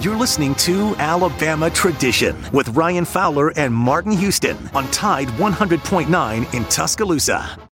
You're 0.00 0.16
listening 0.16 0.54
to 0.54 0.96
Alabama 0.96 1.68
Tradition 1.68 2.34
with 2.54 2.70
Ryan 2.70 3.04
Fowler 3.04 3.52
and 3.54 3.74
Martin 3.74 4.12
Houston 4.12 4.56
on 4.74 4.90
Tide 4.92 5.28
100.9 5.28 6.54
in 6.54 6.64
Tuscaloosa. 6.64 7.69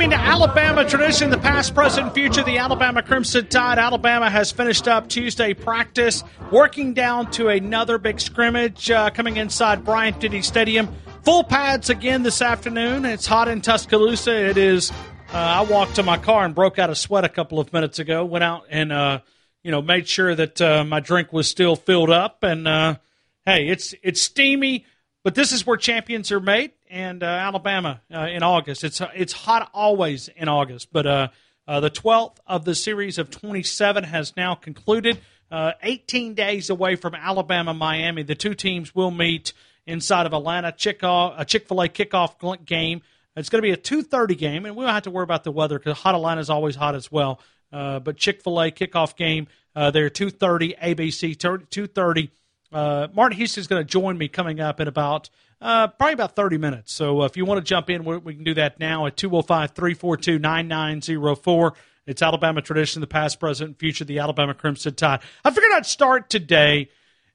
Alabama 0.00 0.88
tradition, 0.88 1.28
the 1.28 1.36
past, 1.36 1.74
present, 1.74 2.14
future, 2.14 2.42
the 2.42 2.56
Alabama 2.56 3.02
Crimson 3.02 3.46
Tide. 3.46 3.78
Alabama 3.78 4.30
has 4.30 4.50
finished 4.50 4.88
up 4.88 5.10
Tuesday 5.10 5.52
practice, 5.52 6.24
working 6.50 6.94
down 6.94 7.30
to 7.32 7.48
another 7.48 7.98
big 7.98 8.18
scrimmage 8.18 8.90
uh, 8.90 9.10
coming 9.10 9.36
inside 9.36 9.84
Bryant 9.84 10.18
Denny 10.18 10.40
Stadium. 10.40 10.88
Full 11.24 11.44
pads 11.44 11.90
again 11.90 12.22
this 12.22 12.40
afternoon. 12.40 13.04
It's 13.04 13.26
hot 13.26 13.48
in 13.48 13.60
Tuscaloosa. 13.60 14.48
It 14.48 14.56
is. 14.56 14.90
Uh, 15.34 15.36
I 15.36 15.60
walked 15.64 15.96
to 15.96 16.02
my 16.02 16.16
car 16.16 16.46
and 16.46 16.54
broke 16.54 16.78
out 16.78 16.88
a 16.88 16.94
sweat 16.94 17.24
a 17.24 17.28
couple 17.28 17.60
of 17.60 17.70
minutes 17.74 17.98
ago. 17.98 18.24
Went 18.24 18.42
out 18.42 18.62
and 18.70 18.90
uh, 18.90 19.20
you 19.62 19.70
know 19.70 19.82
made 19.82 20.08
sure 20.08 20.34
that 20.34 20.62
uh, 20.62 20.82
my 20.82 21.00
drink 21.00 21.30
was 21.30 21.46
still 21.46 21.76
filled 21.76 22.10
up. 22.10 22.42
And 22.42 22.66
uh, 22.66 22.96
hey, 23.44 23.68
it's 23.68 23.94
it's 24.02 24.22
steamy, 24.22 24.86
but 25.22 25.34
this 25.34 25.52
is 25.52 25.66
where 25.66 25.76
champions 25.76 26.32
are 26.32 26.40
made 26.40 26.72
and 26.88 27.22
uh, 27.22 27.26
Alabama 27.26 28.00
uh, 28.12 28.20
in 28.20 28.42
August. 28.42 28.84
It's 28.84 29.00
it's 29.14 29.32
hot 29.32 29.70
always 29.74 30.28
in 30.28 30.48
August, 30.48 30.88
but 30.92 31.06
uh, 31.06 31.28
uh 31.66 31.80
the 31.80 31.90
12th 31.90 32.36
of 32.46 32.64
the 32.64 32.74
series 32.74 33.18
of 33.18 33.30
27 33.30 34.04
has 34.04 34.36
now 34.36 34.54
concluded. 34.54 35.20
Uh, 35.50 35.72
18 35.82 36.34
days 36.34 36.70
away 36.70 36.94
from 36.94 37.14
Alabama 37.14 37.74
Miami, 37.74 38.22
the 38.22 38.36
two 38.36 38.54
teams 38.54 38.94
will 38.94 39.10
meet 39.10 39.52
inside 39.84 40.24
of 40.24 40.32
Atlanta. 40.32 40.70
Chick 40.70 41.02
a 41.02 41.44
Chick 41.46 41.66
Fil 41.66 41.82
A 41.82 41.88
kickoff 41.88 42.64
game. 42.64 43.02
It's 43.36 43.48
going 43.48 43.62
to 43.62 43.66
be 43.66 43.72
a 43.72 43.76
2:30 43.76 44.38
game, 44.38 44.64
and 44.64 44.76
we 44.76 44.84
don't 44.84 44.94
have 44.94 45.04
to 45.04 45.10
worry 45.10 45.24
about 45.24 45.44
the 45.44 45.52
weather 45.52 45.78
because 45.78 45.98
hot 45.98 46.14
Atlanta 46.14 46.40
is 46.40 46.50
always 46.50 46.76
hot 46.76 46.94
as 46.94 47.10
well. 47.10 47.40
Uh, 47.72 47.98
but 47.98 48.16
Chick 48.16 48.42
Fil 48.42 48.60
A 48.60 48.70
kickoff 48.70 49.16
game, 49.16 49.48
they're 49.74 50.10
2:30 50.10 50.78
ABC 50.78 51.36
2:30. 51.36 52.30
Martin 52.72 53.36
Houston 53.36 53.60
is 53.60 53.66
going 53.66 53.80
to 53.80 53.88
join 53.88 54.16
me 54.16 54.28
coming 54.28 54.60
up 54.60 54.80
in 54.80 54.88
about 54.88 55.30
uh, 55.60 55.88
probably 55.88 56.14
about 56.14 56.36
30 56.36 56.58
minutes. 56.58 56.92
So 56.92 57.22
uh, 57.22 57.24
if 57.26 57.36
you 57.36 57.44
want 57.44 57.58
to 57.58 57.68
jump 57.68 57.90
in, 57.90 58.04
we 58.04 58.34
can 58.34 58.44
do 58.44 58.54
that 58.54 58.80
now 58.80 59.06
at 59.06 59.16
205 59.16 59.72
342 59.72 60.38
9904. 60.38 61.74
It's 62.06 62.22
Alabama 62.22 62.62
tradition, 62.62 63.00
the 63.00 63.06
past, 63.06 63.38
present, 63.38 63.68
and 63.68 63.78
future, 63.78 64.04
the 64.04 64.18
Alabama 64.18 64.54
Crimson 64.54 64.94
Tide. 64.94 65.20
I 65.44 65.50
figured 65.50 65.72
I'd 65.74 65.86
start 65.86 66.30
today 66.30 66.88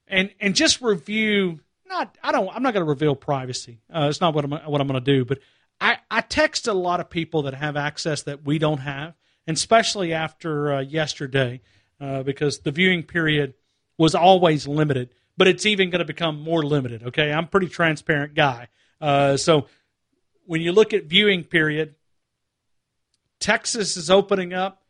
and 0.07 0.31
and 0.39 0.55
just 0.55 0.81
review. 0.81 1.59
Not, 1.87 2.17
I 2.23 2.31
don't. 2.31 2.49
I'm 2.53 2.63
not 2.63 2.73
going 2.73 2.85
to 2.85 2.89
reveal 2.89 3.15
privacy. 3.15 3.79
Uh, 3.93 4.07
it's 4.09 4.21
not 4.21 4.33
what 4.33 4.43
I'm 4.43 4.51
what 4.51 4.81
I'm 4.81 4.87
going 4.87 5.01
to 5.01 5.05
do. 5.05 5.23
But 5.23 5.39
I 5.79 5.99
I 6.09 6.21
text 6.21 6.67
a 6.67 6.73
lot 6.73 6.99
of 6.99 7.09
people 7.09 7.43
that 7.43 7.53
have 7.53 7.77
access 7.77 8.23
that 8.23 8.43
we 8.43 8.57
don't 8.57 8.79
have, 8.79 9.13
and 9.45 9.55
especially 9.55 10.13
after 10.13 10.73
uh, 10.73 10.81
yesterday, 10.81 11.61
uh, 12.01 12.23
because 12.23 12.59
the 12.59 12.71
viewing 12.71 13.03
period 13.03 13.53
was 13.97 14.15
always 14.15 14.67
limited 14.67 15.13
but 15.37 15.47
it's 15.47 15.65
even 15.65 15.89
going 15.89 15.99
to 15.99 16.05
become 16.05 16.41
more 16.41 16.63
limited. 16.63 17.03
Okay, 17.03 17.31
I'm 17.31 17.45
a 17.45 17.47
pretty 17.47 17.67
transparent 17.67 18.33
guy. 18.33 18.67
Uh, 19.01 19.37
so 19.37 19.67
when 20.45 20.61
you 20.61 20.71
look 20.71 20.93
at 20.93 21.05
viewing 21.05 21.43
period, 21.43 21.95
Texas 23.39 23.97
is 23.97 24.09
opening 24.09 24.53
up, 24.53 24.83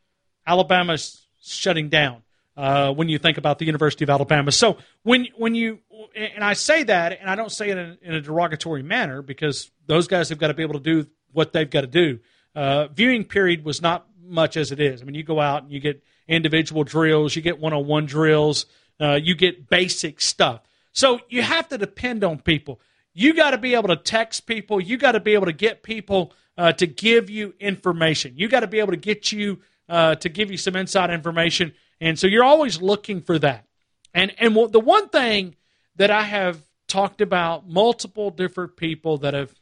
Alabama's 0.45 1.25
shutting 1.41 1.89
down. 1.89 2.21
Uh, 2.57 2.93
when 2.93 3.09
you 3.09 3.17
think 3.17 3.37
about 3.37 3.59
the 3.59 3.65
University 3.65 4.05
of 4.05 4.09
Alabama, 4.09 4.49
so 4.49 4.77
when 5.03 5.27
when 5.35 5.55
you 5.55 5.79
and 6.15 6.41
I 6.41 6.53
say 6.53 6.83
that, 6.83 7.19
and 7.19 7.29
I 7.29 7.35
don't 7.35 7.51
say 7.51 7.69
it 7.69 7.77
in, 7.77 7.97
in 8.01 8.13
a 8.13 8.21
derogatory 8.21 8.81
manner 8.81 9.21
because 9.21 9.71
those 9.87 10.07
guys 10.07 10.29
have 10.29 10.37
got 10.37 10.47
to 10.47 10.53
be 10.53 10.63
able 10.63 10.75
to 10.75 10.79
do 10.79 11.09
what 11.33 11.51
they've 11.51 11.69
got 11.69 11.81
to 11.81 11.87
do. 11.87 12.19
Uh, 12.55 12.87
viewing 12.87 13.25
period 13.25 13.65
was 13.65 13.81
not 13.81 14.07
much 14.23 14.55
as 14.55 14.71
it 14.71 14.79
is. 14.79 15.01
I 15.01 15.05
mean, 15.05 15.15
you 15.15 15.23
go 15.23 15.41
out 15.41 15.63
and 15.63 15.71
you 15.71 15.81
get 15.81 16.01
individual 16.29 16.85
drills, 16.85 17.35
you 17.35 17.41
get 17.41 17.59
one 17.59 17.73
on 17.73 17.85
one 17.85 18.05
drills. 18.05 18.65
Uh, 18.99 19.19
you 19.21 19.35
get 19.35 19.69
basic 19.69 20.21
stuff. 20.21 20.61
So 20.91 21.19
you 21.29 21.41
have 21.41 21.67
to 21.69 21.77
depend 21.77 22.23
on 22.23 22.39
people. 22.39 22.79
You 23.13 23.33
got 23.33 23.51
to 23.51 23.57
be 23.57 23.75
able 23.75 23.89
to 23.89 23.97
text 23.97 24.45
people. 24.45 24.79
You 24.79 24.97
got 24.97 25.13
to 25.13 25.19
be 25.19 25.33
able 25.33 25.47
to 25.47 25.53
get 25.53 25.83
people 25.83 26.33
uh, 26.57 26.71
to 26.73 26.87
give 26.87 27.29
you 27.29 27.53
information. 27.59 28.33
You 28.35 28.47
got 28.47 28.61
to 28.61 28.67
be 28.67 28.79
able 28.79 28.91
to 28.91 28.97
get 28.97 29.31
you 29.31 29.59
uh, 29.89 30.15
to 30.15 30.29
give 30.29 30.51
you 30.51 30.57
some 30.57 30.75
inside 30.75 31.09
information. 31.11 31.73
And 31.99 32.17
so 32.17 32.27
you're 32.27 32.43
always 32.43 32.81
looking 32.81 33.21
for 33.21 33.37
that. 33.39 33.65
And 34.13 34.33
and 34.37 34.55
the 34.71 34.79
one 34.79 35.09
thing 35.09 35.55
that 35.97 36.11
I 36.11 36.23
have 36.23 36.61
talked 36.87 37.21
about 37.21 37.67
multiple 37.67 38.31
different 38.31 38.77
people 38.77 39.17
that 39.19 39.33
have 39.33 39.53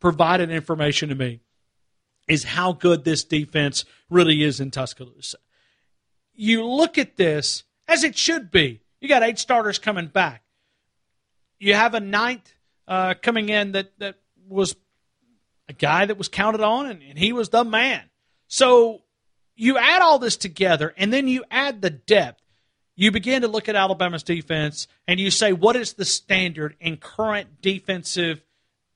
provided 0.00 0.50
information 0.50 1.08
to 1.10 1.14
me 1.14 1.40
is 2.28 2.44
how 2.44 2.72
good 2.72 3.04
this 3.04 3.24
defense 3.24 3.84
really 4.10 4.42
is 4.42 4.60
in 4.60 4.70
Tuscaloosa. 4.70 5.38
You 6.34 6.64
look 6.64 6.98
at 6.98 7.16
this 7.16 7.64
as 7.88 8.04
it 8.04 8.16
should 8.16 8.50
be. 8.50 8.80
You 9.00 9.08
got 9.08 9.22
eight 9.22 9.38
starters 9.38 9.78
coming 9.78 10.06
back. 10.06 10.42
You 11.58 11.74
have 11.74 11.94
a 11.94 12.00
ninth 12.00 12.52
uh, 12.88 13.14
coming 13.20 13.48
in 13.48 13.72
that, 13.72 13.92
that 13.98 14.16
was 14.48 14.76
a 15.68 15.72
guy 15.72 16.06
that 16.06 16.18
was 16.18 16.28
counted 16.28 16.60
on, 16.60 16.86
and, 16.86 17.02
and 17.02 17.18
he 17.18 17.32
was 17.32 17.48
the 17.48 17.64
man. 17.64 18.02
So 18.48 19.02
you 19.56 19.78
add 19.78 20.02
all 20.02 20.18
this 20.18 20.36
together, 20.36 20.94
and 20.96 21.12
then 21.12 21.28
you 21.28 21.44
add 21.50 21.82
the 21.82 21.90
depth. 21.90 22.42
You 22.94 23.10
begin 23.10 23.42
to 23.42 23.48
look 23.48 23.68
at 23.68 23.76
Alabama's 23.76 24.22
defense, 24.22 24.86
and 25.06 25.20
you 25.20 25.30
say, 25.30 25.52
what 25.52 25.76
is 25.76 25.94
the 25.94 26.04
standard 26.04 26.76
in 26.80 26.96
current 26.96 27.60
defensive 27.60 28.42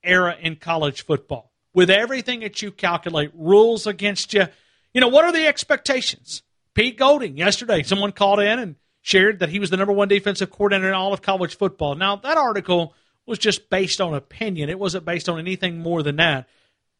era 0.03 0.37
in 0.41 0.56
college 0.56 1.05
football? 1.05 1.53
With 1.75 1.91
everything 1.91 2.41
that 2.41 2.62
you 2.62 2.73
calculate, 2.73 3.31
rules 3.34 3.87
against 3.87 4.33
you, 4.33 4.47
you 4.95 5.00
know, 5.00 5.09
what 5.09 5.25
are 5.25 5.33
the 5.33 5.47
expectations? 5.47 6.43
Pete 6.75 6.98
Golding 6.98 7.36
yesterday, 7.36 7.82
someone 7.82 8.12
called 8.12 8.41
in 8.41 8.58
and 8.58 8.76
shared 9.03 9.41
that 9.41 9.48
he 9.48 9.58
was 9.58 9.70
the 9.70 9.76
number 9.76 9.92
one 9.92 10.08
defensive 10.08 10.50
coordinator 10.50 10.88
in 10.88 10.94
all 10.94 11.12
of 11.12 11.22
college 11.22 11.56
football. 11.56 11.94
Now, 11.94 12.16
that 12.16 12.36
article 12.36 12.94
was 13.26 13.38
just 13.38 13.70
based 13.70 14.00
on 14.00 14.14
opinion, 14.14 14.69
it 14.69 14.78
wasn't 14.78 15.05
based 15.05 15.28
on 15.28 15.38
anything 15.38 15.78
more 15.78 16.02
than 16.02 16.17
that. 16.17 16.49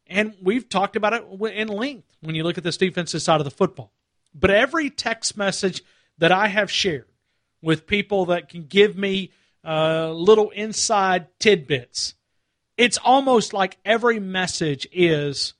And 0.07 0.35
we've 0.43 0.69
talked 0.69 0.97
about 0.97 1.13
it 1.13 1.25
in 1.53 1.69
length 1.69 2.17
when 2.21 2.35
you 2.35 2.43
look 2.43 2.59
at 2.59 2.65
this 2.65 2.77
defensive 2.77 3.23
side 3.23 3.41
of 3.41 3.45
the 3.45 3.51
football. 3.51 3.93
But 4.35 4.51
every 4.51 4.91
text 4.91 5.37
message 5.37 5.83
that 6.19 6.33
I 6.33 6.49
have 6.49 6.71
shared 6.71 7.07
with 7.63 7.87
people 7.87 8.27
that 8.27 8.49
can 8.49 8.65
give 8.65 8.97
me 8.97 9.31
uh, 9.65 10.11
little 10.11 10.51
inside 10.51 11.27
tidbits, 11.39 12.15
it's 12.77 12.99
almost 12.99 13.53
like 13.53 13.79
every 13.85 14.19
message 14.19 14.89
is 14.93 15.55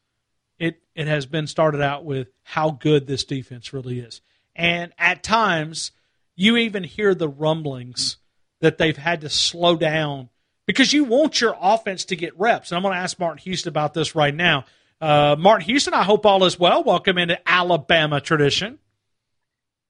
it 0.61 0.81
it 0.95 1.09
has 1.09 1.27
been 1.27 1.49
started 1.49 1.81
out 1.81 2.05
with 2.05 2.29
how 2.45 2.71
good 2.71 3.09
this 3.09 3.25
defense 3.25 3.73
really 3.73 3.99
is. 3.99 4.21
And 4.55 4.93
at 4.99 5.25
times 5.25 5.91
you 6.37 6.57
even 6.57 6.85
hear 6.85 7.15
the 7.15 7.29
rumblings 7.29 8.19
that 8.61 8.79
they've 8.79 8.97
had 8.97 9.23
to 9.23 9.29
slow 9.29 9.75
down 9.75 10.29
because 10.67 10.93
you 10.93 11.05
want 11.05 11.41
your 11.41 11.57
offense 11.61 12.05
to 12.07 12.17
get 12.17 12.39
reps. 12.39 12.71
And 12.71 12.77
I'm 12.77 12.83
going 12.83 12.95
to 12.95 13.01
ask 13.01 13.19
Martin 13.19 13.39
Houston 13.39 13.71
about 13.71 13.95
this 13.95 14.15
right 14.15 14.35
now. 14.35 14.67
Uh, 15.01 15.35
Martin 15.39 15.67
Houston, 15.67 15.95
I 15.95 16.05
hope 16.05 16.27
all 16.27 16.45
is 16.45 16.59
well. 16.59 16.85
Welcome 16.85 17.17
into 17.19 17.41
Alabama 17.49 18.21
tradition. 18.21 18.79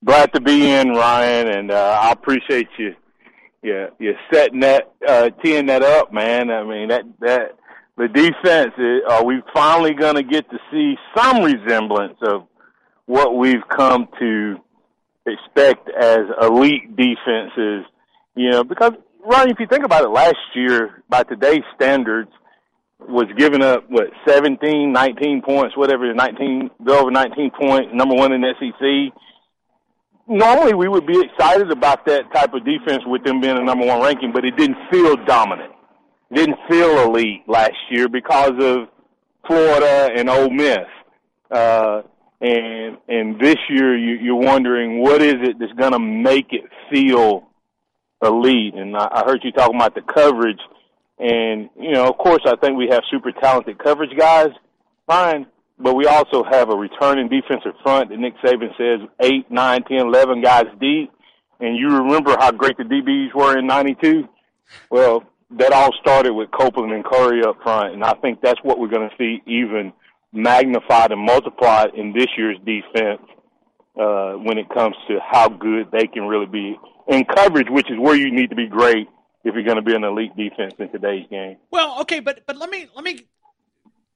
Glad 0.05 0.33
to 0.33 0.41
be 0.41 0.71
in, 0.71 0.91
Ryan, 0.91 1.49
and 1.49 1.71
uh, 1.71 1.99
I 2.01 2.13
appreciate 2.13 2.69
you 2.79 2.95
yeah, 3.63 3.89
you're 3.99 4.15
setting 4.33 4.61
that, 4.61 4.93
uh, 5.07 5.31
teeing 5.43 5.67
that 5.67 5.83
up, 5.83 6.13
man. 6.13 6.51
I 6.51 6.65
mean, 6.65 6.89
that, 6.89 7.05
that, 7.21 7.57
the 8.01 8.09
defense, 8.09 8.73
are 9.11 9.25
we 9.25 9.43
finally 9.53 9.93
going 9.93 10.15
to 10.15 10.23
get 10.23 10.49
to 10.51 10.59
see 10.71 10.95
some 11.15 11.43
resemblance 11.43 12.17
of 12.23 12.47
what 13.05 13.37
we've 13.37 13.67
come 13.69 14.09
to 14.19 14.57
expect 15.27 15.91
as 15.91 16.21
elite 16.41 16.97
defenses? 16.97 17.85
You 18.35 18.51
know, 18.51 18.65
because, 18.65 18.93
Ronnie, 19.25 19.53
if 19.53 19.61
you 19.61 19.67
think 19.67 19.85
about 19.85 20.05
it, 20.05 20.09
last 20.09 20.37
year, 20.55 21.03
by 21.11 21.25
today's 21.25 21.65
standards, 21.75 22.31
was 23.01 23.27
giving 23.37 23.63
up, 23.63 23.85
what, 23.91 24.09
17, 24.27 24.93
19 24.93 25.43
points, 25.43 25.77
whatever, 25.77 26.13
19, 26.13 26.71
over 26.89 27.11
19 27.11 27.51
points, 27.61 27.91
number 27.93 28.15
one 28.15 28.33
in 28.33 28.43
SEC 28.59 29.15
normally 30.31 30.75
we 30.75 30.87
would 30.87 31.07
be 31.07 31.21
excited 31.21 31.73
about 31.73 32.07
that 32.07 32.23
type 32.33 32.55
of 32.55 32.65
defense 32.65 33.03
with 33.05 33.25
them 33.25 33.41
being 33.41 33.59
a 33.59 33.65
number 33.65 33.85
one 33.85 34.01
ranking, 34.01 34.31
but 34.33 34.45
it 34.45 34.57
didn't 34.57 34.77
feel 34.89 35.17
dominant. 35.27 35.73
Didn't 36.33 36.59
feel 36.69 37.01
elite 37.01 37.43
last 37.49 37.75
year 37.91 38.09
because 38.09 38.53
of 38.61 38.89
Florida 39.47 40.11
and 40.15 40.29
Ole 40.31 40.51
Miss. 40.51 40.87
Uh, 41.51 42.03
and 42.41 42.97
and 43.09 43.41
this 43.41 43.57
year 43.69 43.97
you, 43.97 44.15
you're 44.15 44.37
wondering 44.37 45.01
what 45.01 45.21
is 45.21 45.35
it 45.43 45.59
that's 45.59 45.73
going 45.73 45.93
to 45.93 45.99
make 45.99 46.53
it 46.53 46.65
feel 46.91 47.49
elite. 48.23 48.75
And 48.75 48.97
I, 48.97 49.09
I 49.11 49.25
heard 49.25 49.41
you 49.43 49.53
talking 49.53 49.77
about 49.77 49.95
the 49.95 50.03
coverage, 50.03 50.61
and 51.19 51.69
you 51.79 51.93
know, 51.93 52.09
of 52.09 52.17
course, 52.19 52.43
I 52.47 52.57
think 52.57 52.77
we 52.77 52.89
have 52.91 53.03
super 53.11 53.33
talented 53.33 53.79
coverage 53.79 54.17
guys. 54.17 54.51
Fine, 55.07 55.47
but 55.79 55.95
we 55.95 56.07
also 56.07 56.45
have 56.45 56.71
a 56.71 56.77
returning 56.77 57.29
defensive 57.29 57.73
front 57.83 58.11
that 58.11 58.19
Nick 58.19 58.35
Saban 58.39 58.77
says 58.79 59.09
eight, 59.21 59.51
nine, 59.51 59.83
ten, 59.85 60.07
eleven 60.07 60.41
guys 60.41 60.67
deep. 60.81 61.13
And 61.59 61.77
you 61.77 61.89
remember 61.89 62.37
how 62.39 62.53
great 62.53 62.79
the 62.79 62.85
DBs 62.85 63.35
were 63.35 63.59
in 63.59 63.67
'92. 63.67 64.29
Well, 64.91 65.25
that 65.59 65.73
all 65.73 65.91
started 66.01 66.33
with 66.33 66.51
Copeland 66.51 66.93
and 66.93 67.05
Curry 67.05 67.43
up 67.43 67.63
front, 67.63 67.95
and 67.95 68.05
I 68.05 68.15
think 68.15 68.41
that's 68.41 68.61
what 68.63 68.79
we're 68.79 68.89
going 68.89 69.09
to 69.09 69.17
see 69.17 69.43
even 69.47 69.93
magnified 70.33 71.11
and 71.11 71.21
multiplied 71.21 71.95
in 71.95 72.13
this 72.13 72.27
year's 72.37 72.57
defense 72.59 73.21
uh, 74.01 74.33
when 74.35 74.59
it 74.59 74.69
comes 74.69 74.95
to 75.09 75.19
how 75.21 75.49
good 75.49 75.91
they 75.91 76.07
can 76.07 76.25
really 76.25 76.47
be 76.47 76.79
in 77.09 77.25
coverage, 77.25 77.67
which 77.69 77.91
is 77.91 77.99
where 77.99 78.15
you 78.15 78.31
need 78.31 78.51
to 78.51 78.57
be 78.57 78.67
great 78.67 79.09
if 79.43 79.55
you're 79.55 79.65
going 79.65 79.77
to 79.77 79.83
be 79.83 79.95
an 79.95 80.05
elite 80.05 80.37
defense 80.37 80.75
in 80.79 80.91
today's 80.91 81.27
game. 81.31 81.57
Well, 81.71 82.01
okay, 82.03 82.21
but 82.21 82.47
but 82.47 82.57
let 82.57 82.71
me 82.71 82.89
let 82.95 83.05
me, 83.05 83.27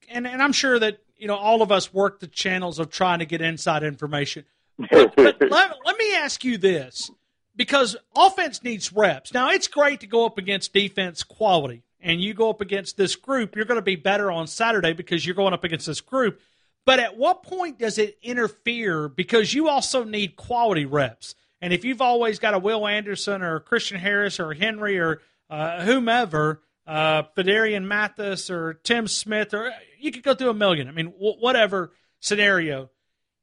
and 0.09 0.27
and 0.27 0.41
I'm 0.41 0.53
sure 0.53 0.79
that 0.79 0.99
you 1.19 1.29
know, 1.29 1.37
all 1.37 1.63
of 1.63 1.73
us 1.73 1.93
work 1.93 2.21
the 2.21 2.27
channels 2.27 2.79
of 2.79 2.91
trying 2.91 3.21
to 3.21 3.27
get 3.27 3.41
inside 3.41 3.83
information. 3.83 4.45
But, 4.79 5.15
but 5.17 5.37
let, 5.51 5.75
let 5.85 5.97
me 5.97 6.15
ask 6.15 6.45
you 6.45 6.59
this 6.59 7.11
because 7.57 7.97
offense 8.17 8.63
needs 8.63 8.93
reps. 8.93 9.33
Now, 9.33 9.51
it's 9.51 9.69
great 9.69 10.01
to 10.01 10.07
go 10.07 10.27
up 10.27 10.39
against 10.39 10.73
defense 10.73 11.23
quality, 11.23 11.83
and 12.01 12.21
you 12.21 12.35
go 12.35 12.51
up 12.51 12.61
against 12.61 12.97
this 12.97 13.17
group, 13.17 13.57
you're 13.57 13.65
going 13.65 13.79
to 13.79 13.83
be 13.83 13.97
better 13.97 14.31
on 14.31 14.47
Saturday 14.47 14.93
because 14.93 15.25
you're 15.25 15.35
going 15.35 15.55
up 15.55 15.65
against 15.65 15.87
this 15.87 16.01
group. 16.01 16.41
But 16.85 17.01
at 17.01 17.17
what 17.17 17.43
point 17.43 17.79
does 17.79 17.99
it 17.99 18.19
interfere? 18.23 19.09
Because 19.09 19.55
you 19.55 19.69
also 19.69 20.05
need 20.05 20.37
quality 20.37 20.85
reps. 20.85 21.35
And 21.61 21.73
if 21.73 21.85
you've 21.85 22.03
always 22.03 22.39
got 22.39 22.53
a 22.53 22.59
Will 22.59 22.87
Anderson 22.87 23.43
or 23.43 23.59
Christian 23.61 23.99
Harris 23.99 24.39
or 24.39 24.53
Henry 24.53 24.99
or 24.99 25.23
uh, 25.49 25.83
whomever, 25.83 26.61
uh, 26.87 27.23
Phidarian 27.37 27.85
Mathis 27.85 28.51
or 28.51 28.75
Tim 28.75 29.09
Smith, 29.09 29.55
or 29.55 29.73
you 29.99 30.13
could 30.13 30.23
go 30.23 30.35
through 30.35 30.51
a 30.51 30.55
million. 30.55 30.89
I 30.89 30.93
mean, 30.93 31.13
w- 31.13 31.37
whatever 31.39 31.93
scenario. 32.21 32.91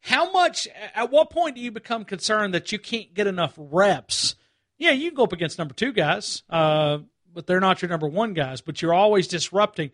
How 0.01 0.31
much? 0.31 0.67
At 0.95 1.11
what 1.11 1.29
point 1.29 1.55
do 1.55 1.61
you 1.61 1.71
become 1.71 2.05
concerned 2.05 2.53
that 2.53 2.71
you 2.71 2.79
can't 2.79 3.13
get 3.13 3.27
enough 3.27 3.53
reps? 3.57 4.35
Yeah, 4.77 4.91
you 4.91 5.11
can 5.11 5.15
go 5.15 5.23
up 5.23 5.33
against 5.33 5.59
number 5.59 5.75
two 5.75 5.93
guys, 5.93 6.41
uh, 6.49 6.99
but 7.33 7.45
they're 7.45 7.59
not 7.59 7.81
your 7.81 7.89
number 7.89 8.07
one 8.07 8.33
guys. 8.33 8.61
But 8.61 8.81
you're 8.81 8.93
always 8.93 9.27
disrupting. 9.27 9.91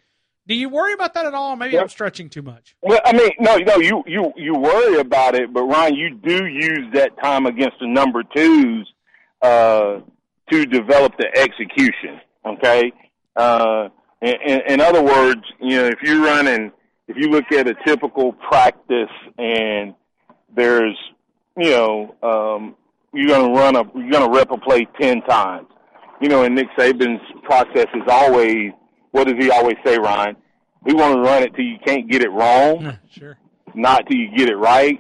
Do 0.48 0.56
you 0.56 0.70
worry 0.70 0.94
about 0.94 1.14
that 1.16 1.26
at 1.26 1.34
all? 1.34 1.58
Maybe 1.58 1.78
I'm 1.78 1.90
stretching 1.90 2.30
too 2.30 2.42
much. 2.42 2.78
Well, 2.82 3.02
I 3.06 3.12
mean, 3.12 3.32
no, 3.38 3.58
no, 3.58 3.78
you 3.78 4.02
you 4.08 4.32
you 4.38 4.56
worry 4.56 5.00
about 5.00 5.36
it, 5.36 5.52
but 5.54 5.64
Ryan, 5.64 5.96
you 5.96 6.16
do 6.16 6.46
use 6.46 6.94
that 6.94 7.12
time 7.22 7.46
against 7.46 7.78
the 7.82 7.88
number 7.88 8.24
twos 8.24 8.90
uh, 9.42 10.00
to 10.50 10.66
develop 10.66 11.18
the 11.18 11.28
execution. 11.38 12.22
Okay, 12.46 12.94
uh, 13.36 13.90
in, 14.22 14.62
in 14.70 14.80
other 14.80 15.04
words, 15.04 15.42
you 15.60 15.76
know, 15.76 15.88
if 15.88 16.02
you're 16.02 16.24
running, 16.24 16.72
if 17.08 17.16
you 17.18 17.30
look 17.30 17.52
at 17.52 17.68
a 17.68 17.76
typical 17.86 18.34
practice 18.34 19.10
and 19.38 19.94
there's, 20.56 20.98
you 21.58 21.72
know, 21.72 22.16
um, 22.22 22.76
you're 23.14 23.28
going 23.28 23.54
to 23.54 23.60
run 23.60 23.76
a, 23.76 23.84
you're 23.98 24.12
going 24.12 24.32
to 24.32 24.38
rep 24.38 24.52
a 24.52 24.58
play 24.58 24.88
10 25.00 25.22
times. 25.22 25.68
You 26.22 26.30
know, 26.30 26.44
and 26.44 26.56
Nick 26.56 26.68
Saban's 26.78 27.22
process 27.44 27.88
is 27.94 28.04
always, 28.08 28.72
what 29.12 29.28
does 29.28 29.36
he 29.38 29.52
always 29.52 29.78
say, 29.86 29.98
Ryan? 29.98 30.36
We 30.84 30.94
want 30.94 31.16
to 31.16 31.22
run 31.22 31.44
it 31.44 31.54
till 31.56 31.66
you 31.66 31.78
can't 31.86 32.10
get 32.10 32.22
it 32.22 32.32
wrong. 32.32 32.98
sure. 33.10 33.38
Not 33.74 34.08
till 34.08 34.18
you 34.18 34.36
get 34.36 34.50
it 34.50 34.56
right, 34.56 35.00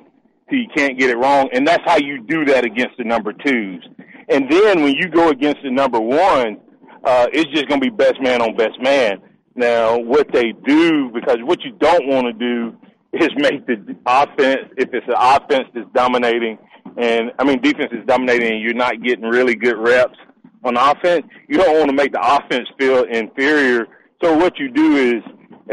till 0.49 0.59
you 0.59 0.67
can't 0.75 0.97
get 0.97 1.09
it 1.09 1.17
wrong. 1.17 1.49
And 1.53 1.67
that's 1.67 1.83
how 1.85 1.97
you 1.97 2.21
do 2.21 2.45
that 2.45 2.65
against 2.65 2.97
the 2.97 3.03
number 3.03 3.33
twos. 3.33 3.87
And 4.29 4.51
then 4.51 4.83
when 4.83 4.93
you 4.93 5.09
go 5.09 5.29
against 5.29 5.63
the 5.63 5.71
number 5.71 5.99
one, 5.99 6.59
uh, 7.03 7.27
it's 7.31 7.49
just 7.51 7.67
going 7.67 7.81
to 7.81 7.89
be 7.89 7.95
best 7.95 8.21
man 8.21 8.41
on 8.41 8.55
best 8.55 8.79
man. 8.81 9.21
Now, 9.57 9.97
what 9.97 10.31
they 10.31 10.53
do, 10.65 11.09
because 11.09 11.37
what 11.41 11.63
you 11.63 11.71
don't 11.79 12.07
want 12.07 12.27
to 12.27 12.33
do 12.33 12.77
is 13.11 13.29
make 13.37 13.65
the 13.65 13.97
offense, 14.05 14.69
if 14.77 14.93
it's 14.93 15.07
an 15.07 15.15
offense 15.17 15.67
that's 15.73 15.89
dominating, 15.95 16.59
and 16.95 17.31
I 17.39 17.43
mean 17.43 17.59
defense 17.61 17.91
is 17.91 18.05
dominating, 18.05 18.53
and 18.53 18.61
you're 18.61 18.75
not 18.75 19.01
getting 19.01 19.25
really 19.25 19.55
good 19.55 19.77
reps 19.77 20.17
on 20.63 20.77
offense, 20.77 21.25
you 21.49 21.57
don't 21.57 21.75
want 21.75 21.89
to 21.89 21.95
make 21.95 22.11
the 22.11 22.21
offense 22.21 22.69
feel 22.79 23.03
inferior. 23.03 23.87
So 24.23 24.37
what 24.37 24.59
you 24.59 24.69
do 24.69 24.95
is, 24.95 25.23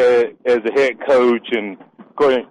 uh, 0.01 0.25
as 0.47 0.59
a 0.65 0.73
head 0.73 0.95
coach, 1.07 1.47
and 1.53 1.77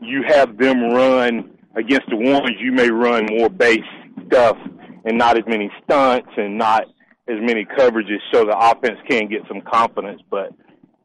you 0.01 0.23
have 0.27 0.57
them 0.57 0.83
run 0.93 1.57
against 1.75 2.07
the 2.09 2.15
ones 2.15 2.51
you 2.59 2.71
may 2.71 2.91
run 2.91 3.25
more 3.31 3.49
base 3.49 3.79
stuff 4.27 4.57
and 5.05 5.17
not 5.17 5.37
as 5.37 5.43
many 5.47 5.71
stunts 5.83 6.29
and 6.37 6.57
not 6.57 6.83
as 7.27 7.37
many 7.41 7.65
coverages 7.65 8.19
so 8.31 8.45
the 8.45 8.55
offense 8.55 8.99
can 9.09 9.27
get 9.27 9.41
some 9.47 9.61
confidence. 9.61 10.21
But 10.29 10.51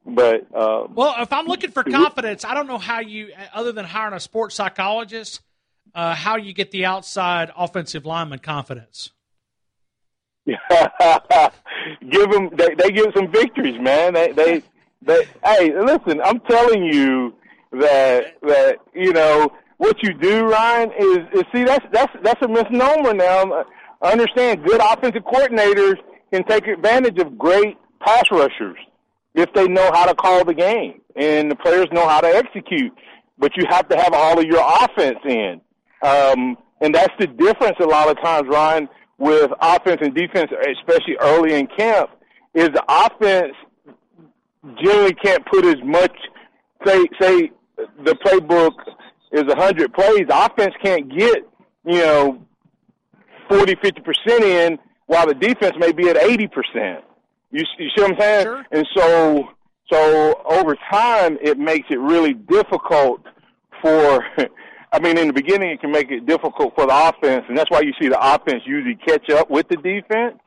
but 0.09 0.47
uh, 0.55 0.87
well, 0.95 1.15
if 1.19 1.33
I'm 1.33 1.47
looking 1.47 1.71
for 1.71 1.85
confidence, 1.85 2.45
I 2.45 2.55
don't 2.55 2.67
know 2.67 2.79
how 2.79 3.01
you, 3.01 3.33
other 3.53 3.73
than 3.73 3.85
hiring 3.85 4.15
a 4.15 4.21
sports 4.21 4.55
psychologist, 4.55 5.41
uh, 5.95 6.15
how 6.15 6.37
you 6.37 6.53
get 6.53 6.71
the 6.71 6.87
outside 6.87 7.51
offensive 7.57 8.07
lineman 8.07 8.39
confidence. 8.39 9.11
give 10.47 12.31
them, 12.31 12.51
they, 12.57 12.75
they 12.75 12.91
give 12.91 13.13
some 13.15 13.31
victories, 13.31 13.79
man. 13.81 14.15
They, 14.15 14.33
they, 14.33 14.63
they. 15.03 15.27
Hey, 15.45 15.79
listen, 15.79 16.23
I'm 16.23 16.41
telling 16.41 16.85
you 16.85 17.35
that 17.73 18.39
that 18.43 18.79
you 18.95 19.13
know 19.13 19.53
what 19.77 20.03
you 20.03 20.15
do, 20.15 20.47
Ryan, 20.47 20.91
is, 20.99 21.19
is 21.35 21.43
see 21.53 21.65
that's 21.65 21.85
that's 21.93 22.13
that's 22.23 22.41
a 22.43 22.49
misnomer 22.49 23.13
now. 23.13 23.65
I 24.01 24.13
understand 24.13 24.65
good 24.65 24.81
offensive 24.81 25.25
coordinators 25.25 25.97
can 26.33 26.45
take 26.45 26.67
advantage 26.67 27.19
of 27.19 27.37
great 27.37 27.77
pass 28.01 28.31
rushers 28.31 28.79
if 29.39 29.53
they 29.55 29.69
know 29.69 29.89
how 29.93 30.05
to 30.05 30.15
call 30.15 30.45
the 30.45 30.55
game 30.55 31.01
and 31.15 31.49
the 31.51 31.55
players 31.55 31.87
know 31.93 32.09
how 32.09 32.21
to 32.21 32.27
execute. 32.27 32.93
But 33.39 33.57
you 33.57 33.65
have 33.69 33.89
to 33.89 33.97
have 33.97 34.13
all 34.13 34.39
of 34.39 34.45
your 34.45 34.61
offense 34.61 35.19
in. 35.25 35.61
Um, 36.03 36.59
and 36.81 36.93
that's 36.93 37.13
the 37.21 37.29
difference 37.29 37.77
a 37.81 37.87
lot 37.87 38.11
of 38.11 38.21
times, 38.21 38.49
Ryan, 38.49 38.89
with 39.17 39.51
offense 39.61 40.01
and 40.03 40.13
defense, 40.13 40.51
especially 40.79 41.17
early 41.21 41.55
in 41.55 41.69
camp, 41.69 42.11
is 42.55 42.69
the 42.71 42.85
offense 42.89 43.55
generally 44.83 45.15
can't 45.15 45.47
put 45.47 45.65
as 45.65 45.77
much, 45.85 46.17
say, 46.85 47.05
say 47.21 47.51
the 47.77 48.17
playbook 48.25 48.73
is 49.31 49.45
100 49.45 49.95
plays. 49.95 50.27
Offense 50.31 50.75
can't 50.83 51.09
get, 51.17 51.49
you 51.85 51.99
know, 51.99 52.43
40, 53.49 53.77
50% 53.77 54.41
in 54.41 54.79
while 55.07 55.27
the 55.27 55.35
defense 55.35 55.77
may 55.79 55.93
be 55.93 56.09
at 56.09 56.17
80%. 56.17 57.03
You, 57.51 57.65
you 57.79 57.89
see 57.97 58.03
what 58.03 58.13
I'm 58.13 58.21
saying? 58.21 58.45
Sure. 58.45 58.65
And 58.73 58.87
so, 58.97 59.49
so 59.93 60.43
over 60.45 60.77
time, 60.91 61.39
it 61.41 61.59
makes 61.59 61.87
it 61.91 61.99
really 61.99 62.35
difficult 62.35 63.23
for, 63.83 64.25
I 64.93 64.99
mean, 65.01 65.19
in 65.19 65.29
the 65.29 65.33
beginning, 65.33 65.71
it 65.71 65.81
can 65.81 65.91
make 65.91 66.11
it 66.11 66.27
difficult 66.27 66.75
for 66.75 66.87
the 66.87 67.09
offense, 67.09 67.45
and 67.49 67.57
that's 67.57 67.71
why 67.71 67.81
you 67.81 67.93
see 68.01 68.09
the 68.09 68.35
offense 68.35 68.63
usually 68.67 68.97
catch 68.97 69.31
up 69.31 69.51
with 69.51 69.69
the 69.69 69.77
defense, 69.77 70.39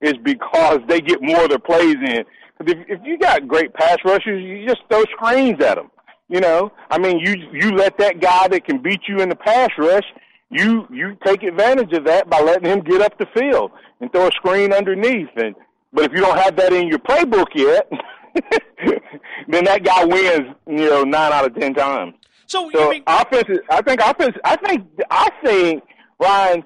is 0.00 0.14
because 0.22 0.80
they 0.88 1.00
get 1.00 1.22
more 1.22 1.44
of 1.44 1.50
their 1.50 1.58
plays 1.58 1.96
in. 1.96 2.24
If, 2.60 2.78
if 2.88 3.00
you 3.04 3.18
got 3.18 3.46
great 3.46 3.74
pass 3.74 3.98
rushers, 4.04 4.42
you 4.42 4.66
just 4.66 4.80
throw 4.90 5.04
screens 5.14 5.62
at 5.62 5.76
them. 5.76 5.90
You 6.28 6.40
know, 6.40 6.72
I 6.90 6.98
mean, 6.98 7.20
you 7.20 7.36
you 7.52 7.70
let 7.76 7.98
that 7.98 8.20
guy 8.20 8.48
that 8.48 8.64
can 8.64 8.82
beat 8.82 9.02
you 9.06 9.20
in 9.20 9.28
the 9.28 9.36
pass 9.36 9.70
rush, 9.78 10.02
you 10.50 10.84
you 10.90 11.16
take 11.24 11.44
advantage 11.44 11.92
of 11.92 12.04
that 12.06 12.28
by 12.28 12.40
letting 12.40 12.68
him 12.68 12.80
get 12.80 13.00
up 13.00 13.16
the 13.16 13.26
field 13.32 13.70
and 14.00 14.10
throw 14.10 14.26
a 14.26 14.32
screen 14.32 14.72
underneath. 14.72 15.28
And 15.36 15.54
but 15.96 16.04
if 16.04 16.12
you 16.12 16.20
don't 16.20 16.36
have 16.36 16.54
that 16.56 16.74
in 16.74 16.88
your 16.88 16.98
playbook 16.98 17.46
yet, 17.54 17.90
then 19.48 19.64
that 19.64 19.82
guy 19.82 20.04
wins. 20.04 20.54
You 20.66 20.90
know, 20.90 21.04
nine 21.04 21.32
out 21.32 21.46
of 21.46 21.58
ten 21.58 21.72
times. 21.72 22.14
So, 22.46 22.70
so 22.72 22.90
mean- 22.90 23.02
offense. 23.06 23.44
Is, 23.48 23.60
I 23.70 23.80
think 23.80 24.00
offense. 24.02 24.36
I 24.44 24.56
think 24.56 24.86
I 25.10 25.30
think 25.42 25.82
Ryan, 26.20 26.64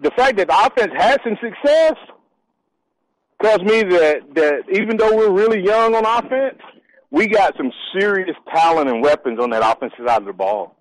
the 0.00 0.12
fact 0.12 0.36
that 0.36 0.46
the 0.46 0.66
offense 0.66 0.92
has 0.96 1.18
some 1.24 1.36
success, 1.42 1.96
tells 3.42 3.60
me 3.62 3.82
that 3.82 4.34
that 4.36 4.62
even 4.72 4.96
though 4.96 5.16
we're 5.16 5.32
really 5.32 5.64
young 5.64 5.96
on 5.96 6.06
offense, 6.06 6.60
we 7.10 7.26
got 7.26 7.56
some 7.56 7.72
serious 7.98 8.36
talent 8.54 8.88
and 8.88 9.02
weapons 9.02 9.40
on 9.40 9.50
that 9.50 9.68
offensive 9.68 10.06
side 10.06 10.22
of 10.22 10.26
the 10.26 10.32
ball. 10.32 10.76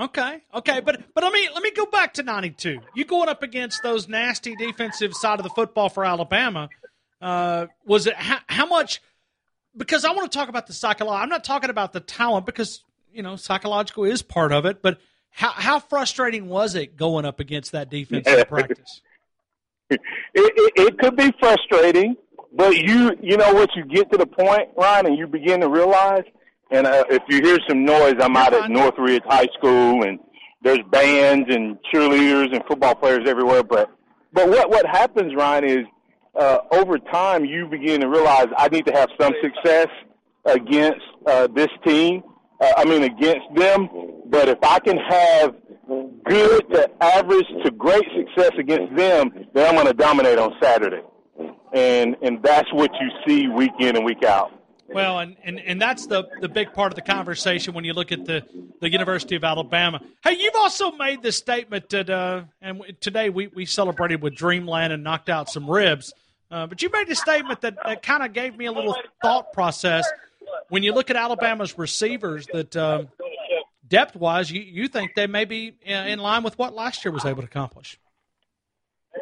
Okay, 0.00 0.40
okay, 0.54 0.80
but 0.80 1.02
but 1.14 1.22
let 1.22 1.32
me 1.32 1.46
let 1.52 1.62
me 1.62 1.72
go 1.72 1.84
back 1.84 2.14
to 2.14 2.22
'92. 2.22 2.80
You 2.94 3.04
going 3.04 3.28
up 3.28 3.42
against 3.42 3.82
those 3.82 4.08
nasty 4.08 4.56
defensive 4.56 5.12
side 5.14 5.38
of 5.38 5.42
the 5.42 5.50
football 5.50 5.90
for 5.90 6.06
Alabama? 6.06 6.70
Uh, 7.20 7.66
was 7.84 8.06
it 8.06 8.14
how, 8.14 8.38
how 8.46 8.66
much? 8.66 9.02
Because 9.76 10.06
I 10.06 10.12
want 10.12 10.32
to 10.32 10.36
talk 10.36 10.48
about 10.48 10.66
the 10.66 10.72
psychological. 10.72 11.22
I'm 11.22 11.28
not 11.28 11.44
talking 11.44 11.68
about 11.68 11.92
the 11.92 12.00
talent 12.00 12.46
because 12.46 12.82
you 13.12 13.22
know 13.22 13.36
psychological 13.36 14.04
is 14.04 14.22
part 14.22 14.52
of 14.52 14.64
it, 14.64 14.80
but 14.80 14.98
how 15.28 15.50
how 15.50 15.78
frustrating 15.78 16.48
was 16.48 16.74
it 16.74 16.96
going 16.96 17.26
up 17.26 17.38
against 17.38 17.72
that 17.72 17.90
defense 17.90 18.26
in 18.26 18.44
practice? 18.48 19.02
It, 19.90 20.00
it, 20.34 20.72
it 20.76 20.98
could 20.98 21.16
be 21.16 21.30
frustrating, 21.38 22.16
but 22.54 22.74
you 22.74 23.12
you 23.20 23.36
know 23.36 23.52
what 23.52 23.76
you 23.76 23.84
get 23.84 24.10
to 24.12 24.16
the 24.16 24.26
point, 24.26 24.70
Ryan, 24.78 25.06
and 25.06 25.18
you 25.18 25.26
begin 25.26 25.60
to 25.60 25.68
realize. 25.68 26.24
And 26.70 26.86
uh, 26.86 27.04
if 27.10 27.22
you 27.28 27.42
hear 27.42 27.58
some 27.68 27.84
noise, 27.84 28.14
I'm 28.20 28.36
out 28.36 28.54
at 28.54 28.70
Northridge 28.70 29.22
High 29.26 29.48
School, 29.58 30.04
and 30.04 30.20
there's 30.62 30.78
bands 30.90 31.48
and 31.52 31.78
cheerleaders 31.92 32.54
and 32.54 32.62
football 32.66 32.94
players 32.94 33.28
everywhere. 33.28 33.62
But 33.62 33.90
but 34.32 34.48
what 34.48 34.70
what 34.70 34.86
happens, 34.86 35.34
Ryan, 35.34 35.64
is 35.64 35.86
uh, 36.38 36.58
over 36.70 36.98
time 36.98 37.44
you 37.44 37.66
begin 37.66 38.00
to 38.02 38.08
realize 38.08 38.46
I 38.56 38.68
need 38.68 38.86
to 38.86 38.92
have 38.92 39.08
some 39.20 39.32
success 39.42 39.88
against 40.44 41.00
uh, 41.26 41.48
this 41.48 41.68
team. 41.84 42.22
Uh, 42.60 42.72
I 42.76 42.84
mean 42.84 43.02
against 43.02 43.46
them. 43.56 43.88
But 44.26 44.48
if 44.48 44.58
I 44.62 44.78
can 44.78 44.96
have 44.96 45.56
good 46.24 46.70
to 46.72 46.88
average 47.00 47.46
to 47.64 47.70
great 47.72 48.04
success 48.16 48.52
against 48.58 48.94
them, 48.94 49.32
then 49.54 49.66
I'm 49.66 49.74
going 49.74 49.88
to 49.88 49.92
dominate 49.92 50.38
on 50.38 50.54
Saturday. 50.62 51.02
And 51.72 52.16
and 52.22 52.40
that's 52.42 52.72
what 52.72 52.90
you 53.00 53.10
see 53.26 53.48
week 53.48 53.72
in 53.80 53.96
and 53.96 54.04
week 54.04 54.22
out. 54.24 54.52
Well, 54.92 55.20
and, 55.20 55.36
and, 55.44 55.60
and 55.60 55.80
that's 55.80 56.06
the, 56.06 56.28
the 56.40 56.48
big 56.48 56.72
part 56.72 56.92
of 56.92 56.96
the 56.96 57.02
conversation 57.02 57.74
when 57.74 57.84
you 57.84 57.92
look 57.92 58.10
at 58.10 58.24
the, 58.24 58.44
the 58.80 58.90
University 58.90 59.36
of 59.36 59.44
Alabama. 59.44 60.00
Hey, 60.24 60.36
you've 60.38 60.56
also 60.56 60.90
made 60.92 61.22
the 61.22 61.30
statement 61.32 61.88
that, 61.90 62.10
uh, 62.10 62.42
and 62.60 62.82
today 63.00 63.30
we, 63.30 63.46
we 63.48 63.66
celebrated 63.66 64.20
with 64.20 64.34
Dreamland 64.34 64.92
and 64.92 65.04
knocked 65.04 65.28
out 65.28 65.48
some 65.48 65.70
ribs. 65.70 66.12
Uh, 66.50 66.66
but 66.66 66.82
you 66.82 66.90
made 66.90 67.08
a 67.08 67.14
statement 67.14 67.60
that, 67.60 67.76
that 67.84 68.02
kind 68.02 68.24
of 68.24 68.32
gave 68.32 68.56
me 68.56 68.66
a 68.66 68.72
little 68.72 68.96
thought 69.22 69.52
process. 69.52 70.10
When 70.68 70.82
you 70.82 70.92
look 70.92 71.08
at 71.08 71.16
Alabama's 71.16 71.78
receivers, 71.78 72.46
that 72.52 72.76
um, 72.76 73.08
depth 73.86 74.16
wise, 74.16 74.50
you, 74.50 74.60
you 74.60 74.88
think 74.88 75.14
they 75.14 75.28
may 75.28 75.44
be 75.44 75.74
uh, 75.88 75.92
in 75.92 76.18
line 76.18 76.42
with 76.42 76.58
what 76.58 76.74
last 76.74 77.04
year 77.04 77.12
was 77.12 77.24
able 77.24 77.42
to 77.42 77.46
accomplish. 77.46 77.98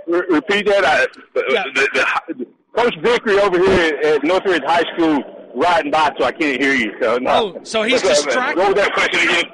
Re- 0.06 0.24
repeat 0.30 0.66
that. 0.66 0.84
I, 0.84 1.06
Yeah. 1.50 1.64
the, 1.74 1.88
the, 2.36 2.46
Coach 2.74 2.94
Vickery 3.02 3.40
over 3.40 3.58
here 3.58 3.96
at 3.96 4.22
Northridge 4.22 4.62
High 4.62 4.84
School 4.94 5.37
riding 5.58 5.90
by, 5.90 6.12
so 6.18 6.24
I 6.24 6.32
can't 6.32 6.60
hear 6.60 6.74
you. 6.74 6.94
So 7.00 7.18
no. 7.18 7.54
Oh, 7.56 7.60
so 7.64 7.82
he's 7.82 8.02
up, 8.02 8.08
distracted? 8.10 8.58
What 8.58 8.74
was 8.74 8.84
that 8.84 8.92
question 8.94 9.28
again? 9.28 9.44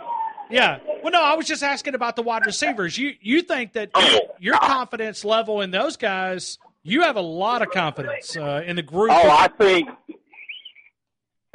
Yeah. 0.51 0.79
Well, 1.03 1.11
no, 1.13 1.23
I 1.23 1.35
was 1.35 1.47
just 1.47 1.63
asking 1.63 1.95
about 1.95 2.17
the 2.17 2.23
wide 2.23 2.47
receivers. 2.47 2.97
You 2.99 3.13
you 3.21 3.43
think 3.43 3.73
that 3.73 3.91
Oh. 3.95 4.19
your 4.39 4.59
confidence 4.59 5.25
level 5.25 5.61
in 5.61 5.71
those 5.71 5.97
guys, 5.97 6.59
you 6.83 7.03
have 7.03 7.17
a 7.17 7.21
lot 7.23 7.63
of 7.63 7.71
confidence 7.71 8.37
uh, 8.37 8.63
in 8.65 8.77
the 8.77 8.83
group. 8.83 9.11
Oh, 9.13 9.31
I 9.31 9.49
think 9.59 9.89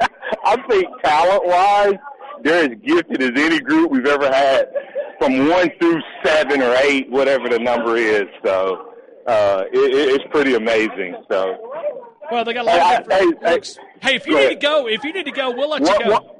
I 0.44 0.56
think 0.68 0.86
talent 1.04 1.46
wise, 1.46 1.94
they're 2.42 2.64
as 2.70 2.78
gifted 2.84 3.22
as 3.22 3.30
any 3.36 3.60
group 3.60 3.90
we've 3.90 4.06
ever 4.06 4.26
had, 4.32 4.68
from 5.18 5.48
one 5.48 5.70
through 5.78 6.00
seven 6.24 6.62
or 6.62 6.74
eight, 6.82 7.10
whatever 7.10 7.48
the 7.48 7.58
number 7.58 7.96
is. 7.96 8.24
So 8.44 8.92
uh, 9.26 9.64
it- 9.72 9.94
it's 10.14 10.24
pretty 10.30 10.54
amazing. 10.54 11.16
So 11.30 11.72
well, 12.30 12.44
they 12.44 12.52
got 12.54 12.62
a 12.62 12.64
lot 12.64 12.78
of 12.78 12.82
Hey, 12.82 12.96
different 12.96 13.12
hey, 13.12 13.48
hey, 13.48 13.52
looks. 13.54 13.78
Hey, 14.02 14.14
if 14.16 14.26
you 14.26 14.34
need 14.34 14.44
ahead. 14.44 14.60
to 14.60 14.66
go, 14.66 14.88
if 14.88 15.04
you 15.04 15.12
need 15.12 15.24
to 15.24 15.32
go, 15.32 15.50
we'll 15.50 15.70
let 15.70 15.80
you 15.80 16.04
go. 16.04 16.10
what, 16.10 16.36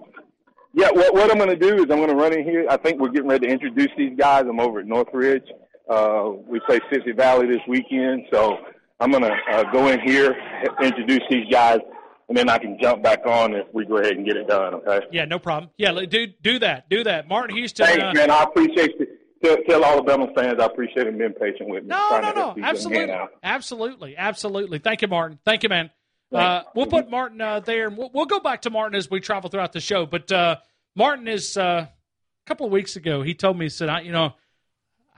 yeah, 0.73 0.91
what, 0.91 1.15
what 1.15 1.31
I'm 1.31 1.39
going 1.39 1.51
to 1.51 1.57
do 1.57 1.77
is 1.77 1.83
I'm 1.83 1.99
going 1.99 2.09
to 2.09 2.15
run 2.15 2.33
in 2.33 2.45
here. 2.45 2.67
I 2.69 2.77
think 2.77 3.01
we're 3.01 3.09
getting 3.11 3.29
ready 3.29 3.47
to 3.47 3.53
introduce 3.53 3.91
these 3.97 4.17
guys. 4.17 4.45
I'm 4.49 4.61
over 4.61 4.81
at 4.81 4.87
Northridge. 4.87 5.45
Uh, 5.89 6.31
we 6.47 6.61
play 6.61 6.79
Sipsey 6.93 7.17
Valley 7.17 7.47
this 7.47 7.61
weekend, 7.67 8.27
so 8.33 8.59
I'm 9.01 9.11
going 9.11 9.25
to 9.25 9.35
uh, 9.53 9.65
go 9.73 9.89
in 9.89 10.01
here, 10.01 10.37
introduce 10.81 11.23
these 11.29 11.47
guys, 11.51 11.79
and 12.29 12.39
then 12.39 12.49
I 12.49 12.59
can 12.59 12.79
jump 12.81 13.03
back 13.03 13.27
on 13.27 13.55
if 13.55 13.67
we 13.73 13.85
go 13.85 13.97
ahead 13.99 14.13
and 14.13 14.25
get 14.25 14.37
it 14.37 14.47
done. 14.47 14.75
Okay. 14.75 15.01
Yeah, 15.11 15.25
no 15.25 15.41
problem. 15.41 15.71
Yeah, 15.77 16.01
do 16.09 16.29
do 16.43 16.61
that. 16.61 16.89
Do 16.89 17.03
that. 17.03 17.27
Martin 17.27 17.57
Houston. 17.57 17.87
Thanks, 17.87 18.03
uh, 18.05 18.13
man. 18.15 18.31
I 18.31 18.45
appreciate 18.45 18.95
you. 19.01 19.07
Tell, 19.43 19.57
tell 19.69 19.85
Alabama 19.85 20.29
fans 20.35 20.61
I 20.61 20.67
appreciate 20.67 21.05
them 21.05 21.19
being 21.19 21.33
patient 21.33 21.69
with 21.69 21.85
me. 21.85 21.89
No, 21.89 22.21
no, 22.21 22.33
no. 22.33 22.55
these 22.55 22.85
young 22.85 22.93
men 22.93 23.11
Absolutely. 23.11 23.37
Absolutely. 23.43 24.17
Absolutely. 24.17 24.79
Thank 24.79 25.03
you, 25.03 25.09
Martin. 25.09 25.39
Thank 25.45 25.63
you, 25.63 25.69
man. 25.69 25.91
Uh, 26.33 26.63
we'll 26.75 26.87
put 26.87 27.11
Martin 27.11 27.41
uh, 27.41 27.61
there, 27.61 27.89
and 27.89 27.97
we'll, 27.97 28.11
we'll 28.15 28.27
go 28.27 28.39
back 28.39 28.63
to 28.63 28.71
Martin 28.71 28.97
as 28.97 29.11
we 29.11 29.21
travel 29.21 29.51
throughout 29.51 29.73
the 29.73 29.81
show. 29.81 30.07
But 30.07 30.31
uh, 30.31 30.57
Martin 30.95 31.27
is 31.27 31.57
uh, 31.57 31.87
a 31.89 32.47
couple 32.47 32.67
of 32.67 32.73
weeks 32.73 32.97
ago. 32.97 33.23
He 33.23 33.35
told 33.35 33.59
me, 33.59 33.65
he 33.65 33.69
said, 33.71 33.89
I, 33.89 34.01
you 34.03 34.13
know, 34.13 34.35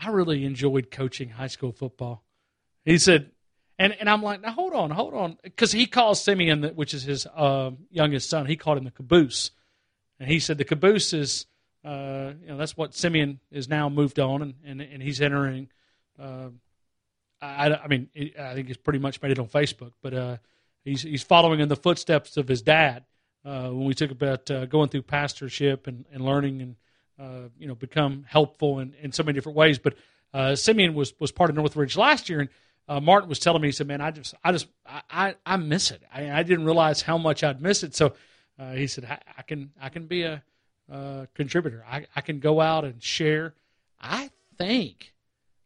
I 0.01 0.09
really 0.09 0.45
enjoyed 0.45 0.91
coaching 0.91 1.29
high 1.29 1.49
school 1.49 1.73
football. 1.73 2.25
He 2.85 2.99
said, 2.99 3.31
and 3.79 3.95
and 4.01 4.09
I'm 4.09 4.23
like, 4.23 4.41
now 4.41 4.53
hold 4.53 4.73
on, 4.73 4.91
hold 4.91 5.15
on, 5.15 5.39
because 5.43 5.73
he 5.73 5.87
calls 5.87 6.23
Simeon, 6.23 6.63
which 6.75 6.95
is 6.95 7.03
his 7.03 7.27
uh, 7.27 7.71
youngest 7.91 8.31
son, 8.31 8.47
he 8.47 8.57
called 8.57 8.79
him 8.79 8.85
the 8.85 8.91
caboose, 8.91 9.51
and 10.19 10.29
he 10.29 10.39
said 10.39 10.59
the 10.59 10.65
caboose 10.65 11.13
is, 11.13 11.47
uh, 11.85 12.33
you 12.41 12.49
know, 12.49 12.57
that's 12.57 12.77
what 12.77 12.95
Simeon 12.95 13.41
is 13.51 13.69
now 13.69 13.89
moved 13.89 14.21
on, 14.21 14.43
and 14.43 14.55
and, 14.65 14.81
and 14.81 15.03
he's 15.03 15.21
entering. 15.21 15.69
Uh, 16.19 16.49
I, 17.41 17.75
I 17.75 17.89
mean, 17.89 18.09
I 18.39 18.55
think 18.55 18.69
he's 18.69 18.77
pretty 18.77 19.01
much 19.01 19.21
made 19.21 19.33
it 19.33 19.39
on 19.41 19.49
Facebook, 19.49 19.93
but 20.01 20.15
uh, 20.15 20.37
he's 20.85 21.03
he's 21.03 21.25
following 21.25 21.59
in 21.59 21.69
the 21.69 21.77
footsteps 21.77 22.37
of 22.37 22.47
his 22.47 22.63
dad. 22.63 23.05
Uh, 23.45 23.71
when 23.71 23.85
we 23.85 23.95
talk 23.95 24.13
about 24.13 24.49
uh, 24.53 24.67
going 24.67 24.89
through 24.89 25.03
pastorship 25.03 25.89
and, 25.89 26.05
and 26.13 26.25
learning 26.25 26.63
and 26.63 26.77
you 27.59 27.67
know 27.67 27.75
become 27.75 28.25
helpful 28.29 28.79
in, 28.79 28.95
in 29.01 29.13
so 29.13 29.23
many 29.25 29.35
different 29.35 29.57
ways. 29.57 29.79
But 29.79 29.97
Simeon 30.57 30.95
was 30.95 31.15
was 31.19 31.33
part 31.33 31.51
of 31.51 31.57
Northridge 31.57 31.97
last 31.97 32.29
year, 32.29 32.49
and 32.89 33.05
Martin 33.05 33.29
was 33.29 33.41
telling 33.41 33.61
me, 33.61 33.69
he 33.69 33.73
said, 33.73 33.89
"Man, 33.89 34.01
I 34.01 34.13
just 34.13 34.35
I 34.45 34.53
just 34.53 34.69
I 34.87 35.35
I, 35.45 35.57
miss 35.57 35.91
it. 35.91 36.03
I, 36.15 36.31
I 36.31 36.43
didn't 36.45 36.65
realize 36.65 37.03
how 37.03 37.19
much 37.19 37.43
I'd 37.43 37.61
miss 37.61 37.83
it." 37.83 37.97
So 37.97 38.15
he 38.73 38.87
said, 38.87 39.05
I, 39.05 39.19
"I 39.39 39.43
can 39.43 39.73
I 39.81 39.89
can 39.89 40.07
be 40.07 40.23
a 40.23 40.45
uh, 40.93 41.27
contributor. 41.35 41.85
I, 41.89 42.07
I 42.15 42.21
can 42.21 42.39
go 42.41 42.61
out 42.61 42.85
and 42.85 43.03
share." 43.03 43.55
I 44.01 44.31
think 44.59 45.15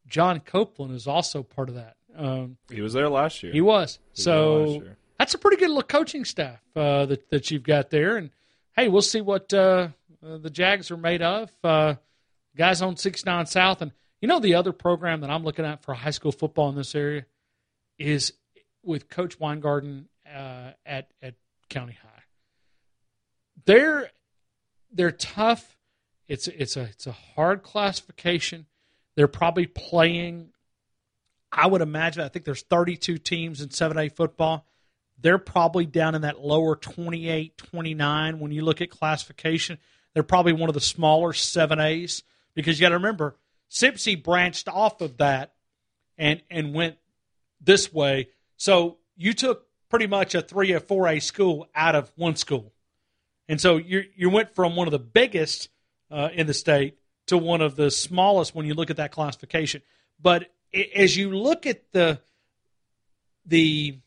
John 0.07 0.41
Copeland 0.41 0.95
is 0.95 1.07
also 1.07 1.43
part 1.43 1.69
of 1.69 1.75
that. 1.75 1.97
Um, 2.17 2.57
He 2.71 2.81
was 2.81 2.93
there 2.93 3.09
last 3.09 3.43
year. 3.43 3.53
he 3.53 3.61
was. 3.61 3.99
He 4.15 4.21
was 4.21 4.23
So 4.23 4.83
that's 5.19 5.35
a 5.35 5.39
pretty 5.39 5.57
good 5.57 5.69
little 5.69 5.83
coaching 5.83 6.25
staff 6.25 6.61
uh, 6.75 7.07
that 7.07 7.29
that 7.31 7.51
you've 7.51 7.63
got 7.63 7.91
there. 7.91 8.17
And 8.17 8.31
hey, 8.77 8.89
we'll 8.89 9.03
see 9.03 9.21
what 9.21 9.53
uh, 9.53 9.89
the 10.23 10.51
Jags 10.51 10.91
are 10.91 10.97
made 10.97 11.23
of. 11.23 11.51
Uh, 11.65 11.95
guys 12.57 12.81
on 12.83 12.97
six 12.97 13.25
nine 13.25 13.47
South, 13.47 13.83
and 13.83 13.93
you 14.21 14.29
know 14.29 14.39
the 14.41 14.55
other 14.55 14.73
program 14.73 15.21
that 15.23 15.31
I'm 15.31 15.45
looking 15.45 15.65
at 15.65 15.83
for 15.83 15.95
high 15.95 16.11
school 16.11 16.33
football 16.33 16.69
in 16.71 16.75
this 16.77 16.95
area 16.95 17.27
is 17.99 18.33
with 18.83 19.09
Coach 19.09 19.39
Weingarten 19.41 20.09
uh, 20.27 20.73
at 20.85 21.11
at 21.23 21.35
County 21.69 21.97
High. 22.03 22.23
They're 23.65 24.11
they're 24.97 25.13
tough. 25.13 25.77
It's 26.29 26.49
it's 26.49 26.77
a 26.77 26.83
it's 26.83 27.07
a 27.07 27.13
hard 27.13 27.63
classification. 27.63 28.67
They're 29.15 29.29
probably 29.29 29.67
playing 29.67 30.51
I 31.57 31.67
would 31.67 31.81
imagine, 31.81 32.23
I 32.23 32.29
think 32.29 32.45
there's 32.45 32.63
32 32.63 33.17
teams 33.19 33.63
in 33.63 33.71
7A 33.71 34.13
football. 34.15 34.67
They're 35.19 35.39
probably 35.39 35.87
down 35.87 36.15
in 36.15 36.23
that 36.23 36.41
lower 36.41 36.77
28, 36.77 37.57
29 37.57 38.39
when 38.39 38.53
you 38.53 38.63
look 38.63 38.83
at 38.83 38.91
classification. 38.91 39.79
They're 40.13 40.23
probably 40.23 40.53
one 40.53 40.69
of 40.69 40.75
the 40.75 40.81
smaller 40.81 41.33
7As 41.33 42.23
because 42.55 42.79
you 42.79 42.85
got 42.85 42.91
to 42.91 42.97
remember, 42.97 43.37
Sipsey 43.71 44.23
branched 44.23 44.69
off 44.69 45.01
of 45.01 45.17
that 45.17 45.55
and, 46.19 46.43
and 46.51 46.75
went 46.75 46.97
this 47.61 47.93
way. 47.93 48.29
So 48.59 48.99
you 49.17 49.33
took 49.33 49.67
pretty 49.89 50.07
much 50.07 50.35
a 50.35 50.43
3 50.43 50.73
or 50.73 50.81
4A 50.81 51.23
school 51.23 51.69
out 51.75 51.95
of 51.95 52.13
one 52.17 52.37
school. 52.37 52.73
And 53.49 53.61
so 53.61 53.77
you 53.77 54.05
you 54.17 54.31
went 54.31 54.55
from 54.55 54.77
one 54.77 54.87
of 54.87 54.93
the 54.93 54.99
biggest 54.99 55.69
uh, 56.11 56.31
in 56.33 56.47
the 56.47 56.55
state 56.55 56.99
to 57.27 57.39
one 57.39 57.61
of 57.61 57.77
the 57.77 57.91
smallest 57.91 58.55
when 58.55 58.67
you 58.67 58.75
look 58.75 58.91
at 58.91 58.97
that 58.97 59.13
classification. 59.13 59.83
But 60.21 60.51
as 60.95 61.17
you 61.17 61.31
look 61.31 61.67
at 61.67 61.93
the 61.93 62.21
the 63.45 63.99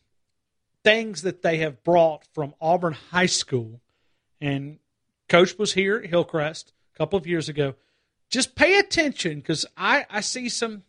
things 0.82 1.22
that 1.22 1.42
they 1.42 1.58
have 1.58 1.82
brought 1.82 2.24
from 2.34 2.54
Auburn 2.60 2.94
High 3.10 3.26
School, 3.26 3.80
and 4.40 4.78
Coach 5.28 5.58
was 5.58 5.72
here 5.72 5.98
at 5.98 6.10
Hillcrest 6.10 6.72
a 6.94 6.98
couple 6.98 7.18
of 7.18 7.26
years 7.26 7.48
ago. 7.48 7.74
Just 8.28 8.54
pay 8.54 8.78
attention 8.78 9.40
because 9.40 9.66
I, 9.76 10.06
I 10.08 10.20
see 10.20 10.48
some 10.48 10.84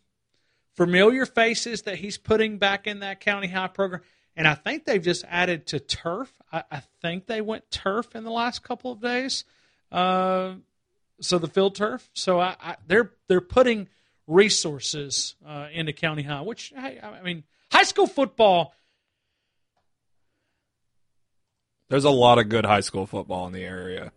familiar 0.74 1.26
faces 1.26 1.82
that 1.82 1.96
he's 1.96 2.18
putting 2.18 2.58
back 2.58 2.86
in 2.86 3.00
that 3.00 3.20
county 3.20 3.48
high 3.48 3.68
program. 3.68 4.02
And 4.34 4.48
I 4.48 4.54
think 4.54 4.84
they've 4.84 5.02
just 5.02 5.24
added 5.28 5.66
to 5.68 5.80
turf. 5.80 6.32
I, 6.50 6.64
I 6.70 6.82
think 7.02 7.26
they 7.26 7.40
went 7.40 7.70
turf 7.70 8.14
in 8.14 8.24
the 8.24 8.30
last 8.30 8.62
couple 8.62 8.92
of 8.92 9.00
days. 9.00 9.44
Uh, 9.90 10.54
so 11.20 11.38
the 11.38 11.48
field 11.48 11.74
turf. 11.74 12.08
So 12.14 12.40
I, 12.40 12.56
I, 12.60 12.76
they're 12.86 13.12
they're 13.28 13.40
putting 13.40 13.88
resources 14.26 15.34
uh, 15.46 15.68
into 15.72 15.92
county 15.92 16.22
high, 16.22 16.40
which 16.42 16.72
I, 16.76 16.98
I 17.02 17.22
mean, 17.22 17.44
high 17.70 17.82
school 17.82 18.06
football. 18.06 18.74
There's 21.88 22.04
a 22.04 22.10
lot 22.10 22.38
of 22.38 22.48
good 22.48 22.64
high 22.64 22.80
school 22.80 23.06
football 23.06 23.46
in 23.46 23.52
the 23.52 23.64
area. 23.64 24.12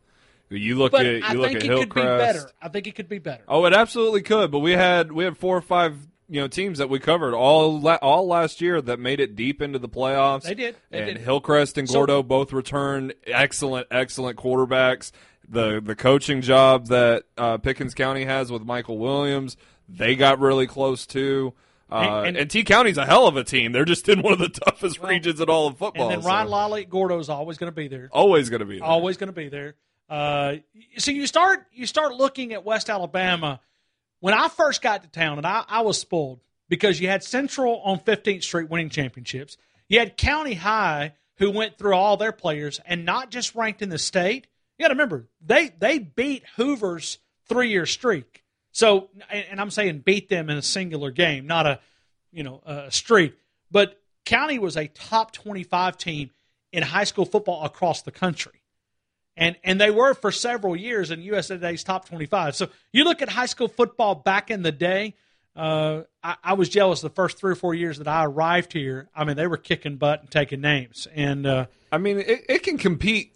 You 0.50 0.76
look 0.76 0.92
but 0.92 1.06
at 1.06 1.34
you 1.34 1.40
look 1.40 1.48
think 1.48 1.58
at 1.58 1.64
it 1.64 1.70
Hillcrest. 1.70 1.90
Could 1.90 2.02
be 2.02 2.06
better. 2.06 2.52
I 2.62 2.70
think 2.70 2.88
it 2.88 2.96
could 2.96 3.10
be 3.10 3.20
better. 3.20 3.44
Oh, 3.48 3.66
it 3.66 3.74
absolutely 3.74 4.22
could. 4.22 4.52
But 4.52 4.60
we 4.60 4.72
had 4.72 5.12
we 5.12 5.26
had 5.26 5.38
four 5.38 5.58
or 5.58 5.62
five 5.62 5.98
you 6.28 6.42
know 6.42 6.48
teams 6.48 6.78
that 6.80 6.90
we 6.90 7.00
covered 7.00 7.34
all 7.36 7.80
la- 7.80 8.00
all 8.02 8.28
last 8.28 8.62
year 8.62 8.82
that 8.82 9.00
made 9.00 9.20
it 9.20 9.36
deep 9.36 9.62
into 9.62 9.80
the 9.80 9.90
playoffs. 9.90 10.44
They 10.44 10.56
did. 10.56 10.76
They 10.90 11.00
and 11.00 11.08
did. 11.08 11.18
Hillcrest 11.20 11.78
and 11.78 11.88
So- 11.88 11.96
Gordo 12.00 12.24
both 12.24 12.52
returned 12.54 13.14
excellent, 13.28 13.88
excellent 13.92 14.38
quarterbacks. 14.38 15.12
The 15.48 15.80
the 15.84 15.96
coaching 15.96 16.42
job 16.42 16.88
that 16.88 17.24
uh, 17.38 17.58
Pickens 17.58 17.94
County 17.94 18.26
has 18.26 18.52
with 18.52 18.64
Michael 18.64 18.98
Williams, 18.98 19.58
they 19.88 20.16
got 20.16 20.40
really 20.40 20.66
close 20.68 21.06
too. 21.06 21.54
Uh, 21.92 21.96
And- 21.98 22.28
and, 22.30 22.38
and- 22.38 22.50
T 22.50 22.64
County's 22.64 22.98
a 22.98 23.06
hell 23.06 23.28
of 23.28 23.38
a 23.38 23.44
team. 23.44 23.72
They're 23.72 23.86
just 23.86 24.10
in 24.10 24.24
one 24.24 24.34
of 24.34 24.40
the 24.40 24.50
toughest 24.66 25.00
Well, 25.00 25.12
regions 25.12 25.40
in 25.40 25.48
all 25.50 25.68
of 25.68 25.78
football. 25.78 26.10
and 26.10 26.20
then 26.24 26.28
Ryan 26.28 26.48
so 26.48 26.52
Lawley 26.52 26.82
at 26.82 26.90
Gordo 26.90 27.20
is 27.20 27.30
always 27.30 27.60
going 27.60 27.72
to 27.72 27.76
be 27.76 27.88
there. 27.88 28.10
always 28.12 28.50
going 28.50 28.62
to 28.62 28.66
be 28.66 28.80
there. 28.80 28.88
always 28.88 29.18
going 29.18 29.28
to 29.28 29.34
be 29.34 29.50
there. 29.50 29.76
Uh, 30.10 30.56
so 30.98 31.12
you 31.12 31.28
start 31.28 31.66
you 31.74 31.86
start 31.86 32.14
looking 32.16 32.54
at 32.54 32.64
West 32.66 32.90
Alabama. 32.90 33.60
When 34.20 34.34
I 34.34 34.48
first 34.48 34.82
got 34.82 35.04
to 35.04 35.10
town, 35.10 35.38
and 35.38 35.46
I, 35.46 35.64
I 35.68 35.82
was 35.82 36.00
spoiled 36.00 36.40
because 36.70 37.00
you 37.00 37.08
had 37.08 37.24
Central 37.24 37.80
on 37.82 38.00
15th 38.00 38.44
Street 38.44 38.70
winning 38.70 38.90
championships. 38.90 39.58
You 39.88 40.00
had 40.00 40.18
County 40.18 40.56
High 40.56 41.14
who 41.38 41.52
went 41.52 41.78
through 41.78 41.94
all 41.94 42.18
their 42.18 42.32
players 42.32 42.80
and 42.86 43.06
not 43.06 43.30
just 43.30 43.56
ranked 43.56 43.82
in 43.82 43.90
the 43.90 44.00
state. 44.00 44.48
You 44.78 44.84
got 44.84 44.88
to 44.90 44.94
remember 44.94 45.28
they 45.46 45.70
they 45.78 46.00
beat 46.00 46.44
Hoover's 46.56 47.20
three 47.48 47.70
year 47.70 47.86
streak. 47.86 48.44
So 48.72 49.10
and, 49.30 49.46
and 49.52 49.62
I'm 49.62 49.72
saying 49.72 50.00
beat 50.00 50.30
them 50.30 50.50
in 50.50 50.58
a 50.58 50.62
singular 50.62 51.12
game, 51.12 51.48
not 51.48 51.66
a 51.66 51.80
you 52.32 52.44
know 52.44 52.62
a 52.66 52.92
streak. 52.92 53.38
But 53.72 54.00
County 54.26 54.60
was 54.60 54.76
a 54.76 54.88
top 54.88 55.32
25 55.34 55.98
team 55.98 56.32
in 56.72 56.84
high 56.84 57.04
school 57.04 57.26
football 57.26 57.64
across 57.64 58.02
the 58.02 58.12
country 58.12 58.62
and 59.38 59.56
and 59.64 59.80
they 59.80 59.92
were 59.92 60.14
for 60.14 60.32
several 60.32 60.76
years 60.76 61.12
in 61.12 61.22
USA 61.22 61.56
Today's 61.56 61.84
top 61.84 62.08
25. 62.08 62.56
So 62.56 62.68
you 62.92 63.04
look 63.04 63.22
at 63.22 63.30
high 63.30 63.46
school 63.46 63.68
football 63.68 64.16
back 64.16 64.52
in 64.52 64.62
the 64.62 64.72
day. 64.72 65.16
Uh, 65.56 66.02
I, 66.22 66.36
I 66.44 66.54
was 66.54 66.68
jealous 66.68 67.00
the 67.02 67.10
first 67.10 67.38
three 67.38 67.54
or 67.54 67.56
four 67.56 67.74
years 67.74 67.98
that 68.00 68.08
I 68.10 68.26
arrived 68.26 68.74
here. 68.74 69.08
I 69.16 69.24
mean, 69.24 69.38
they 69.38 69.48
were 69.48 69.58
kicking 69.58 69.96
butt 69.96 70.22
and 70.22 70.30
taking 70.32 70.60
names, 70.62 71.08
and 71.16 71.48
uh, 71.48 71.66
I 71.92 71.98
mean, 71.98 72.20
it, 72.20 72.46
it 72.50 72.64
can 72.64 72.78
compete. 72.78 73.34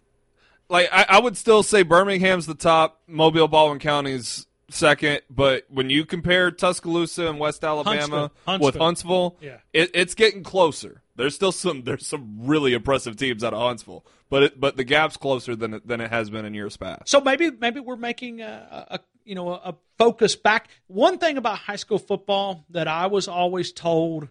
Like 0.70 0.90
I, 0.92 1.06
I 1.10 1.20
would 1.20 1.38
still 1.38 1.64
say 1.64 1.84
Birmingham's 1.84 2.46
the 2.46 2.56
top, 2.56 3.02
Mobile, 3.08 3.48
Baldwin 3.48 3.80
County's 3.80 4.46
second, 4.70 5.22
but 5.30 5.66
when 5.70 5.90
you 5.90 6.06
compare 6.06 6.52
Tuscaloosa 6.52 7.28
and 7.28 7.40
West 7.40 7.64
Alabama 7.64 8.32
Huntsville. 8.46 8.68
with 8.68 8.76
Huntsville, 8.76 9.38
Yeah. 9.42 9.58
it, 9.74 9.92
it's 9.94 10.14
getting 10.14 10.44
closer. 10.44 11.02
There's 11.20 11.36
still 11.36 11.52
some 11.52 11.84
there's 11.84 12.08
some 12.08 12.38
really 12.40 12.74
impressive 12.74 13.18
teams 13.18 13.44
out 13.44 13.54
of 13.54 13.60
Huntsville, 13.60 14.06
but 14.30 14.44
it, 14.44 14.60
but 14.60 14.78
the 14.78 14.86
gap's 14.86 15.18
closer 15.18 15.54
than 15.54 15.82
than 15.84 16.00
it 16.00 16.10
has 16.10 16.30
been 16.30 16.46
in 16.46 16.54
years 16.54 16.78
past. 16.78 17.10
so 17.10 17.20
maybe 17.20 17.52
maybe 17.52 17.82
we're 17.82 17.98
making 17.98 18.40
a, 18.40 18.88
a 18.92 19.00
you 19.26 19.36
know 19.36 19.50
a 19.50 19.76
focus 19.98 20.38
back. 20.38 20.70
One 20.88 21.18
thing 21.18 21.36
about 21.36 21.58
high 21.58 21.76
school 21.76 22.00
football 22.00 22.64
that 22.70 22.88
I 22.88 23.08
was 23.08 23.28
always 23.28 23.74
told 23.74 24.30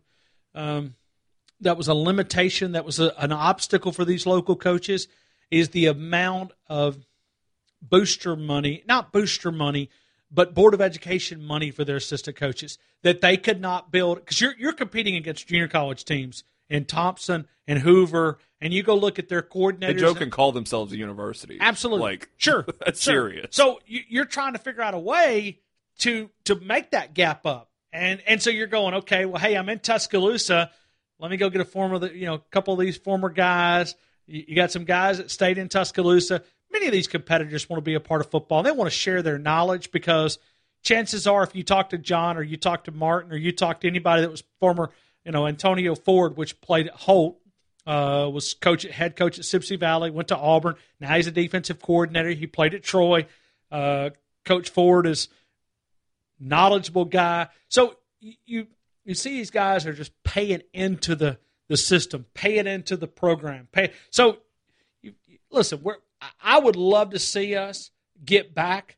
um, 0.54 0.94
that 1.60 1.76
was 1.76 1.88
a 1.88 1.94
limitation, 1.94 2.72
that 2.72 2.86
was 2.86 2.98
a, 2.98 3.12
an 3.18 3.32
obstacle 3.32 3.92
for 3.92 4.06
these 4.06 4.24
local 4.24 4.56
coaches, 4.56 5.08
is 5.50 5.68
the 5.68 5.86
amount 5.86 6.52
of 6.68 7.04
booster 7.82 8.34
money, 8.34 8.82
not 8.88 9.12
booster 9.12 9.52
money, 9.52 9.90
but 10.30 10.54
Board 10.54 10.72
of 10.72 10.80
Education 10.80 11.44
money 11.44 11.70
for 11.70 11.84
their 11.84 11.96
assistant 11.96 12.38
coaches 12.38 12.78
that 13.02 13.20
they 13.20 13.36
could 13.36 13.60
not 13.60 13.92
build 13.92 14.20
because 14.20 14.40
you're 14.40 14.54
you're 14.58 14.72
competing 14.72 15.16
against 15.16 15.46
junior 15.46 15.68
college 15.68 16.06
teams 16.06 16.44
in 16.68 16.84
Thompson 16.84 17.46
and 17.66 17.78
Hoover, 17.78 18.38
and 18.60 18.72
you 18.72 18.82
go 18.82 18.94
look 18.96 19.18
at 19.18 19.28
their 19.28 19.42
coordinators. 19.42 19.80
They 19.80 19.94
joke 19.94 20.20
and 20.20 20.32
call 20.32 20.52
themselves 20.52 20.92
a 20.92 20.96
university. 20.96 21.58
Absolutely, 21.60 22.02
like 22.02 22.28
sure, 22.36 22.64
that's 22.84 23.02
sure. 23.02 23.30
serious. 23.30 23.48
So 23.50 23.80
you, 23.86 24.00
you're 24.08 24.24
trying 24.24 24.54
to 24.54 24.58
figure 24.58 24.82
out 24.82 24.94
a 24.94 24.98
way 24.98 25.60
to 25.98 26.30
to 26.44 26.56
make 26.56 26.90
that 26.90 27.14
gap 27.14 27.46
up, 27.46 27.70
and 27.92 28.22
and 28.26 28.42
so 28.42 28.50
you're 28.50 28.66
going, 28.66 28.94
okay, 28.94 29.26
well, 29.26 29.40
hey, 29.40 29.56
I'm 29.56 29.68
in 29.68 29.78
Tuscaloosa. 29.78 30.70
Let 31.20 31.30
me 31.30 31.36
go 31.36 31.50
get 31.50 31.60
a 31.60 31.64
former, 31.64 32.06
you 32.06 32.26
know, 32.26 32.34
a 32.34 32.38
couple 32.38 32.74
of 32.74 32.80
these 32.80 32.96
former 32.96 33.28
guys. 33.28 33.96
You, 34.26 34.44
you 34.48 34.56
got 34.56 34.70
some 34.70 34.84
guys 34.84 35.18
that 35.18 35.30
stayed 35.30 35.58
in 35.58 35.68
Tuscaloosa. 35.68 36.42
Many 36.70 36.86
of 36.86 36.92
these 36.92 37.08
competitors 37.08 37.68
want 37.68 37.78
to 37.78 37.84
be 37.84 37.94
a 37.94 38.00
part 38.00 38.20
of 38.20 38.30
football. 38.30 38.62
They 38.62 38.70
want 38.70 38.90
to 38.90 38.96
share 38.96 39.22
their 39.22 39.38
knowledge 39.38 39.90
because 39.90 40.38
chances 40.82 41.26
are, 41.26 41.42
if 41.42 41.54
you 41.54 41.64
talk 41.64 41.90
to 41.90 41.98
John 41.98 42.36
or 42.36 42.42
you 42.42 42.56
talk 42.56 42.84
to 42.84 42.92
Martin 42.92 43.32
or 43.32 43.36
you 43.36 43.52
talk 43.52 43.80
to 43.80 43.88
anybody 43.88 44.22
that 44.22 44.30
was 44.30 44.44
former, 44.60 44.90
you 45.24 45.32
know, 45.32 45.46
Antonio 45.46 45.94
Ford, 45.94 46.36
which 46.36 46.60
played 46.60 46.86
at 46.86 46.94
Holt, 46.94 47.38
uh, 47.86 48.28
was 48.32 48.54
coach 48.54 48.82
head 48.82 49.16
coach 49.16 49.38
at 49.38 49.44
Sipsey 49.44 49.78
Valley, 49.78 50.10
went 50.10 50.28
to 50.28 50.36
Auburn. 50.36 50.74
Now 51.00 51.16
he's 51.16 51.26
a 51.26 51.32
defensive 51.32 51.80
coordinator. 51.80 52.30
He 52.30 52.46
played 52.46 52.74
at 52.74 52.82
Troy. 52.82 53.26
Uh, 53.70 54.10
coach 54.44 54.70
Ford 54.70 55.06
is 55.06 55.28
knowledgeable 56.38 57.06
guy. 57.06 57.48
So 57.68 57.96
you, 58.20 58.66
you 59.04 59.14
see 59.14 59.30
these 59.30 59.50
guys 59.50 59.86
are 59.86 59.92
just 59.92 60.12
paying 60.22 60.62
into 60.72 61.14
the 61.14 61.38
the 61.68 61.76
system, 61.76 62.26
paying 62.34 62.66
into 62.66 62.96
the 62.96 63.08
program. 63.08 63.68
Pay 63.72 63.92
so. 64.10 64.38
You, 65.02 65.14
listen, 65.50 65.80
we're, 65.82 65.96
I 66.42 66.58
would 66.58 66.76
love 66.76 67.10
to 67.10 67.18
see 67.18 67.54
us 67.54 67.90
get 68.24 68.54
back 68.54 68.96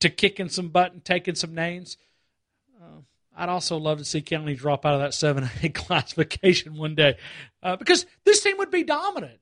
to 0.00 0.08
kicking 0.08 0.48
some 0.48 0.68
butt 0.68 0.92
and 0.92 1.04
taking 1.04 1.34
some 1.34 1.54
names. 1.54 1.96
I'd 3.40 3.48
also 3.48 3.78
love 3.78 3.96
to 3.98 4.04
see 4.04 4.20
County 4.20 4.54
drop 4.54 4.84
out 4.84 4.94
of 4.94 5.00
that 5.00 5.14
seven 5.14 5.48
A 5.62 5.68
classification 5.70 6.76
one 6.76 6.94
day, 6.94 7.16
uh, 7.62 7.76
because 7.76 8.04
this 8.24 8.42
team 8.42 8.58
would 8.58 8.70
be 8.70 8.84
dominant, 8.84 9.40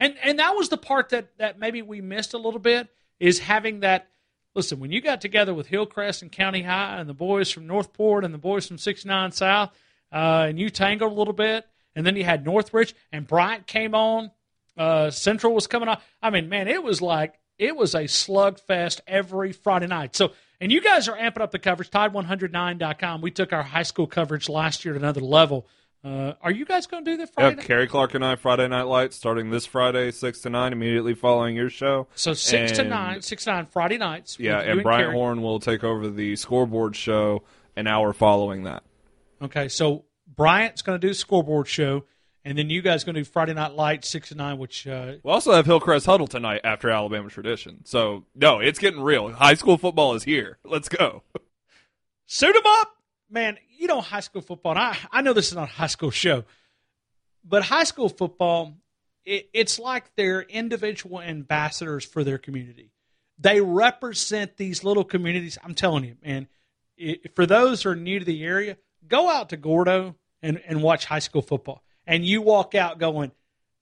and 0.00 0.16
and 0.20 0.40
that 0.40 0.56
was 0.56 0.68
the 0.68 0.76
part 0.76 1.10
that 1.10 1.38
that 1.38 1.56
maybe 1.56 1.80
we 1.80 2.00
missed 2.00 2.34
a 2.34 2.38
little 2.38 2.58
bit 2.58 2.88
is 3.20 3.38
having 3.38 3.80
that. 3.80 4.08
Listen, 4.56 4.80
when 4.80 4.90
you 4.90 5.00
got 5.00 5.20
together 5.20 5.54
with 5.54 5.66
Hillcrest 5.68 6.22
and 6.22 6.32
County 6.32 6.62
High 6.62 6.96
and 6.98 7.08
the 7.08 7.14
boys 7.14 7.50
from 7.50 7.66
Northport 7.66 8.24
and 8.24 8.32
the 8.32 8.38
boys 8.38 8.66
from 8.66 8.78
69 8.78 9.32
South, 9.32 9.70
uh, 10.10 10.46
and 10.48 10.58
you 10.58 10.70
tangled 10.70 11.12
a 11.12 11.14
little 11.14 11.34
bit, 11.34 11.66
and 11.94 12.06
then 12.06 12.16
you 12.16 12.24
had 12.24 12.44
Northridge 12.44 12.94
and 13.12 13.26
Bryant 13.26 13.66
came 13.66 13.94
on, 13.94 14.30
uh, 14.76 15.10
Central 15.10 15.54
was 15.54 15.66
coming 15.66 15.88
on. 15.88 15.98
I 16.22 16.30
mean, 16.30 16.48
man, 16.48 16.68
it 16.68 16.82
was 16.82 17.02
like 17.02 17.38
it 17.58 17.76
was 17.76 17.94
a 17.94 18.04
slugfest 18.04 19.00
every 19.06 19.52
Friday 19.52 19.86
night. 19.86 20.16
So, 20.16 20.32
and 20.60 20.70
you 20.72 20.80
guys 20.80 21.08
are 21.08 21.16
amping 21.16 21.40
up 21.40 21.50
the 21.50 21.58
coverage. 21.58 21.90
Tide109.com. 21.90 23.20
We 23.20 23.30
took 23.30 23.52
our 23.52 23.62
high 23.62 23.82
school 23.82 24.06
coverage 24.06 24.48
last 24.48 24.84
year 24.84 24.94
to 24.94 25.00
another 25.00 25.20
level. 25.20 25.66
Uh, 26.04 26.34
are 26.40 26.52
you 26.52 26.64
guys 26.64 26.86
going 26.86 27.04
to 27.04 27.10
do 27.10 27.16
the 27.16 27.22
Yeah, 27.24 27.30
Friday? 27.34 27.56
night? 27.56 27.64
Carrie 27.66 27.86
Clark 27.88 28.14
and 28.14 28.24
I 28.24 28.36
Friday 28.36 28.68
Night 28.68 28.82
Lights 28.82 29.16
starting 29.16 29.50
this 29.50 29.66
Friday 29.66 30.12
six 30.12 30.40
to 30.42 30.50
nine 30.50 30.72
immediately 30.72 31.14
following 31.14 31.56
your 31.56 31.68
show. 31.70 32.06
So 32.14 32.32
six 32.32 32.72
to 32.72 32.82
And- 32.82 32.90
nine, 32.90 33.22
six 33.22 33.44
to 33.44 33.50
nine 33.52 33.66
Friday 33.66 33.98
nights. 33.98 34.38
Yeah, 34.38 34.60
and 34.60 34.82
Bryant 34.82 35.04
Carrie. 35.06 35.14
Horn 35.14 35.42
will 35.42 35.58
take 35.58 35.82
over 35.82 36.08
the 36.08 36.36
scoreboard 36.36 36.94
show 36.94 37.42
an 37.74 37.86
hour 37.88 38.12
following 38.12 38.62
that. 38.64 38.84
Okay, 39.42 39.66
so 39.68 40.04
Bryant's 40.32 40.82
going 40.82 41.00
to 41.00 41.04
do 41.04 41.08
the 41.10 41.14
scoreboard 41.14 41.66
show, 41.66 42.04
and 42.46 42.56
then 42.56 42.70
you 42.70 42.80
guys 42.80 43.02
going 43.02 43.16
to 43.16 43.22
do 43.22 43.24
Friday 43.24 43.54
Night 43.54 43.72
Lights 43.72 44.08
six 44.08 44.28
to 44.28 44.36
nine, 44.36 44.56
which 44.58 44.86
uh, 44.86 45.14
We 45.24 45.30
also 45.30 45.52
have 45.52 45.66
Hillcrest 45.66 46.06
Huddle 46.06 46.28
tonight 46.28 46.60
after 46.62 46.88
Alabama 46.88 47.28
tradition. 47.28 47.84
So 47.84 48.24
no, 48.36 48.60
it's 48.60 48.78
getting 48.78 49.00
real. 49.00 49.32
High 49.32 49.54
school 49.54 49.76
football 49.76 50.14
is 50.14 50.22
here. 50.22 50.58
Let's 50.64 50.88
go. 50.88 51.24
suit 52.26 52.52
them 52.54 52.62
up, 52.64 52.96
man. 53.28 53.58
You 53.76 53.88
know 53.88 54.00
high 54.00 54.20
school 54.20 54.42
football. 54.42 54.72
And 54.72 54.78
I 54.78 54.96
I 55.10 55.22
know 55.22 55.32
this 55.32 55.48
is 55.48 55.54
not 55.54 55.68
a 55.68 55.72
high 55.72 55.88
school 55.88 56.12
show, 56.12 56.44
but 57.44 57.64
high 57.64 57.82
school 57.82 58.08
football, 58.08 58.74
it, 59.24 59.50
it's 59.52 59.80
like 59.80 60.04
they're 60.14 60.42
individual 60.42 61.20
ambassadors 61.20 62.04
for 62.04 62.22
their 62.22 62.38
community. 62.38 62.92
They 63.40 63.60
represent 63.60 64.56
these 64.56 64.84
little 64.84 65.04
communities. 65.04 65.58
I'm 65.64 65.74
telling 65.74 66.04
you, 66.04 66.16
man. 66.24 66.46
i 67.00 67.18
for 67.34 67.44
those 67.44 67.82
who 67.82 67.90
are 67.90 67.96
new 67.96 68.20
to 68.20 68.24
the 68.24 68.44
area, 68.44 68.76
go 69.08 69.28
out 69.28 69.48
to 69.48 69.56
Gordo 69.56 70.14
and, 70.42 70.62
and 70.68 70.80
watch 70.80 71.06
high 71.06 71.18
school 71.18 71.42
football, 71.42 71.82
and 72.06 72.24
you 72.24 72.42
walk 72.42 72.74
out 72.74 72.98
going, 72.98 73.32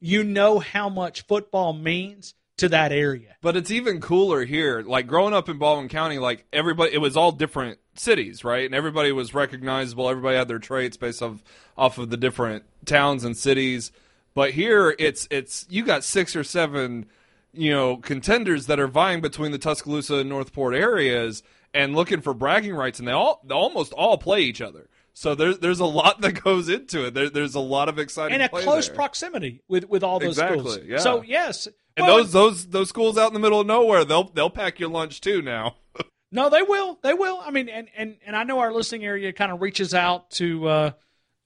you 0.00 0.24
know 0.24 0.58
how 0.58 0.88
much 0.88 1.26
football 1.26 1.72
means 1.72 2.34
to 2.58 2.68
that 2.68 2.92
area. 2.92 3.36
But 3.42 3.56
it's 3.56 3.70
even 3.70 4.00
cooler 4.00 4.44
here. 4.44 4.82
Like 4.82 5.06
growing 5.06 5.34
up 5.34 5.48
in 5.48 5.58
Baldwin 5.58 5.88
County, 5.88 6.18
like 6.18 6.46
everybody, 6.52 6.92
it 6.94 6.98
was 6.98 7.16
all 7.16 7.32
different 7.32 7.78
cities, 7.96 8.44
right? 8.44 8.64
And 8.64 8.74
everybody 8.74 9.12
was 9.12 9.34
recognizable. 9.34 10.08
Everybody 10.08 10.36
had 10.36 10.48
their 10.48 10.58
traits 10.58 10.96
based 10.96 11.22
off 11.22 11.42
off 11.76 11.98
of 11.98 12.10
the 12.10 12.16
different 12.16 12.64
towns 12.84 13.24
and 13.24 13.36
cities. 13.36 13.92
But 14.34 14.52
here, 14.52 14.94
it's 14.98 15.26
it's 15.30 15.66
you 15.68 15.84
got 15.84 16.04
six 16.04 16.36
or 16.36 16.44
seven, 16.44 17.06
you 17.52 17.72
know, 17.72 17.96
contenders 17.96 18.66
that 18.66 18.80
are 18.80 18.88
vying 18.88 19.20
between 19.20 19.52
the 19.52 19.58
Tuscaloosa 19.58 20.16
and 20.16 20.28
Northport 20.28 20.74
areas 20.74 21.42
and 21.72 21.94
looking 21.94 22.20
for 22.20 22.34
bragging 22.34 22.74
rights, 22.74 22.98
and 22.98 23.08
they 23.08 23.12
all 23.12 23.40
they 23.44 23.54
almost 23.54 23.92
all 23.92 24.18
play 24.18 24.40
each 24.42 24.60
other. 24.60 24.88
So 25.14 25.34
there's 25.34 25.58
there's 25.60 25.80
a 25.80 25.86
lot 25.86 26.20
that 26.22 26.42
goes 26.42 26.68
into 26.68 27.06
it. 27.06 27.14
There, 27.14 27.30
there's 27.30 27.54
a 27.54 27.60
lot 27.60 27.88
of 27.88 27.98
exciting 27.98 28.34
And 28.34 28.42
a 28.42 28.48
close 28.48 28.88
there. 28.88 28.96
proximity 28.96 29.62
with, 29.68 29.88
with 29.88 30.02
all 30.02 30.18
those 30.18 30.30
Exactly, 30.38 30.58
schools. 30.58 30.78
yeah. 30.84 30.98
So 30.98 31.22
yes, 31.22 31.68
And 31.96 32.06
Well, 32.06 32.16
those 32.16 32.32
those 32.32 32.66
those 32.66 32.88
schools 32.88 33.16
out 33.16 33.28
in 33.28 33.34
the 33.34 33.40
middle 33.40 33.60
of 33.60 33.66
nowhere, 33.66 34.04
they'll 34.04 34.24
they'll 34.24 34.50
pack 34.50 34.78
your 34.80 34.90
lunch 34.90 35.20
too 35.20 35.40
now. 35.42 35.76
No, 36.32 36.50
they 36.50 36.62
will. 36.62 36.98
They 37.00 37.14
will. 37.14 37.40
I 37.46 37.52
mean, 37.52 37.68
and 37.68 37.86
and, 37.96 38.16
and 38.26 38.34
I 38.34 38.42
know 38.42 38.58
our 38.58 38.72
listening 38.72 39.04
area 39.04 39.32
kind 39.32 39.52
of 39.52 39.62
reaches 39.62 39.94
out 39.94 40.32
to 40.32 40.66
uh, 40.66 40.90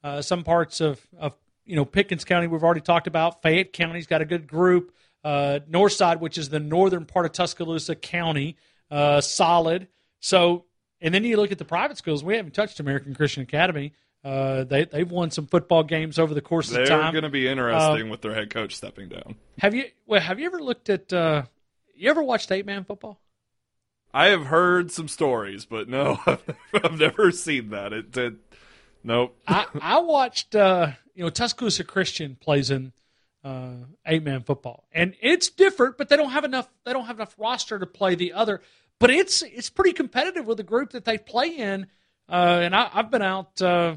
uh, 0.03 0.23
some 0.23 0.43
parts 0.43 0.81
of, 0.81 0.99
of 1.15 1.35
you 1.63 1.75
know 1.75 1.85
Pickens 1.85 2.25
County. 2.25 2.47
We've 2.47 2.63
already 2.63 2.81
talked 2.81 3.05
about 3.05 3.43
Fayette 3.43 3.71
County's 3.71 4.07
got 4.07 4.21
a 4.21 4.25
good 4.25 4.47
group. 4.47 4.91
Uh, 5.23 5.59
Northside, 5.69 6.19
which 6.21 6.39
is 6.39 6.49
the 6.49 6.59
northern 6.59 7.05
part 7.05 7.27
of 7.27 7.33
Tuscaloosa 7.33 7.93
County, 7.93 8.55
uh, 8.89 9.21
solid. 9.21 9.89
So, 10.21 10.65
and 11.01 11.13
then 11.13 11.23
you 11.23 11.37
look 11.37 11.51
at 11.51 11.57
the 11.57 11.65
private 11.65 11.97
schools. 11.97 12.23
We 12.23 12.35
haven't 12.35 12.53
touched 12.53 12.79
American 12.79 13.13
Christian 13.15 13.43
Academy. 13.43 13.93
Uh, 14.23 14.65
they 14.65 14.83
they've 14.83 15.09
won 15.09 15.31
some 15.31 15.47
football 15.47 15.83
games 15.83 16.19
over 16.19 16.33
the 16.33 16.41
course 16.41 16.69
They're 16.69 16.83
of 16.83 16.89
time. 16.89 17.13
going 17.13 17.23
to 17.23 17.29
be 17.29 17.47
interesting 17.47 18.09
with 18.09 18.21
their 18.21 18.33
head 18.33 18.49
coach 18.49 18.75
stepping 18.75 19.07
down. 19.07 19.35
Have 19.59 19.73
you 19.73 19.85
well, 20.05 20.19
have 20.19 20.39
you 20.39 20.45
ever 20.45 20.61
looked 20.61 20.89
at 20.89 21.13
uh, 21.13 21.43
you 21.95 22.09
ever 22.09 22.21
watched 22.21 22.51
eight 22.51 22.65
man 22.65 22.83
football? 22.83 23.19
I 24.13 24.27
have 24.27 24.47
heard 24.47 24.91
some 24.91 25.07
stories, 25.07 25.65
but 25.65 25.87
no, 25.87 26.19
I've 26.73 26.99
never 26.99 27.31
seen 27.31 27.69
that. 27.69 27.93
It, 27.93 28.17
it 28.17 28.33
nope. 29.03 29.37
I, 29.47 29.67
I 29.81 29.99
watched 29.99 30.55
uh, 30.55 30.91
you 31.15 31.23
know 31.23 31.29
Tuscaloosa 31.29 31.83
Christian 31.83 32.35
plays 32.41 32.71
in 32.71 32.91
uh, 33.43 33.73
eight 34.05 34.23
man 34.23 34.41
football, 34.41 34.85
and 34.91 35.13
it's 35.21 35.49
different, 35.49 35.97
but 35.97 36.09
they 36.09 36.17
don't 36.17 36.31
have 36.31 36.43
enough. 36.43 36.67
They 36.85 36.91
don't 36.91 37.05
have 37.05 37.17
enough 37.17 37.35
roster 37.37 37.79
to 37.79 37.85
play 37.85 38.15
the 38.15 38.33
other. 38.33 38.61
But 38.99 39.11
it's 39.11 39.41
it's 39.41 39.69
pretty 39.69 39.93
competitive 39.93 40.45
with 40.45 40.57
the 40.57 40.63
group 40.63 40.91
that 40.91 41.05
they 41.05 41.17
play 41.17 41.49
in. 41.49 41.87
Uh, 42.27 42.59
and 42.63 42.75
I, 42.75 42.89
I've 42.93 43.09
been 43.09 43.21
out 43.21 43.61
uh, 43.61 43.95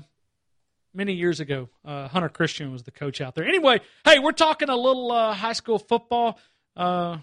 many 0.94 1.12
years 1.12 1.40
ago. 1.40 1.68
Uh, 1.84 2.08
Hunter 2.08 2.28
Christian 2.28 2.72
was 2.72 2.84
the 2.84 2.90
coach 2.90 3.20
out 3.20 3.34
there. 3.34 3.44
Anyway, 3.44 3.80
hey, 4.04 4.18
we're 4.20 4.32
talking 4.32 4.68
a 4.68 4.76
little 4.76 5.10
uh, 5.10 5.34
high 5.34 5.52
school 5.52 5.78
football. 5.78 6.38
Uh, 6.76 7.18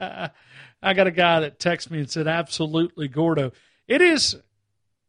I 0.00 0.94
got 0.94 1.06
a 1.06 1.12
guy 1.12 1.40
that 1.40 1.58
texted 1.58 1.90
me 1.90 2.00
and 2.00 2.10
said, 2.10 2.26
"Absolutely, 2.26 3.08
Gordo." 3.08 3.52
It 3.86 4.02
is 4.02 4.36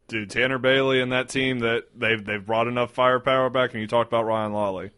Dude, 0.10 0.32
Tanner 0.32 0.58
Bailey 0.58 1.02
and 1.02 1.12
that 1.12 1.30
team 1.30 1.60
that 1.60 1.84
they've 1.96 2.24
they've 2.24 2.44
brought 2.44 2.68
enough 2.68 2.92
firepower 2.92 3.50
back. 3.50 3.74
And 3.74 3.82
you 3.82 3.88
talked 3.88 4.10
about 4.10 4.26
Ryan 4.26 4.54
Lawley. 4.54 4.90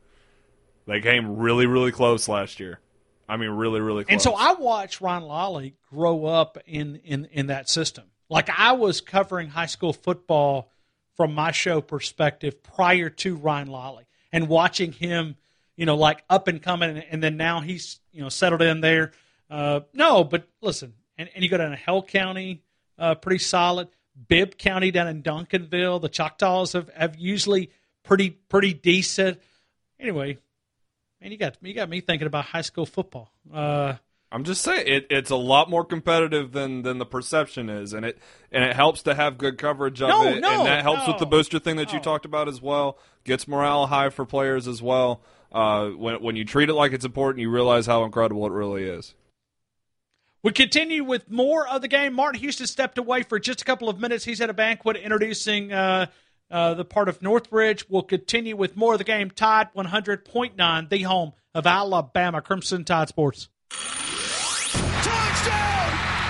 They 0.88 1.02
came 1.02 1.38
really 1.38 1.66
really 1.66 1.92
close 1.92 2.30
last 2.30 2.60
year. 2.60 2.80
I 3.32 3.38
mean, 3.38 3.50
really 3.52 3.80
really 3.80 4.04
close. 4.04 4.12
And 4.12 4.22
so 4.22 4.36
I 4.38 4.54
watched 4.54 5.00
Ryan 5.00 5.24
Lawley 5.24 5.76
grow 5.89 6.26
up 6.26 6.58
in, 6.65 6.98
in, 6.98 7.26
in 7.32 7.48
that 7.48 7.70
system. 7.70 8.04
Like 8.30 8.50
I 8.50 8.74
was 8.74 9.00
covering 9.00 9.48
high 9.48 9.67
school 9.67 9.94
football 9.94 10.70
from 11.15 11.34
my 11.34 11.52
show 11.52 11.80
perspective 11.80 12.62
prior 12.62 13.10
to 13.10 13.38
Ryan 13.38 13.70
Lawley 13.70 14.06
and 14.34 14.50
watching 14.50 14.91
him, 14.91 15.38
you 15.78 15.86
know, 15.86 15.96
like 15.96 16.26
up 16.30 16.50
and 16.50 16.62
coming. 16.62 16.89
And, 16.89 17.06
and 17.10 17.24
then 17.24 17.38
now 17.38 17.62
he's, 17.62 18.02
you 18.12 18.22
know, 18.22 18.28
settled 18.28 18.62
in 18.62 18.82
there. 18.82 19.13
Uh, 19.50 19.82
no, 19.94 20.26
but 20.26 20.48
listen, 20.62 20.94
and, 21.17 21.30
and 21.34 21.41
you 21.41 21.50
go 21.50 21.58
down 21.58 21.72
to 21.72 21.78
Hale 21.78 22.04
County, 22.04 22.63
uh, 22.98 23.15
pretty 23.15 23.39
solid. 23.39 23.88
Bibb 24.28 24.58
County 24.58 24.91
down 24.91 25.08
in 25.08 25.24
Duncanville. 25.24 26.02
The 26.02 26.10
Choctaws 26.10 26.74
have, 26.74 26.89
have 26.89 27.15
usually 27.17 27.72
pretty 28.04 28.30
pretty 28.30 28.74
decent. 28.74 29.39
Anyway, 30.00 30.38
man, 31.22 31.32
you 31.32 31.38
got 31.38 31.58
you 31.62 31.74
got 31.74 31.90
me 31.90 32.02
thinking 32.02 32.28
about 32.28 32.46
high 32.46 32.62
school 32.62 32.86
football. 32.86 33.32
Uh, 33.54 33.96
I'm 34.32 34.44
just 34.44 34.62
saying 34.62 34.88
it, 34.88 35.08
it's 35.10 35.30
a 35.30 35.36
lot 35.36 35.70
more 35.70 35.86
competitive 35.86 36.52
than 36.52 36.82
than 36.82 36.98
the 36.98 37.06
perception 37.06 37.70
is, 37.70 37.94
and 37.94 38.06
it 38.06 38.18
and 38.52 38.64
it 38.64 38.76
helps 38.76 39.04
to 39.04 39.14
have 39.14 39.38
good 39.38 39.58
coverage 39.58 40.02
of 40.02 40.10
No, 40.10 40.24
it, 40.24 40.40
no, 40.40 40.60
and 40.60 40.66
that 40.68 40.82
helps 40.84 41.08
with 41.08 41.18
the 41.18 41.26
booster 41.26 41.60
thing 41.60 41.76
that 41.78 41.94
you 41.94 42.00
talked 42.00 42.26
about 42.26 42.48
as 42.48 42.62
well. 42.62 42.98
Gets 43.24 43.48
morale 43.48 43.88
high 43.88 44.10
for 44.10 44.26
players 44.26 44.68
as 44.68 44.82
well. 44.82 45.22
Uh, 45.52 45.90
when 45.90 46.22
when 46.22 46.36
you 46.36 46.46
treat 46.46 46.70
it 46.70 46.74
like 46.74 46.94
it's 46.94 47.06
important, 47.06 47.42
you 47.42 47.50
realize 47.50 47.86
how 47.86 48.04
incredible 48.04 48.46
it 48.46 48.52
really 48.52 48.84
is. 48.84 49.14
We 50.44 50.52
continue 50.54 51.04
with 51.04 51.30
more 51.30 51.68
of 51.68 51.84
the 51.84 51.88
game. 51.88 52.14
Martin 52.14 52.42
Houston 52.42 52.66
stepped 52.66 52.98
away 52.98 53.22
for 53.22 53.38
just 53.38 53.62
a 53.62 53.66
couple 53.66 53.90
of 53.90 54.00
minutes. 54.00 54.24
He's 54.24 54.42
at 54.42 54.50
a 54.50 54.54
banquet 54.54 54.98
introducing 54.98 55.72
uh, 55.72 56.08
uh, 56.52 56.74
the 56.74 56.86
part 56.86 57.10
of 57.10 57.22
Northridge. 57.22 57.86
We'll 57.90 58.04
continue 58.04 58.56
with 58.56 58.76
more 58.76 58.94
of 58.94 59.00
the 59.00 59.04
game. 59.04 59.32
Tide 59.32 59.70
100.9, 59.76 60.90
the 60.90 61.02
home 61.04 61.34
of 61.54 61.66
Alabama 61.66 62.42
Crimson 62.42 62.84
Tide 62.84 63.10
Sports. 63.10 63.50
Touchdown! 63.70 65.52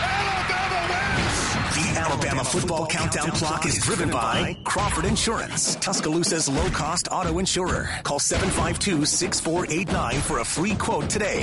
Alabama 0.03 0.87
wins! 0.89 1.75
The 1.75 1.99
Alabama 1.99 2.43
football 2.43 2.87
countdown 2.87 3.31
clock 3.31 3.65
is 3.65 3.77
driven 3.83 4.09
by 4.09 4.57
Crawford 4.63 5.05
Insurance, 5.05 5.75
Tuscaloosa's 5.75 6.47
low 6.47 6.69
cost 6.69 7.07
auto 7.11 7.39
insurer. 7.39 7.89
Call 8.03 8.19
752 8.19 9.05
6489 9.05 10.21
for 10.21 10.39
a 10.39 10.45
free 10.45 10.75
quote 10.75 11.09
today. 11.09 11.41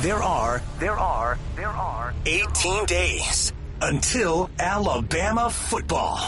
There 0.00 0.22
are, 0.22 0.62
there 0.78 0.92
are, 0.92 1.38
there 1.56 1.68
are 1.68 2.14
18 2.24 2.84
days 2.86 3.52
until 3.82 4.50
Alabama 4.58 5.50
football. 5.50 6.18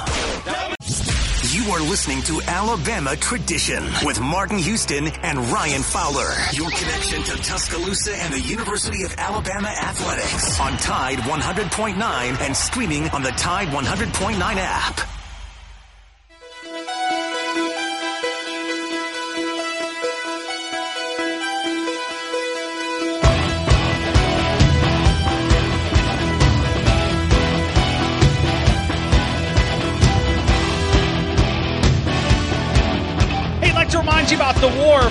You 1.53 1.73
are 1.73 1.81
listening 1.81 2.23
to 2.23 2.41
Alabama 2.43 3.17
Tradition 3.17 3.85
with 4.05 4.21
Martin 4.21 4.59
Houston 4.59 5.09
and 5.09 5.39
Ryan 5.51 5.83
Fowler. 5.83 6.33
Your 6.53 6.71
connection 6.71 7.23
to 7.25 7.43
Tuscaloosa 7.43 8.17
and 8.17 8.33
the 8.33 8.41
University 8.41 9.03
of 9.03 9.15
Alabama 9.19 9.69
athletics 9.69 10.61
on 10.61 10.77
Tide 10.79 11.19
100.9 11.19 12.41
and 12.41 12.57
streaming 12.57 13.09
on 13.11 13.23
the 13.23 13.31
Tide 13.33 13.69
100.9 13.69 14.41
app. 14.41 15.20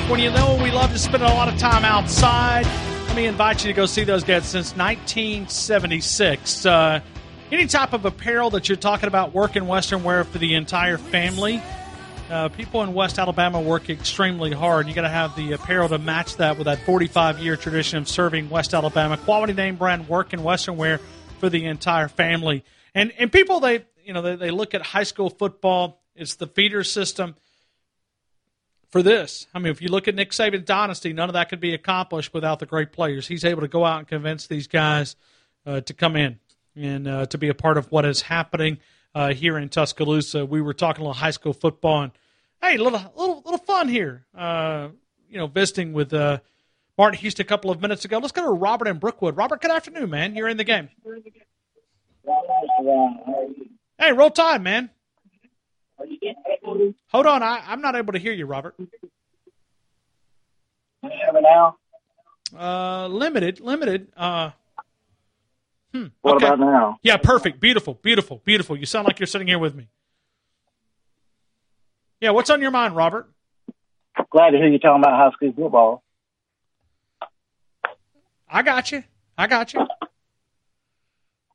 When 0.09 0.19
you 0.19 0.31
know 0.31 0.59
we 0.59 0.71
love 0.71 0.91
to 0.91 0.97
spend 0.97 1.21
a 1.21 1.27
lot 1.27 1.53
of 1.53 1.59
time 1.59 1.85
outside, 1.85 2.65
let 3.05 3.15
me 3.15 3.27
invite 3.27 3.63
you 3.63 3.71
to 3.71 3.75
go 3.75 3.85
see 3.85 4.03
those 4.03 4.23
guys 4.23 4.43
since 4.43 4.75
1976. 4.75 6.65
Uh, 6.65 7.01
any 7.51 7.67
type 7.67 7.93
of 7.93 8.03
apparel 8.05 8.49
that 8.49 8.67
you're 8.67 8.75
talking 8.75 9.05
about, 9.05 9.35
work 9.35 9.55
in 9.55 9.67
Western 9.67 10.03
wear 10.03 10.23
for 10.23 10.39
the 10.39 10.55
entire 10.55 10.97
family. 10.97 11.61
Uh, 12.27 12.49
people 12.49 12.81
in 12.81 12.95
West 12.95 13.19
Alabama 13.19 13.61
work 13.61 13.91
extremely 13.91 14.51
hard. 14.51 14.87
You 14.87 14.95
got 14.95 15.03
to 15.03 15.09
have 15.09 15.35
the 15.35 15.51
apparel 15.51 15.87
to 15.89 15.99
match 15.99 16.37
that 16.37 16.57
with 16.57 16.65
that 16.65 16.83
45 16.87 17.37
year 17.37 17.55
tradition 17.55 17.99
of 17.99 18.09
serving 18.09 18.49
West 18.49 18.73
Alabama. 18.73 19.15
Quality 19.15 19.53
name 19.53 19.75
brand 19.75 20.09
work 20.09 20.33
in 20.33 20.41
Western 20.41 20.75
wear 20.75 20.99
for 21.39 21.49
the 21.49 21.65
entire 21.65 22.07
family. 22.07 22.63
And 22.95 23.13
and 23.19 23.31
people 23.31 23.59
they 23.59 23.85
you 24.03 24.13
know 24.13 24.23
they, 24.23 24.35
they 24.35 24.49
look 24.49 24.73
at 24.73 24.81
high 24.81 25.03
school 25.03 25.29
football. 25.29 26.01
It's 26.15 26.33
the 26.33 26.47
feeder 26.47 26.83
system 26.83 27.35
for 28.91 29.03
this. 29.03 29.47
I 29.53 29.59
mean, 29.59 29.71
if 29.71 29.81
you 29.81 29.89
look 29.89 30.07
at 30.07 30.15
Nick 30.15 30.31
Saban's 30.31 30.65
dynasty, 30.65 31.13
none 31.13 31.29
of 31.29 31.33
that 31.33 31.49
could 31.49 31.59
be 31.59 31.73
accomplished 31.73 32.33
without 32.33 32.59
the 32.59 32.65
great 32.65 32.91
players. 32.91 33.27
He's 33.27 33.45
able 33.45 33.61
to 33.61 33.67
go 33.67 33.85
out 33.85 33.99
and 33.99 34.07
convince 34.07 34.47
these 34.47 34.67
guys 34.67 35.15
uh, 35.65 35.81
to 35.81 35.93
come 35.93 36.15
in 36.15 36.39
and 36.75 37.07
uh, 37.07 37.25
to 37.27 37.37
be 37.37 37.49
a 37.49 37.53
part 37.53 37.77
of 37.77 37.91
what 37.91 38.05
is 38.05 38.21
happening 38.21 38.79
uh, 39.13 39.33
here 39.33 39.57
in 39.57 39.69
Tuscaloosa. 39.69 40.45
We 40.45 40.61
were 40.61 40.73
talking 40.73 41.01
a 41.01 41.07
little 41.07 41.19
high 41.19 41.31
school 41.31 41.53
football, 41.53 42.03
and 42.03 42.11
hey, 42.61 42.75
a 42.75 42.83
little 42.83 42.99
little 43.15 43.41
little 43.43 43.59
fun 43.59 43.87
here. 43.87 44.25
Uh, 44.35 44.89
you 45.29 45.37
know, 45.37 45.47
visiting 45.47 45.93
with 45.93 46.13
uh, 46.13 46.39
Martin 46.97 47.19
Houston 47.19 47.45
a 47.45 47.47
couple 47.47 47.69
of 47.69 47.81
minutes 47.81 48.05
ago. 48.05 48.17
Let's 48.17 48.31
go 48.31 48.43
to 48.43 48.51
Robert 48.51 48.87
in 48.87 48.97
Brookwood. 48.97 49.37
Robert, 49.37 49.61
good 49.61 49.71
afternoon, 49.71 50.09
man. 50.09 50.35
You're 50.35 50.49
in 50.49 50.57
the 50.57 50.63
game. 50.63 50.89
Hey, 53.97 54.11
roll 54.13 54.31
tide, 54.31 54.61
man. 54.61 54.89
Hold 57.09 57.25
on, 57.25 57.43
I, 57.43 57.63
I'm 57.67 57.81
not 57.81 57.95
able 57.95 58.13
to 58.13 58.19
hear 58.19 58.33
you, 58.33 58.45
Robert. 58.45 58.75
now? 61.03 61.77
Uh, 62.57 63.07
limited, 63.07 63.59
limited. 63.59 64.07
Uh, 64.15 64.51
hmm. 65.93 66.07
What 66.21 66.35
okay. 66.35 66.47
about 66.47 66.59
now? 66.59 66.99
Yeah, 67.03 67.17
perfect, 67.17 67.59
beautiful, 67.59 67.99
beautiful, 68.01 68.41
beautiful. 68.43 68.77
You 68.77 68.85
sound 68.85 69.07
like 69.07 69.19
you're 69.19 69.27
sitting 69.27 69.47
here 69.47 69.59
with 69.59 69.75
me. 69.75 69.87
Yeah, 72.21 72.31
what's 72.31 72.49
on 72.49 72.61
your 72.61 72.71
mind, 72.71 72.95
Robert? 72.95 73.29
Glad 74.31 74.51
to 74.51 74.57
hear 74.57 74.67
you 74.67 74.79
talking 74.79 75.01
about 75.01 75.17
high 75.17 75.31
school 75.31 75.53
football. 75.53 76.03
I 78.49 78.61
got 78.63 78.91
you. 78.91 79.03
I 79.37 79.47
got 79.47 79.73
you. 79.73 79.87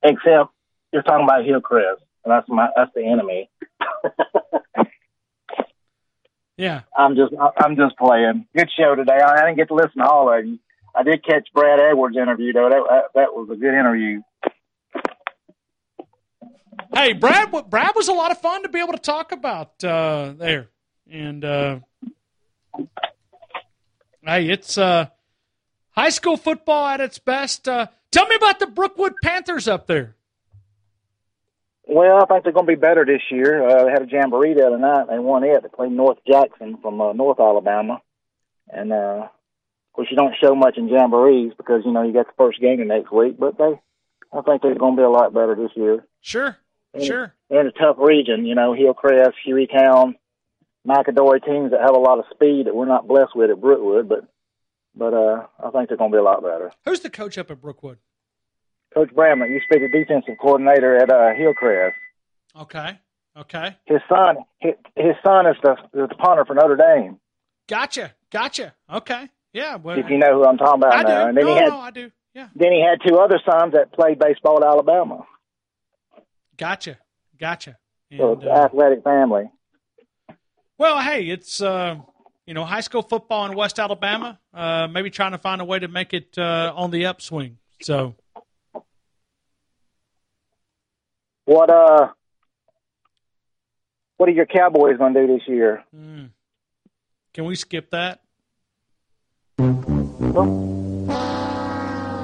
Except 0.02 0.50
you're 0.92 1.02
talking 1.02 1.24
about 1.24 1.44
Hillcrest, 1.44 2.02
and 2.24 2.32
that's 2.32 2.48
my 2.48 2.68
that's 2.76 2.90
the 2.94 3.04
enemy. 3.04 3.50
Yeah. 6.56 6.82
I'm 6.96 7.16
just 7.16 7.32
I'm 7.58 7.76
just 7.76 7.96
playing. 7.96 8.46
Good 8.56 8.70
show 8.78 8.94
today. 8.94 9.18
I 9.18 9.40
didn't 9.40 9.56
get 9.56 9.68
to 9.68 9.74
listen 9.74 9.98
to 9.98 10.08
all 10.08 10.32
of 10.32 10.46
you. 10.46 10.58
I 10.94 11.02
did 11.02 11.24
catch 11.24 11.48
Brad 11.52 11.80
Edwards' 11.80 12.16
interview 12.16 12.52
though. 12.52 12.68
That 12.70 13.02
that, 13.14 13.34
was 13.34 13.48
a 13.50 13.56
good 13.56 13.74
interview. 13.74 14.22
Hey, 16.92 17.12
Brad. 17.12 17.50
Brad 17.68 17.92
was 17.96 18.08
a 18.08 18.12
lot 18.12 18.30
of 18.30 18.40
fun 18.40 18.62
to 18.62 18.68
be 18.68 18.78
able 18.78 18.92
to 18.92 18.98
talk 18.98 19.32
about 19.32 19.82
uh, 19.82 20.34
there, 20.36 20.68
and 21.10 21.44
uh, 21.44 21.80
hey, 24.22 24.48
it's 24.48 24.78
uh, 24.78 25.06
high 25.90 26.10
school 26.10 26.36
football 26.36 26.86
at 26.86 27.00
its 27.00 27.18
best. 27.18 27.68
Uh, 27.68 27.88
tell 28.12 28.28
me 28.28 28.36
about 28.36 28.60
the 28.60 28.68
Brookwood 28.68 29.14
Panthers 29.24 29.66
up 29.66 29.88
there. 29.88 30.14
Well, 31.86 32.16
I 32.16 32.26
think 32.26 32.44
they're 32.44 32.52
going 32.52 32.66
to 32.66 32.72
be 32.72 32.80
better 32.80 33.04
this 33.04 33.22
year. 33.30 33.66
Uh, 33.66 33.84
they 33.84 33.90
had 33.90 34.02
a 34.02 34.08
jamboree 34.10 34.54
the 34.54 34.66
other 34.66 34.78
night. 34.78 35.06
They 35.08 35.18
won 35.18 35.44
it. 35.44 35.62
They 35.62 35.68
played 35.68 35.92
North 35.92 36.18
Jackson 36.26 36.78
from 36.80 37.00
uh, 37.00 37.12
North 37.12 37.38
Alabama, 37.38 38.00
and 38.70 38.92
uh, 38.92 39.26
of 39.26 39.92
course 39.92 40.08
you 40.10 40.16
don't 40.16 40.34
show 40.42 40.54
much 40.54 40.78
in 40.78 40.88
jamborees 40.88 41.52
because 41.56 41.82
you 41.84 41.92
know 41.92 42.02
you 42.02 42.12
got 42.12 42.26
the 42.26 42.32
first 42.38 42.60
game 42.60 42.78
the 42.78 42.84
next 42.86 43.12
week. 43.12 43.38
But 43.38 43.58
they, 43.58 43.78
I 44.32 44.40
think 44.42 44.62
they're 44.62 44.74
going 44.74 44.96
to 44.96 45.00
be 45.00 45.04
a 45.04 45.10
lot 45.10 45.34
better 45.34 45.54
this 45.54 45.72
year. 45.76 46.06
Sure, 46.22 46.56
sure. 47.02 47.34
They're 47.50 47.60
In 47.60 47.66
a 47.66 47.72
tough 47.72 47.96
region, 47.98 48.46
you 48.46 48.54
know, 48.54 48.72
Hillcrest, 48.72 49.36
Hueytown, 49.46 50.14
McAdory 50.88 51.44
teams 51.44 51.70
that 51.72 51.80
have 51.80 51.94
a 51.94 51.98
lot 51.98 52.18
of 52.18 52.24
speed 52.32 52.66
that 52.66 52.74
we're 52.74 52.86
not 52.86 53.06
blessed 53.06 53.36
with 53.36 53.50
at 53.50 53.60
Brookwood, 53.60 54.08
but 54.08 54.26
but 54.94 55.12
uh, 55.12 55.46
I 55.62 55.70
think 55.70 55.88
they're 55.88 55.98
going 55.98 56.12
to 56.12 56.16
be 56.16 56.20
a 56.20 56.24
lot 56.24 56.42
better. 56.42 56.72
Who's 56.84 57.00
the 57.00 57.10
coach 57.10 57.36
up 57.36 57.50
at 57.50 57.60
Brookwood? 57.60 57.98
Coach 58.94 59.12
Bramlett 59.14 59.50
used 59.50 59.64
to 59.70 59.78
be 59.78 59.86
the 59.86 59.92
defensive 59.92 60.36
coordinator 60.40 60.96
at 60.96 61.10
uh, 61.10 61.34
Hillcrest. 61.36 61.96
Okay, 62.58 62.98
okay. 63.36 63.76
His 63.86 64.00
son, 64.08 64.36
his, 64.60 64.74
his 64.96 65.14
son 65.24 65.46
is 65.46 65.56
the, 65.62 65.76
the 65.92 66.08
punter 66.16 66.44
for 66.44 66.54
Notre 66.54 66.76
Dame. 66.76 67.18
Gotcha, 67.68 68.14
gotcha. 68.30 68.74
Okay, 68.92 69.28
yeah. 69.52 69.76
Well, 69.76 69.98
if 69.98 70.08
you 70.08 70.18
know 70.18 70.34
who 70.34 70.44
I'm 70.44 70.56
talking 70.56 70.80
about 70.80 70.94
I 70.94 71.02
now. 71.02 71.22
do. 71.24 71.28
And 71.28 71.36
then 71.38 71.44
no, 71.46 71.54
he 71.54 71.58
had, 71.58 71.68
no, 71.68 71.78
I 71.78 71.90
do. 71.90 72.10
Yeah. 72.34 72.48
Then 72.54 72.72
he 72.72 72.80
had 72.82 72.98
two 73.06 73.18
other 73.18 73.40
sons 73.48 73.72
that 73.74 73.92
played 73.92 74.18
baseball 74.18 74.58
at 74.58 74.64
Alabama. 74.64 75.24
Gotcha, 76.56 76.98
gotcha. 77.38 77.78
And, 78.10 78.20
So 78.20 78.32
it's 78.32 78.42
an 78.42 78.48
uh, 78.48 78.64
athletic 78.64 79.02
family. 79.02 79.50
well, 80.78 81.00
hey, 81.00 81.24
it's 81.28 81.60
uh, 81.60 81.96
you 82.46 82.54
know 82.54 82.64
high 82.64 82.80
school 82.80 83.02
football 83.02 83.46
in 83.46 83.56
West 83.56 83.78
Alabama. 83.78 84.38
Uh, 84.52 84.86
maybe 84.88 85.10
trying 85.10 85.32
to 85.32 85.38
find 85.38 85.60
a 85.60 85.64
way 85.64 85.78
to 85.80 85.88
make 85.88 86.12
it 86.14 86.36
uh, 86.38 86.72
on 86.76 86.90
the 86.90 87.06
upswing. 87.06 87.56
So 87.82 88.14
What 91.44 91.70
uh, 91.70 92.08
what 94.16 94.28
are 94.28 94.32
your 94.32 94.46
Cowboys 94.46 94.96
going 94.96 95.14
to 95.14 95.26
do 95.26 95.38
this 95.38 95.46
year? 95.46 95.84
mm, 95.94 96.30
can 97.32 97.44
we 97.44 97.54
skip 97.56 97.90
that? 97.90 98.20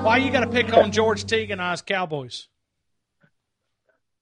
Why 0.02 0.16
you 0.16 0.32
got 0.32 0.40
to 0.40 0.50
pick 0.50 0.72
on 0.72 0.92
George 0.92 1.24
Teague 1.24 1.50
and 1.50 1.60
I's 1.60 1.82
Cowboys? 1.82 2.48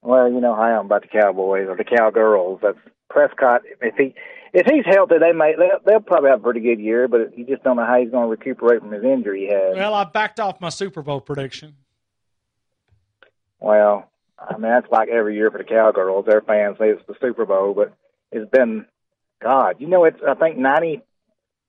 Well, 0.01 0.31
you 0.31 0.39
know 0.39 0.53
how 0.55 0.61
I 0.61 0.79
am 0.79 0.85
about 0.85 1.03
the 1.03 1.07
Cowboys 1.07 1.67
or 1.67 1.75
the 1.75 1.83
Cowgirls. 1.83 2.61
Dak 2.61 2.75
Prescott. 3.09 3.61
If 3.81 3.95
he 3.95 4.13
if 4.53 4.65
he's 4.65 4.85
healthy, 4.85 5.15
they 5.19 5.31
may 5.31 5.55
they'll, 5.57 5.79
they'll 5.85 5.99
probably 5.99 6.29
have 6.29 6.39
a 6.39 6.43
pretty 6.43 6.59
good 6.61 6.79
year. 6.79 7.07
But 7.07 7.37
you 7.37 7.45
just 7.45 7.63
don't 7.63 7.77
know 7.77 7.85
how 7.85 7.99
he's 7.99 8.11
going 8.11 8.25
to 8.25 8.29
recuperate 8.29 8.81
from 8.81 8.91
his 8.91 9.03
injury 9.03 9.47
he 9.47 9.53
had. 9.53 9.75
Well, 9.75 9.93
I 9.93 10.03
backed 10.05 10.39
off 10.39 10.61
my 10.61 10.69
Super 10.69 11.01
Bowl 11.01 11.21
prediction. 11.21 11.75
Well, 13.59 14.09
I 14.39 14.53
mean 14.53 14.71
that's 14.71 14.91
like 14.91 15.09
every 15.09 15.35
year 15.35 15.51
for 15.51 15.57
the 15.57 15.63
Cowgirls. 15.63 16.25
Their 16.25 16.41
fans 16.41 16.77
say 16.79 16.89
it's 16.89 17.05
the 17.07 17.15
Super 17.21 17.45
Bowl, 17.45 17.73
but 17.73 17.93
it's 18.31 18.49
been 18.49 18.85
God. 19.41 19.75
You 19.79 19.87
know, 19.87 20.05
it's 20.05 20.19
I 20.27 20.33
think 20.35 20.57
ninety 20.57 21.01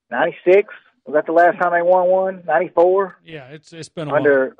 ninety 0.09 0.35
six. 0.45 0.73
Was 1.05 1.15
that 1.15 1.25
the 1.25 1.31
last 1.31 1.59
time 1.59 1.71
they 1.73 1.81
won 1.81 2.07
one? 2.07 2.43
Ninety 2.45 2.71
four. 2.73 3.17
Yeah, 3.25 3.47
it's 3.47 3.73
it's 3.73 3.89
been 3.89 4.07
while. 4.07 4.17
Under 4.17 4.55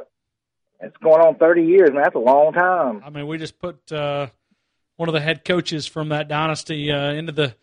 it's 0.79 0.97
going 0.97 1.21
on 1.21 1.35
thirty 1.35 1.63
years, 1.63 1.91
man. 1.91 2.03
That's 2.03 2.15
a 2.15 2.19
long 2.19 2.53
time. 2.53 3.01
I 3.05 3.09
mean, 3.09 3.27
we 3.27 3.37
just 3.37 3.59
put 3.59 3.91
uh, 3.91 4.27
one 4.97 5.09
of 5.09 5.13
the 5.13 5.21
head 5.21 5.45
coaches 5.45 5.85
from 5.85 6.09
that 6.09 6.27
dynasty 6.27 6.91
uh, 6.91 7.11
into 7.11 7.31
the 7.31 7.55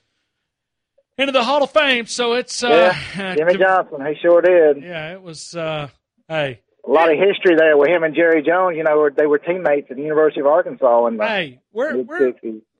into 1.16 1.32
the 1.32 1.42
Hall 1.42 1.62
of 1.62 1.70
Fame. 1.70 2.06
So 2.06 2.34
it's 2.34 2.62
uh, 2.62 2.94
yeah, 3.16 3.34
Jimmy 3.34 3.56
Johnson. 3.58 4.06
He 4.06 4.14
sure 4.22 4.40
did. 4.40 4.82
Yeah, 4.82 5.12
it 5.12 5.22
was. 5.22 5.54
Uh, 5.54 5.88
hey, 6.28 6.60
A 6.86 6.90
lot 6.90 7.12
of 7.12 7.18
history 7.18 7.54
there 7.56 7.76
with 7.76 7.88
him 7.88 8.02
and 8.02 8.14
Jerry 8.14 8.42
Jones. 8.42 8.76
You 8.76 8.84
know, 8.84 9.10
they 9.14 9.26
were 9.26 9.38
teammates 9.38 9.88
at 9.90 9.96
the 9.96 10.02
University 10.02 10.40
of 10.40 10.46
Arkansas 10.46 11.06
in 11.06 11.16
the 11.16 11.26
hey, 11.26 11.60
we're 11.72 12.02
we're 12.02 12.34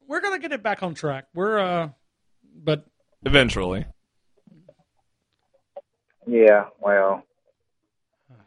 we're 0.07 0.21
gonna 0.21 0.39
get 0.39 0.53
it 0.53 0.63
back 0.63 0.83
on 0.83 0.95
track. 0.95 1.27
We're 1.35 1.59
uh, 1.59 1.89
but 2.55 2.87
Eventually. 3.25 3.87
Yeah, 6.27 6.67
well, 6.81 7.25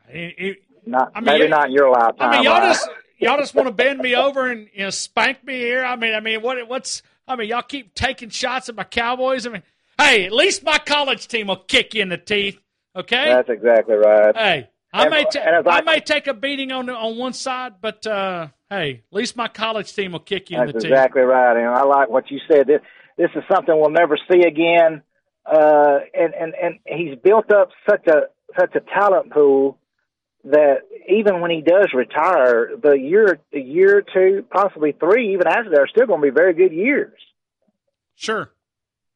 it, 0.08 0.36
it, 0.38 0.58
not 0.86 1.12
I 1.16 1.20
mean, 1.20 1.26
maybe 1.26 1.44
yeah, 1.44 1.50
not 1.50 1.66
in 1.68 1.74
your 1.74 1.92
lifetime. 1.92 2.30
I 2.30 2.32
mean, 2.32 2.44
y'all 2.44 2.60
right? 2.60 2.74
just 2.74 2.90
y'all 3.18 3.38
just 3.38 3.56
want 3.56 3.68
to 3.68 3.74
bend 3.74 4.00
me 4.00 4.16
over 4.16 4.50
and 4.50 4.70
you 4.74 4.84
know 4.84 4.90
spank 4.92 5.44
me 5.44 5.56
here. 5.56 5.84
I 5.84 5.96
mean, 5.96 6.14
I 6.14 6.20
mean, 6.20 6.42
what 6.42 6.68
what's 6.70 7.02
I 7.28 7.36
mean, 7.36 7.50
y'all 7.50 7.64
keep 7.64 7.96
taking 7.96 8.30
shots 8.30 8.70
at 8.70 8.76
my 8.76 8.84
Cowboys. 8.84 9.48
I 9.48 9.50
mean, 9.50 9.64
hey, 10.00 10.26
at 10.26 10.32
least 10.32 10.64
my 10.64 10.78
college 10.78 11.28
team 11.28 11.48
will 11.48 11.58
kick 11.58 11.96
you 11.96 12.04
in 12.04 12.10
the 12.10 12.18
teeth. 12.18 12.60
Okay. 12.96 13.26
That's 13.26 13.50
exactly 13.50 13.96
right. 13.96 14.36
Hey, 14.36 14.70
I 14.93 15.10
may 15.10 15.23
ta- 15.23 15.39
I, 15.39 15.77
I- 15.77 15.82
may 15.82 15.99
take 15.99 16.27
a 16.27 16.34
beating 16.34 16.71
on 16.71 16.89
on 16.89 17.17
one 17.17 17.34
side, 17.34 17.75
but 17.82 18.06
uh, 18.06 18.47
hey, 18.69 19.04
at 19.12 19.15
least 19.15 19.36
my 19.36 19.47
college 19.47 19.93
team 19.93 20.12
will 20.12 20.19
kick 20.19 20.49
you 20.49 20.60
in 20.60 20.67
the 20.67 20.73
teeth. 20.73 20.86
exactly 20.91 21.21
right, 21.21 21.56
and 21.58 21.67
I 21.67 21.84
like 21.84 22.10
what 22.10 22.30
you 22.30 22.39
said. 22.49 22.67
This 22.67 22.82
this 23.17 23.30
is 23.36 23.43
something 23.51 23.73
we'll 23.80 23.89
never 23.89 24.17
see 24.32 24.41
again. 24.41 25.01
Uh, 25.45 25.99
and 26.13 26.34
and 26.34 26.54
and 26.62 26.80
he's 26.86 27.17
built 27.23 27.51
up 27.51 27.69
such 27.89 28.06
a 28.08 28.23
such 28.60 28.75
a 28.75 28.80
talent 28.82 29.32
pool 29.32 29.77
that 30.43 30.80
even 31.08 31.39
when 31.39 31.51
he 31.51 31.62
does 31.62 31.89
retire, 31.93 32.71
the 32.82 32.93
year 32.97 33.39
a 33.54 33.60
year 33.60 33.99
or 33.99 34.01
two, 34.01 34.45
possibly 34.51 34.91
three, 34.91 35.34
even 35.34 35.47
after 35.47 35.69
that, 35.69 35.80
are 35.80 35.88
still 35.88 36.06
going 36.08 36.19
to 36.21 36.27
be 36.27 36.34
very 36.36 36.54
good 36.54 36.73
years. 36.73 37.13
Sure, 38.15 38.51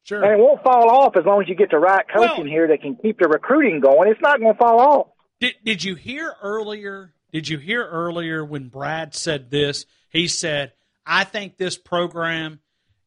sure. 0.04 0.22
And 0.22 0.32
it 0.32 0.38
won't 0.38 0.62
fall 0.62 0.88
off 0.90 1.16
as 1.16 1.24
long 1.24 1.42
as 1.42 1.48
you 1.48 1.54
get 1.54 1.70
the 1.70 1.78
right 1.78 2.04
coaching 2.12 2.44
Well- 2.44 2.46
here 2.46 2.68
that 2.68 2.80
can 2.80 2.96
keep 2.96 3.18
the 3.18 3.28
recruiting 3.28 3.80
going. 3.80 4.10
It's 4.10 4.20
not 4.20 4.40
going 4.40 4.52
to 4.52 4.58
fall 4.58 4.80
off. 4.80 5.06
Did 5.40 5.54
Did 5.64 5.84
you 5.84 5.94
hear 5.94 6.34
earlier? 6.42 7.12
Did 7.32 7.48
you 7.48 7.58
hear 7.58 7.84
earlier 7.86 8.44
when 8.44 8.68
Brad 8.68 9.14
said 9.14 9.50
this? 9.50 9.84
He 10.08 10.28
said, 10.28 10.72
"I 11.04 11.24
think 11.24 11.56
this 11.56 11.76
program 11.76 12.60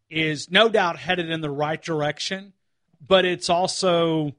is 0.09 0.51
no 0.51 0.69
doubt 0.69 0.97
headed 0.97 1.29
in 1.29 1.41
the 1.41 1.49
right 1.49 1.81
direction, 1.81 2.53
but 3.05 3.25
it's 3.25 3.49
also 3.49 4.33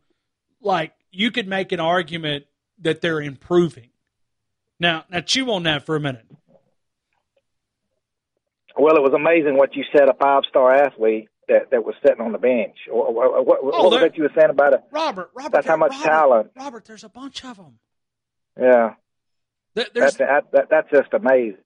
like 0.61 0.93
you 1.11 1.31
could 1.31 1.49
make 1.49 1.73
an 1.73 1.81
argument 1.81 2.47
that 2.79 3.01
they're 3.01 3.21
improving." 3.21 3.91
Now, 4.79 5.05
now 5.11 5.21
chew 5.21 5.51
on 5.51 5.65
that 5.65 5.85
for 5.85 5.97
a 5.97 6.01
minute. 6.01 6.27
Well, 8.77 8.97
it 8.97 9.03
was 9.03 9.13
amazing 9.13 9.57
what 9.57 9.75
you 9.75 9.85
said. 9.93 10.09
A 10.09 10.15
five 10.15 10.45
star 10.49 10.73
athlete 10.73 11.29
that 11.51 11.71
that 11.71 11.85
was 11.85 11.95
sitting 12.03 12.21
on 12.23 12.33
the 12.33 12.39
bench. 12.39 12.77
What, 12.89 13.13
what, 13.15 13.47
what, 13.47 13.65
what 13.65 13.75
Oh, 13.77 13.89
was 13.91 14.01
that 14.01 14.17
you 14.17 14.23
were 14.23 14.33
saying 14.35 14.51
about 14.51 14.73
it? 14.73 14.81
Robert, 14.91 15.31
Robert, 15.35 15.53
That's 15.53 15.67
how 15.67 15.77
much 15.77 15.93
Robert, 15.93 16.05
talent. 16.07 16.51
Robert, 16.57 16.85
there's 16.87 17.05
a 17.05 17.09
bunch 17.11 17.45
of 17.45 17.57
them. 17.59 17.79
Yeah, 18.59 18.95
There- 19.75 19.87
that's 19.95 20.17
that, 20.17 20.51
that, 20.53 20.69
that's 20.71 20.91
just 20.91 21.13
amazing. 21.13 21.59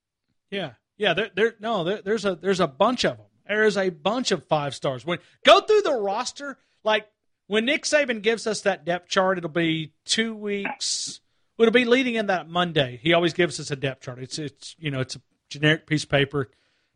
Yeah, 0.51 0.71
yeah. 0.97 1.13
There, 1.13 1.29
there, 1.35 1.55
no, 1.59 1.83
there, 1.83 2.01
there's 2.03 2.25
a 2.25 2.35
there's 2.35 2.59
a 2.59 2.67
bunch 2.67 3.03
of 3.05 3.17
them. 3.17 3.25
There's 3.47 3.77
a 3.77 3.89
bunch 3.89 4.31
of 4.31 4.45
five 4.45 4.73
stars. 4.75 5.05
When 5.05 5.19
go 5.45 5.61
through 5.61 5.81
the 5.81 5.93
roster, 5.95 6.57
like 6.83 7.07
when 7.47 7.65
Nick 7.65 7.83
Saban 7.83 8.21
gives 8.21 8.47
us 8.47 8.61
that 8.61 8.85
depth 8.85 9.09
chart, 9.09 9.37
it'll 9.37 9.49
be 9.49 9.93
two 10.05 10.35
weeks. 10.35 11.19
It'll 11.57 11.71
be 11.71 11.85
leading 11.85 12.15
in 12.15 12.27
that 12.27 12.49
Monday. 12.49 12.99
He 13.01 13.13
always 13.13 13.33
gives 13.33 13.59
us 13.59 13.71
a 13.71 13.75
depth 13.75 14.03
chart. 14.03 14.19
It's 14.19 14.37
it's 14.39 14.75
you 14.79 14.91
know 14.91 14.99
it's 14.99 15.15
a 15.15 15.21
generic 15.49 15.87
piece 15.87 16.03
of 16.03 16.09
paper, 16.09 16.49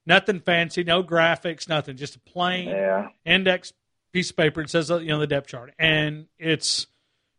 nothing 0.05 0.39
fancy, 0.39 0.83
no 0.83 1.03
graphics, 1.03 1.67
nothing, 1.69 1.97
just 1.97 2.15
a 2.15 2.19
plain 2.19 2.69
Yeah, 2.69 3.09
index 3.25 3.73
piece 4.11 4.29
of 4.29 4.37
paper. 4.37 4.61
It 4.61 4.69
says 4.69 4.89
uh, 4.91 4.99
you 4.99 5.09
know 5.09 5.19
the 5.19 5.27
depth 5.27 5.47
chart, 5.47 5.73
and 5.79 6.27
it's 6.37 6.87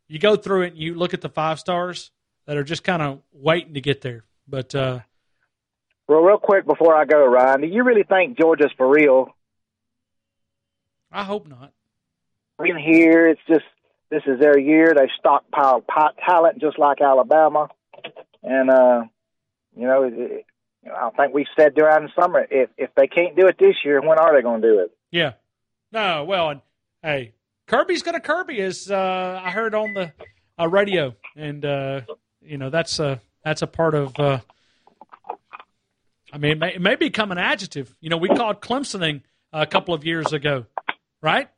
you 0.09 0.19
go 0.19 0.37
through 0.37 0.63
it 0.63 0.73
and 0.73 0.79
you 0.79 0.95
look 0.95 1.15
at 1.15 1.21
the 1.21 1.29
five 1.29 1.59
stars 1.59 2.11
that 2.47 2.57
are 2.57 2.65
just 2.65 2.85
kind 2.85 3.03
of 3.03 3.21
waiting 3.33 3.75
to 3.75 3.81
get 3.81 4.01
there. 4.01 4.25
But 4.49 4.75
uh, 4.75 5.01
Well, 6.09 6.21
real 6.21 6.39
quick 6.39 6.67
before 6.67 6.97
I 6.97 7.05
go, 7.05 7.25
Ryan, 7.25 7.61
do 7.61 7.67
you 7.69 7.85
really 7.85 8.03
think 8.03 8.39
Georgia's 8.39 8.73
for 8.77 8.89
real? 8.89 9.29
I 11.13 11.25
hope 11.25 11.47
not. 11.49 11.73
In 12.65 12.77
here, 12.77 13.27
it's 13.27 13.41
just 13.49 13.65
this 14.11 14.23
is 14.27 14.39
their 14.39 14.59
year. 14.59 14.93
They 14.95 15.09
stockpiled 15.25 15.87
pot 15.87 16.17
talent 16.29 16.61
just 16.61 16.79
like 16.79 17.01
Alabama, 17.01 17.69
and 18.43 18.71
uh, 18.71 19.03
you 19.77 19.87
know, 19.87 20.03
it, 20.03 20.13
it, 20.13 20.21
you 20.21 20.29
know, 20.29 20.45
I 20.87 21.11
think 21.11 21.35
we 21.35 21.47
said 21.59 21.75
during 21.75 22.05
the 22.07 22.11
summer 22.21 22.47
if 22.51 22.71
if 22.79 22.91
they 22.95 23.07
can't 23.07 23.37
do 23.37 23.47
it 23.49 23.57
this 23.59 23.77
year, 23.85 24.01
when 24.01 24.19
are 24.19 24.35
they 24.35 24.43
going 24.43 24.63
to 24.63 24.69
do 24.69 24.79
it? 24.81 24.91
Yeah. 25.11 25.33
No, 25.93 26.25
well, 26.25 26.51
and 26.51 26.61
hey, 27.03 27.33
Kirby's 27.67 28.03
gonna 28.03 28.21
Kirby 28.21 28.59
is 28.61 28.91
uh, 28.91 29.41
I 29.45 29.51
heard 29.51 29.75
on 29.75 29.93
the 29.95 30.13
uh, 30.59 30.69
radio, 30.69 31.15
and 31.37 31.65
uh, 31.65 32.01
you 32.41 32.59
know 32.59 32.71
that's 32.71 32.99
uh, 33.01 33.19
that's 33.45 33.63
a 33.63 33.67
part 33.67 33.95
of. 33.95 34.19
Uh, 34.19 34.41
I 36.33 36.39
mean, 36.39 36.53
it 36.53 36.59
may, 36.59 36.75
it 36.75 36.81
may 36.81 36.95
become 36.95 37.33
an 37.33 37.39
adjective. 37.39 37.93
You 38.01 38.09
know, 38.11 38.17
we 38.17 38.29
called 38.29 38.61
Clemsoning 38.61 39.23
a 39.53 39.67
couple 39.67 39.95
of 39.95 40.05
years 40.05 40.33
ago, 40.33 40.67
right? 41.21 41.49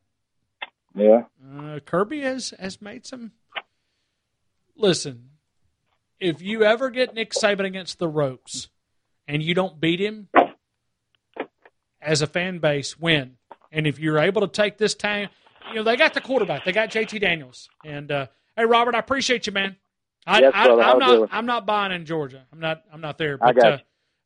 Yeah, 0.95 1.25
Uh, 1.57 1.79
Kirby 1.85 2.23
has 2.23 2.55
has 2.59 2.81
made 2.81 3.07
some. 3.07 3.33
Listen, 4.77 5.31
if 6.21 6.41
you 6.41 6.65
ever 6.65 6.91
get 6.91 7.15
Nick 7.15 7.33
Saban 7.33 7.67
against 7.67 7.99
the 7.99 8.09
ropes, 8.09 8.69
and 9.33 9.43
you 9.43 9.55
don't 9.55 9.81
beat 9.81 9.99
him, 9.99 10.29
as 12.03 12.21
a 12.21 12.27
fan 12.27 12.59
base, 12.59 12.99
win. 12.99 13.37
And 13.71 13.87
if 13.87 13.99
you're 13.99 14.19
able 14.19 14.43
to 14.43 14.49
take 14.49 14.77
this 14.77 14.95
time, 14.95 15.31
you 15.71 15.77
know 15.77 15.85
they 15.85 15.97
got 15.97 16.13
the 16.13 16.21
quarterback, 16.21 16.67
they 16.67 16.73
got 16.73 16.91
JT 16.91 17.19
Daniels, 17.19 17.71
and 17.83 18.13
uh, 18.13 18.27
hey, 18.57 18.67
Robert, 18.67 18.95
I 18.95 18.99
appreciate 18.99 19.47
you, 19.47 19.53
man. 19.53 19.77
I, 20.27 20.41
Yes, 20.41 20.53
I, 20.55 20.67
brother. 20.67 20.83
How 20.83 20.93
I'm 20.93 20.99
not 20.99 21.15
doing? 21.17 21.29
I'm 21.33 21.47
not 21.47 21.67
buying 21.67 21.93
in 21.93 22.05
Georgia. 22.05 22.45
I'm 22.53 22.61
not 22.61 22.83
I'm 22.93 23.01
not 23.01 23.17
there. 23.17 23.39
I 23.41 23.53
got 23.55 23.73
uh, 23.73 23.79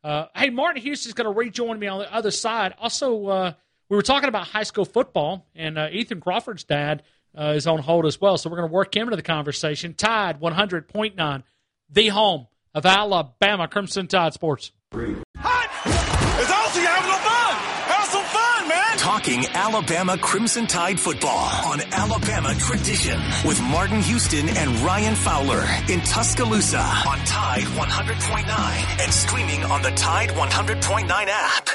Uh, 0.06 0.26
hey, 0.34 0.50
Martin 0.50 0.82
Houston's 0.82 1.14
going 1.14 1.32
to 1.32 1.38
rejoin 1.38 1.78
me 1.78 1.86
on 1.86 2.00
the 2.00 2.12
other 2.12 2.32
side. 2.32 2.74
Also, 2.80 3.26
uh, 3.26 3.52
we 3.88 3.96
were 3.96 4.02
talking 4.02 4.28
about 4.28 4.48
high 4.48 4.64
school 4.64 4.84
football, 4.84 5.46
and 5.54 5.78
uh, 5.78 5.88
Ethan 5.92 6.20
Crawford's 6.20 6.64
dad 6.64 7.04
uh, 7.38 7.52
is 7.54 7.68
on 7.68 7.78
hold 7.78 8.06
as 8.06 8.20
well. 8.20 8.38
So 8.38 8.50
we're 8.50 8.56
going 8.56 8.68
to 8.68 8.74
work 8.74 8.96
him 8.96 9.04
into 9.04 9.16
the 9.16 9.22
conversation. 9.22 9.94
Tide 9.94 10.40
100.9, 10.40 11.42
the 11.90 12.08
home 12.08 12.48
of 12.74 12.84
Alabama 12.84 13.68
Crimson 13.68 14.08
Tide 14.08 14.34
Sports. 14.34 14.72
It's 14.92 16.50
awesome. 16.52 16.82
You 16.82 16.88
having 16.88 17.10
no 17.10 17.16
fun. 17.18 17.56
Have 17.90 18.08
some 18.08 18.24
fun, 18.24 18.68
man. 18.68 18.98
Talking 18.98 19.46
Alabama 19.52 20.16
Crimson 20.16 20.66
Tide 20.66 21.00
football 21.00 21.50
on 21.66 21.80
Alabama 21.92 22.54
Tradition 22.54 23.20
with 23.44 23.60
Martin 23.62 24.00
Houston 24.02 24.48
and 24.48 24.70
Ryan 24.80 25.16
Fowler 25.16 25.64
in 25.88 26.00
Tuscaloosa 26.02 26.78
on 26.78 27.18
Tide 27.24 27.64
100.9 27.64 29.00
and 29.02 29.12
streaming 29.12 29.64
on 29.64 29.82
the 29.82 29.90
Tide 29.90 30.30
100.9 30.30 31.10
app. 31.10 31.66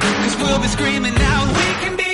Cause 0.00 0.36
we'll 0.36 0.60
be 0.60 0.68
screaming 0.68 1.14
out, 1.16 1.46
we 1.48 1.86
can 1.86 1.96
be 1.96 2.09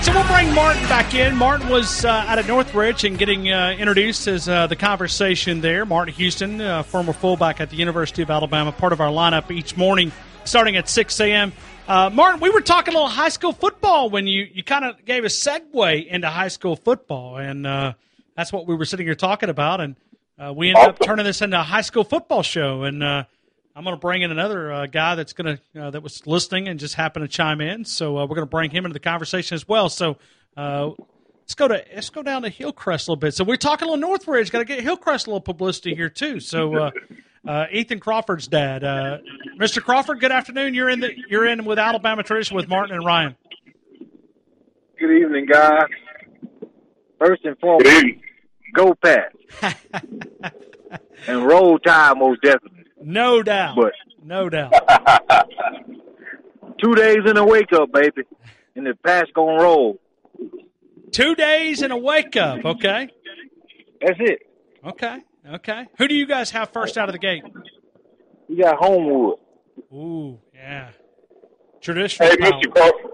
right, 0.00 0.06
so 0.06 0.14
we'll 0.14 0.26
bring 0.26 0.54
Martin 0.54 0.82
back 0.84 1.14
in. 1.14 1.36
Martin 1.36 1.68
was 1.68 2.04
uh, 2.04 2.08
out 2.08 2.38
of 2.38 2.46
Northridge 2.46 3.04
and 3.04 3.18
getting 3.18 3.50
uh, 3.52 3.74
introduced 3.78 4.26
as 4.26 4.48
uh, 4.48 4.66
the 4.66 4.76
conversation 4.76 5.60
there. 5.60 5.84
Martin 5.84 6.14
Houston, 6.14 6.60
uh, 6.60 6.82
former 6.82 7.12
fullback 7.12 7.60
at 7.60 7.70
the 7.70 7.76
University 7.76 8.22
of 8.22 8.30
Alabama, 8.30 8.72
part 8.72 8.92
of 8.92 9.00
our 9.00 9.10
lineup 9.10 9.50
each 9.50 9.76
morning, 9.76 10.12
starting 10.44 10.76
at 10.76 10.88
6 10.88 11.20
a.m. 11.20 11.52
Uh, 11.86 12.08
Martin, 12.10 12.40
we 12.40 12.50
were 12.50 12.60
talking 12.60 12.94
a 12.94 12.96
little 12.96 13.08
high 13.08 13.28
school 13.28 13.52
football 13.52 14.10
when 14.10 14.26
you, 14.26 14.46
you 14.52 14.62
kind 14.62 14.84
of 14.84 15.04
gave 15.04 15.24
a 15.24 15.28
segue 15.28 16.06
into 16.06 16.28
high 16.28 16.48
school 16.48 16.76
football, 16.76 17.36
and 17.36 17.66
uh, 17.66 17.92
that's 18.36 18.52
what 18.52 18.66
we 18.66 18.74
were 18.74 18.84
sitting 18.84 19.06
here 19.06 19.14
talking 19.14 19.50
about. 19.50 19.80
And 19.80 19.96
uh, 20.38 20.52
we 20.54 20.70
ended 20.70 20.88
up 20.88 20.98
turning 21.00 21.24
this 21.24 21.42
into 21.42 21.58
a 21.58 21.62
high 21.62 21.82
school 21.82 22.04
football 22.04 22.42
show. 22.42 22.84
And 22.84 23.02
uh, 23.02 23.24
I'm 23.80 23.84
going 23.84 23.96
to 23.96 24.00
bring 24.00 24.20
in 24.20 24.30
another 24.30 24.70
uh, 24.70 24.84
guy 24.84 25.14
that's 25.14 25.32
going 25.32 25.56
to 25.56 25.82
uh, 25.82 25.90
that 25.92 26.02
was 26.02 26.26
listening 26.26 26.68
and 26.68 26.78
just 26.78 26.96
happened 26.96 27.24
to 27.24 27.28
chime 27.28 27.62
in. 27.62 27.86
So 27.86 28.18
uh, 28.18 28.24
we're 28.24 28.34
going 28.34 28.46
to 28.46 28.50
bring 28.50 28.70
him 28.70 28.84
into 28.84 28.92
the 28.92 29.00
conversation 29.00 29.54
as 29.54 29.66
well. 29.66 29.88
So 29.88 30.18
uh, 30.54 30.90
let's 31.40 31.54
go 31.54 31.66
to 31.66 31.82
let's 31.94 32.10
go 32.10 32.22
down 32.22 32.42
to 32.42 32.50
Hillcrest 32.50 33.08
a 33.08 33.12
little 33.12 33.18
bit. 33.20 33.32
So 33.32 33.42
we're 33.42 33.56
talking 33.56 33.88
a 33.88 33.90
little 33.90 34.06
Northridge. 34.06 34.52
Got 34.52 34.58
to 34.58 34.64
get 34.66 34.80
Hillcrest 34.82 35.28
a 35.28 35.30
little 35.30 35.40
publicity 35.40 35.94
here 35.94 36.10
too. 36.10 36.40
So 36.40 36.76
uh, 36.76 36.90
uh, 37.48 37.66
Ethan 37.72 38.00
Crawford's 38.00 38.48
dad, 38.48 38.84
uh, 38.84 39.20
Mr. 39.58 39.82
Crawford. 39.82 40.20
Good 40.20 40.30
afternoon. 40.30 40.74
You're 40.74 40.90
in 40.90 41.00
the 41.00 41.14
you're 41.30 41.46
in 41.46 41.64
with 41.64 41.78
Alabama 41.78 42.22
Tradition 42.22 42.56
with 42.56 42.68
Martin 42.68 42.94
and 42.94 43.06
Ryan. 43.06 43.34
Good 44.98 45.22
evening, 45.22 45.46
guys. 45.46 45.88
First 47.18 47.46
and 47.46 47.58
foremost, 47.58 48.04
go 48.74 48.94
Pat. 48.94 49.32
and 51.26 51.46
roll 51.46 51.78
tide, 51.78 52.18
most 52.18 52.42
definitely. 52.42 52.79
No 53.02 53.42
doubt. 53.42 53.76
But 53.76 53.92
no 54.22 54.48
doubt. 54.48 54.72
two 56.80 56.94
days 56.94 57.18
in 57.26 57.36
a 57.36 57.44
wake 57.44 57.72
up, 57.72 57.92
baby, 57.92 58.22
and 58.76 58.86
the 58.86 58.94
pass 58.94 59.26
gonna 59.34 59.62
roll. 59.62 59.98
Two 61.10 61.34
days 61.34 61.82
in 61.82 61.90
a 61.90 61.96
wake 61.96 62.36
up. 62.36 62.64
Okay. 62.64 63.08
That's 64.00 64.18
it. 64.20 64.40
Okay. 64.86 65.18
Okay. 65.48 65.86
Who 65.98 66.08
do 66.08 66.14
you 66.14 66.26
guys 66.26 66.50
have 66.50 66.70
first 66.70 66.96
out 66.96 67.08
of 67.08 67.12
the 67.12 67.18
gate? 67.18 67.44
We 68.48 68.56
got 68.56 68.76
Homewood. 68.78 69.38
Ooh, 69.92 70.38
yeah. 70.54 70.90
Traditional. 71.80 72.28
Hey, 72.28 72.36
power. 72.36 72.52
Mr. 72.52 72.72
Crawford. 72.72 73.10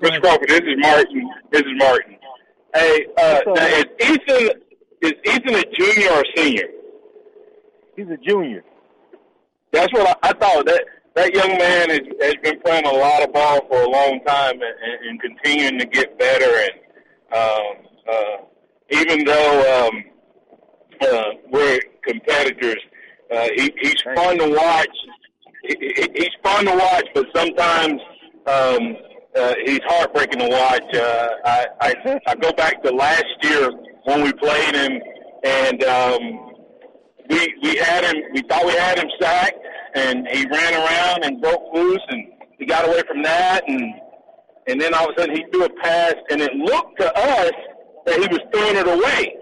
Mr. 0.00 0.20
Crawford, 0.20 0.48
this 0.48 0.60
is 0.60 0.76
Martin. 0.78 1.30
This 1.50 1.62
is 1.62 1.72
Martin. 1.76 2.16
Hey, 2.74 3.06
uh, 3.18 3.20
up, 3.20 3.42
now, 3.46 3.66
is 3.66 3.84
Ethan 4.00 4.60
is 5.02 5.12
Ethan 5.24 5.54
a 5.54 5.64
junior 5.76 6.10
or 6.10 6.22
senior? 6.36 6.68
He's 7.96 8.08
a 8.08 8.16
junior. 8.18 8.62
That's 9.76 9.92
what 9.92 10.08
I, 10.08 10.30
I 10.30 10.32
thought. 10.32 10.66
That 10.66 10.84
that 11.16 11.34
young 11.34 11.56
man 11.58 11.90
has, 11.90 12.00
has 12.22 12.34
been 12.42 12.60
playing 12.60 12.86
a 12.86 12.92
lot 12.92 13.22
of 13.22 13.32
ball 13.32 13.60
for 13.68 13.82
a 13.82 13.88
long 13.88 14.20
time 14.26 14.54
and, 14.54 14.62
and, 14.62 15.08
and 15.08 15.20
continuing 15.20 15.78
to 15.78 15.86
get 15.86 16.18
better. 16.18 16.50
And 16.66 16.72
um, 17.32 17.86
uh, 18.10 18.36
even 18.90 19.24
though 19.24 19.88
um, 19.88 20.04
uh, 21.00 21.24
we're 21.50 21.80
competitors, 22.02 22.82
uh, 23.34 23.48
he, 23.54 23.72
he's 23.80 24.00
fun 24.14 24.38
to 24.38 24.48
watch. 24.48 24.96
He, 25.64 25.76
he, 25.80 26.08
he's 26.14 26.36
fun 26.42 26.66
to 26.66 26.72
watch, 26.72 27.06
but 27.14 27.26
sometimes 27.34 28.00
um, 28.46 28.96
uh, 29.36 29.54
he's 29.64 29.80
heartbreaking 29.86 30.38
to 30.38 30.48
watch. 30.48 30.94
Uh, 30.94 31.28
I, 31.44 31.66
I 31.80 32.20
I 32.28 32.34
go 32.36 32.52
back 32.52 32.82
to 32.82 32.90
last 32.92 33.24
year 33.42 33.70
when 34.04 34.22
we 34.22 34.32
played 34.32 34.74
him, 34.74 35.00
and 35.44 35.82
um, 35.84 36.55
we 37.28 37.54
we 37.62 37.76
had 37.76 38.04
him. 38.04 38.22
We 38.32 38.42
thought 38.42 38.66
we 38.66 38.72
had 38.72 38.98
him 38.98 39.08
sacked, 39.20 39.58
and 39.94 40.26
he 40.28 40.46
ran 40.46 40.74
around 40.74 41.24
and 41.24 41.40
broke 41.40 41.72
loose, 41.74 42.02
and 42.08 42.26
he 42.58 42.66
got 42.66 42.86
away 42.88 43.02
from 43.06 43.22
that, 43.22 43.62
and 43.68 43.94
and 44.68 44.80
then 44.80 44.94
all 44.94 45.08
of 45.08 45.16
a 45.16 45.20
sudden 45.20 45.36
he 45.36 45.44
threw 45.52 45.64
a 45.64 45.70
pass, 45.82 46.14
and 46.30 46.40
it 46.40 46.52
looked 46.54 47.00
to 47.00 47.12
us 47.16 47.52
that 48.06 48.20
he 48.20 48.28
was 48.28 48.40
throwing 48.52 48.76
it 48.76 48.86
away, 48.86 49.36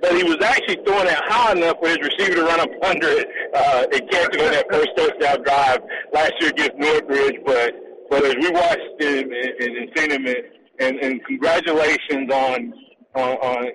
but 0.00 0.16
he 0.16 0.24
was 0.24 0.36
actually 0.42 0.78
throwing 0.86 1.06
it 1.06 1.18
high 1.26 1.52
enough 1.52 1.76
for 1.80 1.88
his 1.88 1.98
receiver 1.98 2.36
to 2.36 2.42
run 2.44 2.60
up 2.60 2.70
under 2.84 3.08
it 3.08 3.28
uh, 3.54 3.86
and 3.92 4.10
catch 4.10 4.34
it 4.34 4.40
on 4.40 4.52
that 4.52 4.66
first 4.70 4.88
touchdown 4.96 5.42
drive 5.44 5.80
last 6.12 6.32
year 6.40 6.50
against 6.50 6.76
Northridge. 6.76 7.36
But 7.44 7.74
but 8.10 8.24
as 8.24 8.34
we 8.36 8.50
watched 8.50 9.00
him 9.00 9.30
and, 9.30 9.50
and, 9.60 9.76
and 9.76 9.90
seen 9.96 10.10
him, 10.10 10.26
and, 10.80 10.96
and 10.96 11.24
congratulations 11.26 12.30
on 12.32 12.72
on. 13.14 13.36
on 13.38 13.66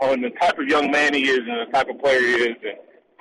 on 0.00 0.20
the 0.20 0.30
type 0.40 0.58
of 0.58 0.66
young 0.68 0.90
man 0.90 1.12
he 1.14 1.28
is 1.28 1.40
and 1.40 1.66
the 1.68 1.72
type 1.72 1.88
of 1.88 1.98
player 1.98 2.20
he 2.20 2.34
is, 2.34 2.56
and 2.62 2.78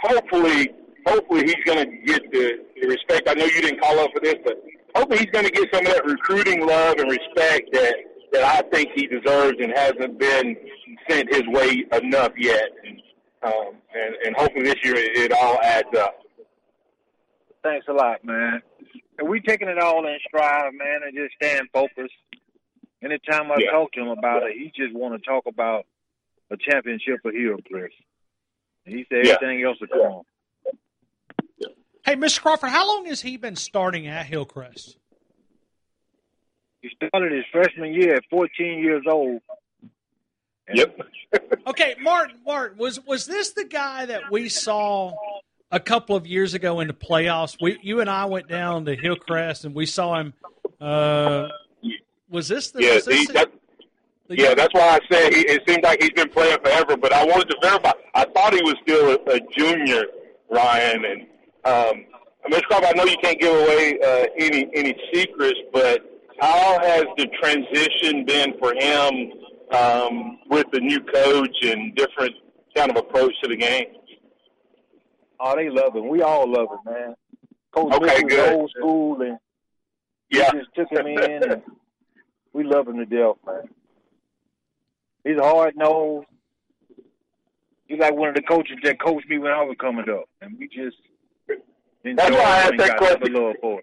hopefully, 0.07 0.69
hopefully 1.05 1.43
he's 1.45 1.63
going 1.65 1.89
to 1.89 1.97
get 2.05 2.31
the, 2.31 2.59
the 2.81 2.87
respect. 2.87 3.27
I 3.29 3.33
know 3.33 3.45
you 3.45 3.61
didn't 3.61 3.81
call 3.81 3.99
up 3.99 4.11
for 4.13 4.21
this, 4.21 4.35
but 4.43 4.61
hopefully 4.95 5.19
he's 5.19 5.31
going 5.31 5.45
to 5.45 5.51
get 5.51 5.67
some 5.73 5.85
of 5.85 5.93
that 5.93 6.05
recruiting 6.05 6.65
love 6.65 6.95
and 6.99 7.09
respect 7.09 7.71
that 7.73 7.95
that 8.33 8.43
I 8.43 8.61
think 8.75 8.89
he 8.93 9.07
deserves 9.07 9.55
and 9.61 9.71
hasn't 9.73 10.19
been 10.19 10.57
sent 11.09 11.33
his 11.33 11.43
way 11.47 11.85
enough 11.93 12.33
yet. 12.37 12.69
And, 12.85 13.01
um, 13.41 13.71
and, 13.95 14.15
and 14.25 14.35
hopefully 14.35 14.65
this 14.65 14.75
year 14.83 14.95
it, 14.95 15.17
it 15.17 15.31
all 15.31 15.57
adds 15.61 15.97
up. 15.97 16.17
Thanks 17.63 17.85
a 17.87 17.93
lot, 17.93 18.25
man. 18.25 18.61
And 19.17 19.29
we 19.29 19.39
taking 19.39 19.69
it 19.69 19.79
all 19.79 20.05
in 20.05 20.17
stride, 20.27 20.73
man, 20.73 20.99
and 21.05 21.15
just 21.15 21.35
staying 21.41 21.67
focused. 21.71 22.13
Anytime 23.01 23.49
I 23.51 23.57
Yeah. 23.59 23.71
talk 23.71 23.93
to 23.93 24.01
him 24.01 24.09
about 24.09 24.43
it, 24.43 24.57
he 24.57 24.73
just 24.75 24.93
want 24.93 25.21
to 25.21 25.25
talk 25.25 25.45
about 25.47 25.85
a 26.51 26.57
championship 26.57 27.21
for 27.21 27.31
Hillcrest. 27.31 27.71
And 27.73 27.93
he 28.87 29.05
said 29.09 29.25
Yeah. 29.25 29.33
everything 29.41 29.63
else 29.63 29.77
will 29.79 29.87
come. 29.87 30.21
Hey, 32.05 32.15
Mr. 32.15 32.41
Crawford, 32.41 32.69
how 32.69 32.87
long 32.87 33.05
has 33.07 33.21
he 33.21 33.35
been 33.37 33.55
starting 33.57 34.07
at 34.07 34.25
Hillcrest? 34.27 34.97
He 36.81 36.89
started 37.07 37.33
his 37.33 37.43
freshman 37.51 37.93
year 37.93 38.15
at 38.15 38.23
14 38.29 38.79
years 38.79 39.03
old. 39.09 39.41
Yep. 40.73 40.99
Okay, 41.67 41.95
Martin, 41.99 42.37
Martin, 42.45 42.77
was 42.77 43.05
was 43.05 43.25
this 43.25 43.51
the 43.51 43.65
guy 43.65 44.05
that 44.05 44.31
we 44.31 44.47
saw 44.47 45.11
a 45.69 45.79
couple 45.81 46.15
of 46.15 46.25
years 46.25 46.53
ago 46.53 46.79
in 46.79 46.87
the 46.87 46.93
playoffs? 46.93 47.57
We, 47.61 47.77
you 47.81 47.99
and 47.99 48.09
I 48.09 48.23
went 48.23 48.47
down 48.47 48.85
to 48.85 48.95
Hillcrest 48.95 49.65
and 49.65 49.75
we 49.75 49.85
saw 49.85 50.17
him. 50.17 50.33
Uh, 50.79 51.49
was 52.29 52.47
this 52.47 52.71
the? 52.71 52.81
yeah, 52.83 52.93
was 52.95 53.03
this 53.05 53.19
he, 53.19 53.25
the- 53.25 53.33
that, 53.33 53.51
the- 54.29 54.37
yeah, 54.37 54.53
that's 54.53 54.73
why 54.73 54.97
I 54.97 54.99
said 55.11 55.33
he, 55.33 55.41
it 55.41 55.63
seems 55.67 55.83
like 55.83 56.01
he's 56.01 56.11
been 56.11 56.29
playing 56.29 56.57
forever. 56.63 56.95
But 56.95 57.11
I 57.11 57.25
wanted 57.25 57.49
to 57.49 57.57
verify. 57.61 57.91
I 58.17 58.25
thought 58.33 58.53
he 58.53 58.61
was 58.63 58.75
still 58.81 59.11
a, 59.11 59.35
a 59.35 59.39
junior, 59.55 60.03
Ryan. 60.49 61.05
And 61.05 61.21
um, 61.65 62.05
Mr. 62.51 62.63
Crawford, 62.63 62.89
I 62.89 62.91
know 62.93 63.05
you 63.05 63.17
can't 63.21 63.39
give 63.39 63.53
away 63.53 63.99
uh, 64.03 64.25
any 64.39 64.67
any 64.73 64.95
secrets, 65.13 65.59
but 65.71 66.01
how 66.39 66.79
has 66.81 67.05
the 67.17 67.27
transition 67.41 68.25
been 68.25 68.53
for 68.59 68.73
him 68.73 69.31
um, 69.71 70.39
with 70.49 70.65
the 70.71 70.79
new 70.79 70.99
coach 71.01 71.55
and 71.61 71.95
different 71.95 72.33
kind 72.75 72.89
of 72.89 72.97
approach 72.97 73.33
to 73.43 73.49
the 73.49 73.55
game? 73.55 73.85
Oh, 75.39 75.55
they 75.55 75.69
love 75.69 75.95
him. 75.95 76.07
We 76.09 76.23
all 76.23 76.51
love 76.51 76.69
him, 76.71 76.93
man. 76.93 77.15
Coach 77.71 77.93
Okay, 77.93 78.21
Bush 78.23 78.31
good. 78.31 78.53
old 78.53 78.71
school, 78.77 79.21
and 79.21 79.37
Yeah, 80.31 80.49
we 80.53 80.59
just 80.61 80.73
took 80.75 80.91
him 80.91 81.05
in, 81.05 81.51
and 81.51 81.61
we 82.53 82.63
love 82.63 82.87
him 82.87 82.97
to 82.97 83.05
death, 83.05 83.35
man. 83.45 83.69
He's 85.23 85.37
a 85.37 85.43
hard 85.43 85.75
nosed. 85.75 86.25
He's 87.87 87.99
like 87.99 88.13
one 88.13 88.29
of 88.29 88.35
the 88.35 88.41
coaches 88.41 88.77
that 88.83 89.01
coached 89.01 89.29
me 89.29 89.37
when 89.37 89.51
I 89.51 89.63
was 89.63 89.75
coming 89.79 90.09
up, 90.09 90.25
and 90.41 90.57
we 90.59 90.67
just 90.67 90.97
that's 92.15 92.31
why 92.31 92.41
I 92.41 92.57
asked 92.59 92.77
that 92.77 92.97
question. 92.97 93.81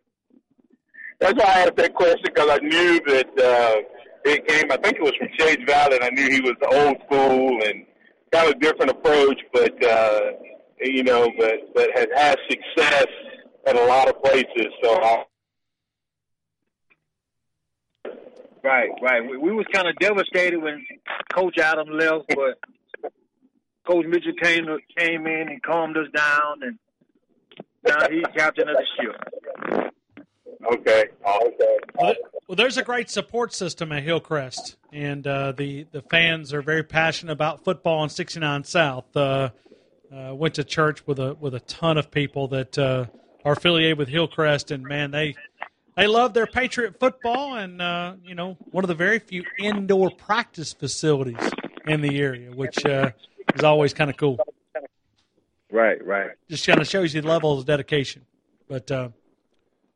That's 1.20 1.34
why 1.34 1.44
I 1.44 1.60
asked 1.60 1.76
that 1.76 1.94
question 1.94 2.22
because 2.24 2.50
I 2.50 2.58
knew 2.58 3.00
that 3.06 3.28
uh, 3.38 4.30
it 4.30 4.46
came. 4.46 4.70
I 4.70 4.76
think 4.76 4.96
it 4.96 5.02
was 5.02 5.14
from 5.18 5.28
Shades 5.38 5.62
Valley, 5.66 5.96
and 5.96 6.04
I 6.04 6.10
knew 6.10 6.30
he 6.30 6.40
was 6.40 6.54
old 6.70 6.96
school 7.06 7.62
and 7.64 7.86
kind 8.32 8.52
of 8.52 8.60
different 8.60 8.90
approach, 8.90 9.40
but 9.52 9.84
uh, 9.84 10.20
you 10.80 11.02
know, 11.02 11.30
but 11.38 11.74
but 11.74 11.90
has 11.94 12.06
had 12.14 12.38
success 12.48 13.06
at 13.66 13.76
a 13.76 13.84
lot 13.84 14.08
of 14.08 14.22
places. 14.22 14.66
So 14.82 15.02
I, 15.02 15.24
Right, 18.62 18.88
right. 19.02 19.20
We, 19.22 19.36
we 19.36 19.52
was 19.52 19.66
kind 19.74 19.86
of 19.86 19.94
devastated 19.96 20.56
when 20.56 20.86
Coach 21.34 21.58
Adam 21.58 21.86
left, 21.90 22.24
but 22.28 22.58
Coach 23.86 24.06
Mitchell 24.06 24.32
came 24.40 24.66
came 24.96 25.26
in 25.26 25.48
and 25.48 25.62
calmed 25.62 25.96
us 25.96 26.08
down, 26.14 26.62
and 26.62 26.78
now 27.86 28.08
he's 28.10 28.24
captain 28.34 28.68
of 28.68 28.76
the 28.76 28.86
ship. 28.96 29.92
Okay. 30.72 31.04
Okay. 31.26 31.78
Well, 31.94 32.14
well, 32.48 32.56
there's 32.56 32.78
a 32.78 32.82
great 32.82 33.10
support 33.10 33.52
system 33.52 33.92
at 33.92 34.02
Hillcrest, 34.02 34.76
and 34.92 35.26
uh, 35.26 35.52
the 35.52 35.86
the 35.92 36.02
fans 36.02 36.52
are 36.52 36.62
very 36.62 36.82
passionate 36.82 37.32
about 37.32 37.64
football 37.64 38.02
in 38.04 38.08
69 38.10 38.64
South. 38.64 39.04
Uh, 39.16 39.50
uh, 40.14 40.34
went 40.34 40.54
to 40.54 40.64
church 40.64 41.06
with 41.06 41.18
a 41.18 41.34
with 41.34 41.54
a 41.54 41.60
ton 41.60 41.98
of 41.98 42.10
people 42.10 42.48
that 42.48 42.78
uh, 42.78 43.06
are 43.44 43.52
affiliated 43.52 43.98
with 43.98 44.08
Hillcrest, 44.08 44.70
and 44.70 44.82
man, 44.82 45.10
they 45.10 45.34
they 45.96 46.06
love 46.06 46.34
their 46.34 46.46
Patriot 46.46 46.98
football, 46.98 47.56
and 47.56 47.80
uh, 47.80 48.14
you 48.22 48.34
know, 48.34 48.56
one 48.70 48.84
of 48.84 48.88
the 48.88 48.94
very 48.94 49.18
few 49.18 49.44
indoor 49.58 50.10
practice 50.10 50.72
facilities 50.72 51.50
in 51.86 52.00
the 52.00 52.18
area, 52.18 52.50
which 52.50 52.84
uh, 52.86 53.10
is 53.54 53.64
always 53.64 53.94
kind 53.94 54.10
of 54.10 54.16
cool. 54.16 54.38
Right, 55.70 56.04
right. 56.04 56.30
Just 56.48 56.66
kind 56.66 56.80
of 56.80 56.86
shows 56.86 57.14
you 57.14 57.20
the 57.20 57.28
level 57.28 57.58
of 57.58 57.66
dedication. 57.66 58.22
But 58.68 58.90
uh, 58.90 59.08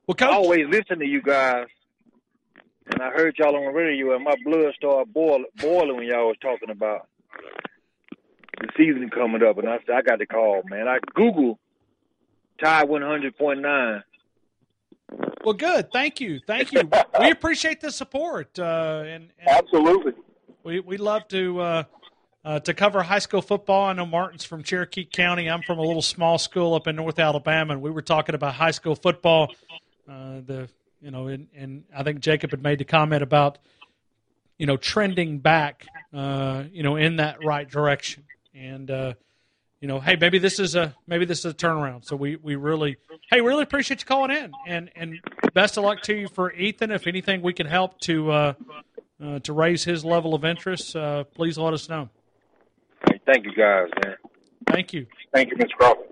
well, 0.06 0.16
I 0.20 0.26
always 0.26 0.66
listen 0.68 0.98
to 0.98 1.06
you 1.06 1.22
guys, 1.22 1.66
and 2.90 3.02
I 3.02 3.10
heard 3.10 3.36
y'all 3.38 3.54
on 3.56 3.64
the 3.64 3.70
radio, 3.70 4.14
and 4.14 4.24
my 4.24 4.34
blood 4.44 4.74
started 4.74 5.12
boil, 5.12 5.44
boiling 5.56 5.96
when 5.96 6.06
y'all 6.06 6.28
was 6.28 6.36
talking 6.40 6.70
about 6.70 7.08
the 8.60 8.68
season 8.76 9.08
coming 9.10 9.42
up, 9.42 9.58
and 9.58 9.68
I 9.68 9.78
said 9.86 9.94
I 9.94 10.02
got 10.02 10.16
to 10.16 10.26
call, 10.26 10.62
man. 10.68 10.88
I 10.88 10.98
Google 11.14 11.58
Tide 12.62 12.88
one 12.88 13.02
hundred 13.02 13.36
point 13.38 13.60
nine. 13.60 14.02
well, 15.44 15.54
good. 15.54 15.92
Thank 15.92 16.20
you, 16.20 16.40
thank 16.44 16.72
you. 16.72 16.90
we 17.20 17.30
appreciate 17.30 17.80
the 17.80 17.92
support, 17.92 18.58
uh, 18.58 19.04
and, 19.06 19.30
and 19.38 19.48
Absolutely. 19.48 20.12
we 20.64 20.80
we 20.80 20.96
love 20.96 21.28
to 21.28 21.60
uh, 21.60 21.84
uh, 22.44 22.60
to 22.60 22.74
cover 22.74 23.02
high 23.02 23.18
school 23.18 23.42
football. 23.42 23.86
I 23.86 23.92
know 23.92 24.06
Martin's 24.06 24.44
from 24.44 24.62
Cherokee 24.62 25.04
County. 25.04 25.48
I'm 25.48 25.62
from 25.62 25.78
a 25.78 25.82
little 25.82 26.02
small 26.02 26.38
school 26.38 26.74
up 26.74 26.86
in 26.86 26.96
North 26.96 27.18
Alabama, 27.18 27.74
and 27.74 27.82
we 27.82 27.90
were 27.90 28.02
talking 28.02 28.34
about 28.34 28.54
high 28.54 28.70
school 28.70 28.94
football. 28.94 29.54
Uh, 30.08 30.40
the 30.44 30.68
you 31.00 31.10
know, 31.10 31.28
and, 31.28 31.48
and 31.54 31.84
I 31.96 32.02
think 32.02 32.20
Jacob 32.20 32.50
had 32.50 32.62
made 32.62 32.78
the 32.78 32.84
comment 32.84 33.22
about 33.22 33.58
you 34.56 34.66
know 34.66 34.76
trending 34.76 35.38
back, 35.38 35.86
uh, 36.12 36.64
you 36.72 36.82
know, 36.82 36.96
in 36.96 37.16
that 37.16 37.44
right 37.44 37.68
direction, 37.68 38.24
and 38.54 38.90
uh, 38.90 39.14
you 39.80 39.86
know, 39.86 40.00
hey, 40.00 40.16
maybe 40.16 40.38
this 40.38 40.58
is 40.58 40.74
a 40.74 40.94
maybe 41.06 41.24
this 41.24 41.40
is 41.40 41.52
a 41.52 41.54
turnaround. 41.54 42.04
So 42.04 42.16
we 42.16 42.36
we 42.36 42.56
really, 42.56 42.96
hey, 43.30 43.40
really 43.40 43.62
appreciate 43.62 44.00
you 44.00 44.06
calling 44.06 44.30
in, 44.30 44.52
and 44.66 44.90
and 44.96 45.20
best 45.54 45.76
of 45.76 45.84
luck 45.84 46.02
to 46.02 46.14
you 46.14 46.28
for 46.28 46.52
Ethan. 46.52 46.90
If 46.90 47.06
anything 47.06 47.42
we 47.42 47.52
can 47.52 47.66
help 47.66 48.00
to 48.00 48.30
uh, 48.30 48.52
uh, 49.22 49.38
to 49.40 49.52
raise 49.52 49.84
his 49.84 50.04
level 50.04 50.34
of 50.34 50.44
interest, 50.44 50.96
uh, 50.96 51.24
please 51.24 51.58
let 51.58 51.74
us 51.74 51.88
know. 51.88 52.08
Thank 53.28 53.44
you 53.44 53.52
guys, 53.54 53.88
man. 54.02 54.16
Thank 54.70 54.92
you. 54.94 55.06
Thank 55.34 55.50
you, 55.50 55.56
Mr. 55.56 55.72
Crawford. 55.78 56.04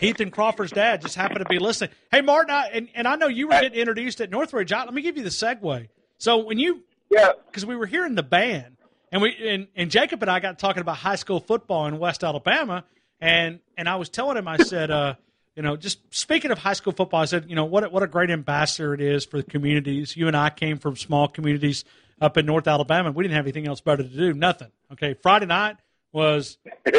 Ethan 0.00 0.30
Crawford's 0.30 0.72
dad 0.72 1.00
just 1.00 1.14
happened 1.14 1.38
to 1.38 1.44
be 1.48 1.58
listening. 1.60 1.90
Hey, 2.10 2.20
Martin, 2.20 2.50
I, 2.52 2.66
and, 2.72 2.88
and 2.94 3.06
I 3.06 3.14
know 3.16 3.28
you 3.28 3.46
were 3.46 3.52
getting 3.52 3.78
introduced 3.78 4.20
at 4.20 4.30
Northridge. 4.30 4.72
I, 4.72 4.84
let 4.84 4.92
me 4.92 5.00
give 5.02 5.16
you 5.16 5.22
the 5.22 5.30
segue. 5.30 5.88
So 6.18 6.38
when 6.38 6.58
you, 6.58 6.82
Yeah. 7.10 7.30
because 7.46 7.64
we 7.64 7.76
were 7.76 7.86
hearing 7.86 8.16
the 8.16 8.22
band, 8.24 8.76
and 9.12 9.22
we 9.22 9.36
and, 9.48 9.68
and 9.76 9.88
Jacob 9.90 10.20
and 10.22 10.30
I 10.30 10.40
got 10.40 10.58
talking 10.58 10.80
about 10.80 10.96
high 10.96 11.14
school 11.14 11.38
football 11.38 11.86
in 11.86 11.98
West 12.00 12.24
Alabama, 12.24 12.84
and 13.20 13.60
and 13.78 13.88
I 13.88 13.94
was 13.96 14.08
telling 14.08 14.36
him, 14.36 14.48
I 14.48 14.56
said, 14.58 14.90
uh, 14.90 15.14
you 15.54 15.62
know, 15.62 15.76
just 15.76 16.00
speaking 16.12 16.50
of 16.50 16.58
high 16.58 16.72
school 16.72 16.92
football, 16.92 17.20
I 17.22 17.26
said, 17.26 17.48
you 17.48 17.54
know, 17.54 17.64
what 17.64 17.84
a- 17.84 17.88
what 17.88 18.02
a 18.02 18.08
great 18.08 18.30
ambassador 18.30 18.92
it 18.92 19.00
is 19.00 19.24
for 19.24 19.36
the 19.38 19.44
communities. 19.44 20.16
You 20.16 20.26
and 20.26 20.36
I 20.36 20.50
came 20.50 20.78
from 20.78 20.96
small 20.96 21.28
communities 21.28 21.84
up 22.20 22.36
in 22.36 22.44
North 22.44 22.66
Alabama. 22.66 23.12
We 23.12 23.22
didn't 23.24 23.36
have 23.36 23.44
anything 23.46 23.66
else 23.68 23.80
better 23.80 24.02
to 24.02 24.08
do. 24.08 24.32
Nothing. 24.34 24.68
Okay, 24.92 25.14
Friday 25.14 25.46
night 25.46 25.76
was. 26.12 26.58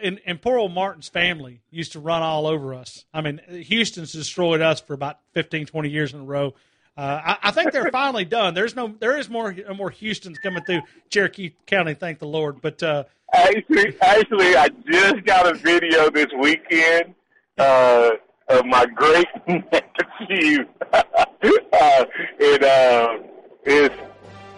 And, 0.00 0.20
and 0.24 0.40
poor 0.40 0.58
old 0.58 0.72
Martin's 0.72 1.08
family 1.08 1.60
used 1.68 1.90
to 1.94 1.98
run 1.98 2.22
all 2.22 2.46
over 2.46 2.72
us. 2.72 3.04
I 3.12 3.20
mean, 3.20 3.40
Houston's 3.50 4.12
destroyed 4.12 4.60
us 4.60 4.80
for 4.80 4.94
about 4.94 5.18
15, 5.34 5.66
20 5.66 5.88
years 5.88 6.14
in 6.14 6.20
a 6.20 6.22
row. 6.22 6.54
Uh, 6.96 7.20
I, 7.24 7.38
I 7.42 7.50
think 7.50 7.72
they're 7.72 7.90
finally 7.92 8.24
done. 8.24 8.54
There's 8.54 8.76
no, 8.76 8.94
there 9.00 9.18
is 9.18 9.28
more, 9.28 9.52
more 9.74 9.90
Houston's 9.90 10.38
coming 10.38 10.62
through 10.62 10.82
Cherokee 11.10 11.54
County. 11.66 11.94
Thank 11.94 12.20
the 12.20 12.28
Lord. 12.28 12.60
But 12.62 12.80
uh, 12.80 13.02
Actually, 13.32 13.96
actually, 14.02 14.56
I 14.56 14.68
just 14.86 15.24
got 15.24 15.46
a 15.50 15.54
video 15.54 16.10
this 16.10 16.26
weekend 16.38 17.14
uh, 17.56 18.10
of 18.48 18.66
my 18.66 18.84
great 18.84 19.26
nephew. 19.48 20.66
uh, 20.92 22.04
it 22.38 22.62
uh, 22.62 23.18
is 23.64 23.90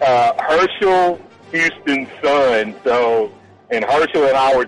uh, 0.01 0.33
Herschel 0.43 1.21
Houston's 1.51 2.09
son. 2.21 2.75
So, 2.83 3.31
and 3.71 3.83
Herschel 3.85 4.25
and 4.25 4.37
our 4.37 4.65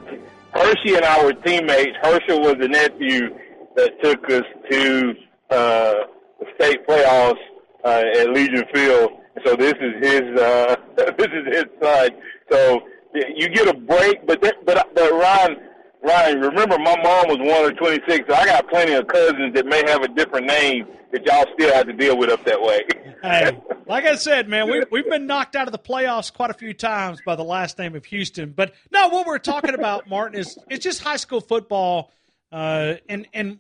Hershey 0.53 0.95
and 0.95 1.03
our 1.03 1.33
teammates. 1.33 1.95
Herschel 2.01 2.41
was 2.41 2.55
the 2.59 2.67
nephew 2.67 3.29
that 3.75 4.01
took 4.01 4.29
us 4.29 4.43
to 4.71 5.13
uh, 5.49 5.93
the 6.39 6.45
state 6.55 6.85
playoffs 6.87 7.39
uh, 7.83 8.03
at 8.17 8.29
Legion 8.31 8.63
Field. 8.73 9.11
So 9.45 9.55
this 9.55 9.73
is 9.79 9.93
his 10.01 10.39
uh, 10.39 10.75
this 11.17 11.27
is 11.27 11.55
his 11.55 11.65
son. 11.81 12.09
So 12.51 12.81
you 13.13 13.49
get 13.49 13.67
a 13.67 13.73
break, 13.73 14.25
but 14.25 14.41
that, 14.41 14.55
but 14.65 14.93
but 14.93 15.11
Ryan, 15.11 15.57
Ryan, 16.03 16.41
remember 16.41 16.77
my 16.79 16.95
mom 17.03 17.27
was 17.27 17.37
one 17.39 17.71
of 17.71 17.77
twenty 17.77 18.01
six. 18.07 18.27
So 18.27 18.35
I 18.35 18.45
got 18.45 18.67
plenty 18.69 18.93
of 18.93 19.07
cousins 19.07 19.53
that 19.53 19.65
may 19.65 19.83
have 19.87 20.01
a 20.01 20.07
different 20.07 20.47
name 20.47 20.87
that 21.11 21.25
y'all 21.25 21.45
still 21.53 21.73
have 21.73 21.85
to 21.87 21.93
deal 21.93 22.17
with 22.17 22.29
up 22.29 22.43
that 22.45 22.61
way. 22.61 22.81
hey, 23.27 23.61
like 23.85 24.05
I 24.05 24.15
said, 24.15 24.47
man, 24.47 24.69
we, 24.69 24.83
we've 24.91 25.09
been 25.09 25.27
knocked 25.27 25.55
out 25.55 25.67
of 25.67 25.71
the 25.71 25.79
playoffs 25.79 26.31
quite 26.31 26.49
a 26.49 26.53
few 26.53 26.73
times 26.73 27.19
by 27.25 27.35
the 27.35 27.43
last 27.43 27.77
name 27.77 27.95
of 27.95 28.05
Houston. 28.05 28.51
But 28.51 28.73
no, 28.91 29.07
what 29.09 29.25
we're 29.25 29.37
talking 29.37 29.73
about, 29.73 30.09
Martin, 30.09 30.39
is 30.39 30.57
it's 30.69 30.83
just 30.83 31.01
high 31.01 31.17
school 31.17 31.41
football, 31.41 32.11
uh, 32.51 32.95
and 33.09 33.27
and 33.33 33.59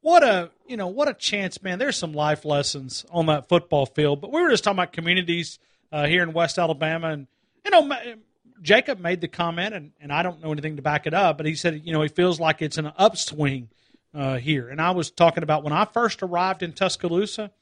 what 0.00 0.22
a 0.22 0.50
you 0.66 0.76
know 0.76 0.88
what 0.88 1.08
a 1.08 1.14
chance, 1.14 1.62
man. 1.62 1.78
There's 1.78 1.96
some 1.96 2.12
life 2.12 2.44
lessons 2.44 3.04
on 3.10 3.26
that 3.26 3.48
football 3.48 3.86
field. 3.86 4.20
But 4.20 4.32
we 4.32 4.40
were 4.42 4.50
just 4.50 4.64
talking 4.64 4.78
about 4.78 4.92
communities 4.92 5.58
uh, 5.92 6.06
here 6.06 6.22
in 6.22 6.32
West 6.32 6.58
Alabama, 6.58 7.08
and 7.08 7.26
you 7.64 7.70
know. 7.70 7.96
Jacob 8.60 8.98
made 8.98 9.20
the 9.20 9.28
comment, 9.28 9.72
and, 9.72 9.92
and 10.00 10.12
I 10.12 10.24
don't 10.24 10.42
know 10.42 10.50
anything 10.50 10.74
to 10.74 10.82
back 10.82 11.06
it 11.06 11.14
up, 11.14 11.36
but 11.36 11.46
he 11.46 11.54
said, 11.54 11.80
you 11.84 11.92
know, 11.92 12.02
he 12.02 12.08
feels 12.08 12.40
like 12.40 12.60
it's 12.60 12.76
an 12.76 12.90
upswing 12.98 13.68
uh, 14.12 14.38
here. 14.38 14.68
And 14.68 14.80
I 14.80 14.90
was 14.90 15.12
talking 15.12 15.44
about 15.44 15.62
when 15.62 15.72
I 15.72 15.84
first 15.84 16.24
arrived 16.24 16.64
in 16.64 16.72
Tuscaloosa, 16.72 17.52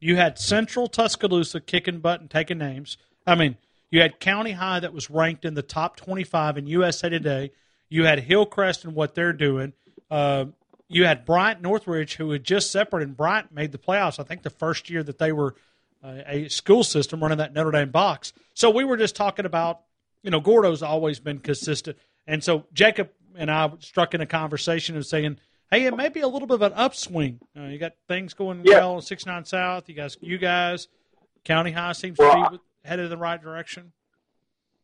you 0.00 0.16
had 0.16 0.38
Central 0.38 0.88
Tuscaloosa 0.88 1.60
kicking 1.60 2.00
butt 2.00 2.20
and 2.20 2.30
taking 2.30 2.58
names. 2.58 2.96
I 3.26 3.34
mean, 3.34 3.56
you 3.90 4.00
had 4.00 4.20
County 4.20 4.52
High 4.52 4.80
that 4.80 4.92
was 4.92 5.10
ranked 5.10 5.44
in 5.44 5.54
the 5.54 5.62
top 5.62 5.96
25 5.96 6.58
in 6.58 6.66
USA 6.66 7.08
Today. 7.08 7.52
You 7.88 8.04
had 8.04 8.20
Hillcrest 8.20 8.84
and 8.84 8.94
what 8.94 9.14
they're 9.14 9.32
doing. 9.32 9.72
Uh, 10.10 10.46
you 10.88 11.04
had 11.04 11.24
Bryant 11.24 11.62
Northridge, 11.62 12.16
who 12.16 12.30
had 12.30 12.44
just 12.44 12.70
separated. 12.70 13.08
And 13.08 13.16
Bryant 13.16 13.52
made 13.52 13.72
the 13.72 13.78
playoffs. 13.78 14.20
I 14.20 14.24
think 14.24 14.42
the 14.42 14.50
first 14.50 14.90
year 14.90 15.02
that 15.02 15.18
they 15.18 15.32
were 15.32 15.54
uh, 16.02 16.18
a 16.26 16.48
school 16.48 16.84
system 16.84 17.20
running 17.20 17.38
that 17.38 17.52
Notre 17.52 17.70
Dame 17.70 17.90
box. 17.90 18.32
So 18.54 18.70
we 18.70 18.84
were 18.84 18.96
just 18.96 19.16
talking 19.16 19.46
about, 19.46 19.80
you 20.22 20.30
know, 20.30 20.40
Gordo's 20.40 20.82
always 20.82 21.18
been 21.18 21.38
consistent, 21.38 21.96
and 22.26 22.42
so 22.42 22.66
Jacob 22.72 23.10
and 23.36 23.50
I 23.50 23.70
struck 23.80 24.14
in 24.14 24.20
a 24.20 24.26
conversation 24.26 24.96
of 24.96 25.06
saying, 25.06 25.38
hey, 25.70 25.84
it 25.84 25.96
may 25.96 26.08
be 26.08 26.20
a 26.20 26.28
little 26.28 26.46
bit 26.46 26.54
of 26.56 26.62
an 26.62 26.72
upswing. 26.74 27.40
Uh, 27.56 27.64
you 27.64 27.78
got 27.78 27.92
things 28.08 28.34
going 28.34 28.62
Yeah. 28.64 28.76
well 28.78 28.96
in 28.96 29.02
six 29.02 29.26
nine 29.26 29.44
South. 29.44 29.88
You 29.88 29.94
guys, 29.94 30.16
you 30.20 30.38
guys, 30.38 30.88
County 31.44 31.72
High 31.72 31.92
seems 31.92 32.18
Well, 32.18 32.44
to 32.44 32.50
be 32.52 32.58
headed 32.84 33.04
in 33.06 33.10
the 33.10 33.16
right 33.16 33.40
direction. 33.40 33.92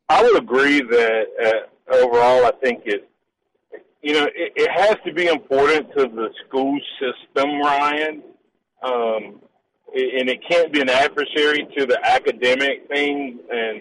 I 0.08 0.22
would 0.22 0.36
agree 0.42 0.80
that 0.80 1.66
uh, 1.90 1.94
overall, 1.94 2.44
I 2.44 2.52
think 2.62 2.82
it, 2.84 3.08
you 4.02 4.12
know, 4.14 4.24
it, 4.34 4.52
it 4.56 4.70
has 4.70 4.96
to 5.06 5.12
be 5.12 5.26
important 5.26 5.88
to 5.96 6.06
the 6.08 6.28
school 6.46 6.78
system, 7.00 7.60
Ryan, 7.60 8.22
um, 8.82 9.40
and 9.94 10.28
it 10.28 10.40
can't 10.48 10.72
be 10.72 10.80
an 10.80 10.88
adversary 10.90 11.66
to 11.78 11.86
the 11.86 11.98
academic 12.04 12.88
thing, 12.88 13.38
and 13.50 13.80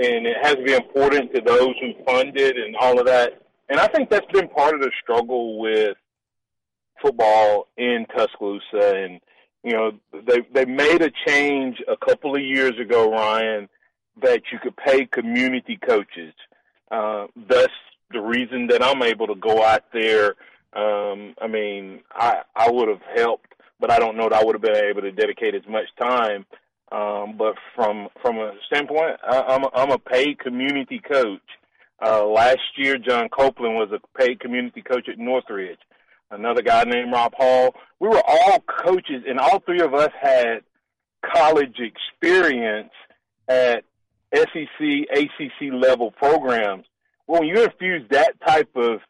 and 0.00 0.26
it 0.26 0.36
has 0.42 0.56
to 0.56 0.62
be 0.64 0.74
important 0.74 1.32
to 1.34 1.40
those 1.40 1.72
who 1.80 1.92
fund 2.04 2.36
it 2.36 2.56
and 2.56 2.74
all 2.76 2.98
of 2.98 3.06
that. 3.06 3.40
And 3.68 3.78
I 3.78 3.86
think 3.86 4.10
that's 4.10 4.26
been 4.32 4.48
part 4.48 4.74
of 4.74 4.80
the 4.80 4.90
struggle 5.00 5.58
with 5.60 5.96
football 7.04 7.68
in 7.76 8.06
Tuscaloosa, 8.16 8.96
and 8.96 9.20
you 9.62 9.72
know, 9.72 9.92
they 10.12 10.40
they 10.52 10.64
made 10.64 11.02
a 11.02 11.10
change 11.26 11.82
a 11.88 11.96
couple 11.96 12.34
of 12.34 12.42
years 12.42 12.78
ago, 12.78 13.10
Ryan 13.10 13.68
that 14.22 14.42
you 14.52 14.58
could 14.58 14.76
pay 14.76 15.06
community 15.06 15.76
coaches. 15.76 16.34
Uh, 16.90 17.26
that's 17.48 17.72
the 18.12 18.20
reason 18.20 18.68
that 18.68 18.82
I'm 18.82 19.02
able 19.02 19.26
to 19.26 19.34
go 19.34 19.64
out 19.64 19.84
there. 19.92 20.34
Um, 20.72 21.34
I 21.40 21.46
mean, 21.48 22.00
I 22.12 22.42
I 22.54 22.70
would 22.70 22.88
have 22.88 23.02
helped, 23.14 23.52
but 23.80 23.90
I 23.90 23.98
don't 23.98 24.16
know 24.16 24.28
that 24.28 24.40
I 24.40 24.44
would 24.44 24.54
have 24.54 24.62
been 24.62 24.76
able 24.76 25.02
to 25.02 25.12
dedicate 25.12 25.54
as 25.54 25.66
much 25.68 25.86
time. 26.00 26.46
Um, 26.92 27.36
but 27.36 27.54
from 27.74 28.08
from 28.22 28.38
a 28.38 28.52
standpoint, 28.66 29.16
I, 29.22 29.40
I'm 29.40 29.64
a, 29.64 29.70
I'm 29.74 29.90
a 29.90 29.98
paid 29.98 30.38
community 30.38 31.00
coach. 31.00 31.40
Uh, 32.04 32.26
last 32.26 32.76
year, 32.76 32.98
John 32.98 33.28
Copeland 33.28 33.76
was 33.76 33.90
a 33.92 34.18
paid 34.18 34.40
community 34.40 34.82
coach 34.82 35.08
at 35.08 35.18
Northridge. 35.18 35.78
Another 36.30 36.62
guy 36.62 36.84
named 36.84 37.12
Rob 37.12 37.34
Hall. 37.36 37.74
We 38.00 38.08
were 38.08 38.22
all 38.26 38.60
coaches, 38.60 39.24
and 39.26 39.38
all 39.38 39.60
three 39.60 39.80
of 39.80 39.94
us 39.94 40.10
had 40.20 40.62
college 41.32 41.78
experience 41.78 42.92
at 43.48 43.84
SEC, 44.34 44.80
ACC 44.80 45.72
level 45.72 46.10
programs. 46.10 46.84
Well, 47.26 47.40
when 47.40 47.48
you 47.48 47.62
infuse 47.62 48.06
that 48.10 48.34
type 48.46 48.70
of 48.76 49.00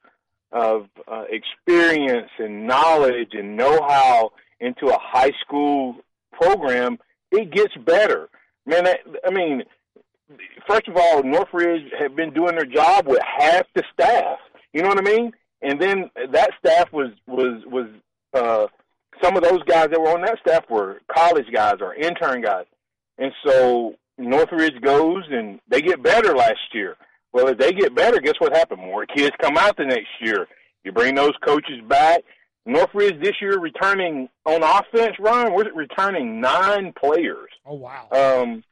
of 0.52 0.86
uh, 1.08 1.24
experience 1.30 2.30
and 2.38 2.64
knowledge 2.64 3.30
and 3.32 3.56
know-how 3.56 4.30
into 4.60 4.86
a 4.86 4.96
high 5.00 5.32
school 5.40 5.96
program, 6.30 6.96
it 7.32 7.50
gets 7.50 7.74
better. 7.84 8.28
Man, 8.64 8.86
I 9.26 9.30
mean, 9.30 9.64
first 10.68 10.86
of 10.86 10.96
all, 10.96 11.24
Northridge 11.24 11.90
had 11.98 12.14
been 12.14 12.32
doing 12.32 12.54
their 12.54 12.66
job 12.66 13.08
with 13.08 13.20
half 13.22 13.66
the 13.74 13.82
staff. 13.92 14.38
You 14.72 14.82
know 14.82 14.88
what 14.88 14.98
I 14.98 15.02
mean? 15.02 15.32
And 15.64 15.80
then 15.80 16.10
that 16.30 16.50
staff 16.58 16.92
was 16.92 17.10
was 17.26 17.62
was 17.66 17.88
uh, 18.34 18.66
some 19.22 19.36
of 19.36 19.42
those 19.42 19.62
guys 19.64 19.88
that 19.90 20.00
were 20.00 20.10
on 20.10 20.20
that 20.22 20.38
staff 20.40 20.68
were 20.68 21.00
college 21.14 21.46
guys 21.52 21.76
or 21.80 21.94
intern 21.94 22.42
guys. 22.42 22.66
And 23.18 23.32
so 23.46 23.94
Northridge 24.18 24.80
goes 24.82 25.24
and 25.30 25.60
they 25.68 25.80
get 25.80 26.02
better 26.02 26.34
last 26.34 26.60
year. 26.72 26.96
Well, 27.32 27.48
if 27.48 27.58
they 27.58 27.72
get 27.72 27.94
better, 27.94 28.20
guess 28.20 28.34
what 28.38 28.54
happened? 28.54 28.82
More 28.82 29.06
kids 29.06 29.34
come 29.40 29.56
out 29.56 29.76
the 29.76 29.84
next 29.84 30.08
year. 30.20 30.46
You 30.84 30.92
bring 30.92 31.14
those 31.14 31.32
coaches 31.44 31.80
back. 31.88 32.22
Northridge 32.66 33.20
this 33.20 33.40
year 33.40 33.58
returning 33.58 34.28
on 34.46 34.62
offense, 34.62 35.16
Ryan, 35.18 35.52
we're 35.52 35.72
returning 35.74 36.40
nine 36.40 36.92
players. 36.92 37.50
Oh 37.66 37.74
wow. 37.74 38.08
Um, 38.10 38.64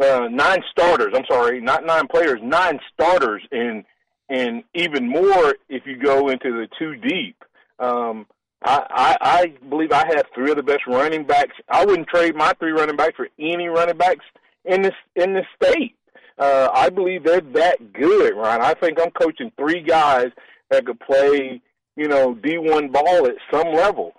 uh, 0.00 0.28
nine 0.30 0.62
starters. 0.70 1.12
I'm 1.14 1.24
sorry, 1.30 1.60
not 1.60 1.84
nine 1.84 2.06
players, 2.06 2.40
nine 2.42 2.78
starters, 2.92 3.42
and 3.50 3.84
and 4.30 4.62
even 4.74 5.08
more 5.08 5.56
if 5.68 5.82
you 5.84 5.96
go 5.96 6.28
into 6.28 6.52
the 6.52 6.68
two 6.78 6.94
deep. 6.96 7.36
Um, 7.78 8.26
I, 8.62 8.86
I, 8.90 9.16
I 9.20 9.66
believe 9.68 9.92
I 9.92 10.06
have 10.06 10.26
three 10.34 10.50
of 10.50 10.56
the 10.56 10.62
best 10.62 10.86
running 10.86 11.26
backs. 11.26 11.56
I 11.68 11.84
wouldn't 11.84 12.08
trade 12.08 12.36
my 12.36 12.52
three 12.58 12.70
running 12.70 12.96
backs 12.96 13.16
for 13.16 13.28
any 13.38 13.66
running 13.68 13.96
backs 13.96 14.24
in 14.64 14.82
this 14.82 14.94
in 15.16 15.34
this 15.34 15.46
state. 15.62 15.96
Uh, 16.38 16.68
I 16.72 16.88
believe 16.88 17.24
they're 17.24 17.40
that 17.40 17.92
good, 17.92 18.34
Ryan. 18.34 18.62
I 18.62 18.74
think 18.74 18.98
I'm 19.00 19.10
coaching 19.10 19.52
three 19.58 19.82
guys 19.82 20.28
that 20.70 20.86
could 20.86 21.00
play, 21.00 21.60
you 21.96 22.08
know, 22.08 22.34
D1 22.34 22.92
ball 22.92 23.26
at 23.26 23.34
some 23.52 23.74
level. 23.74 24.12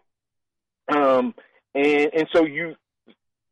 Um, 0.94 1.34
and 1.74 2.12
and 2.14 2.28
so 2.34 2.46
you, 2.46 2.76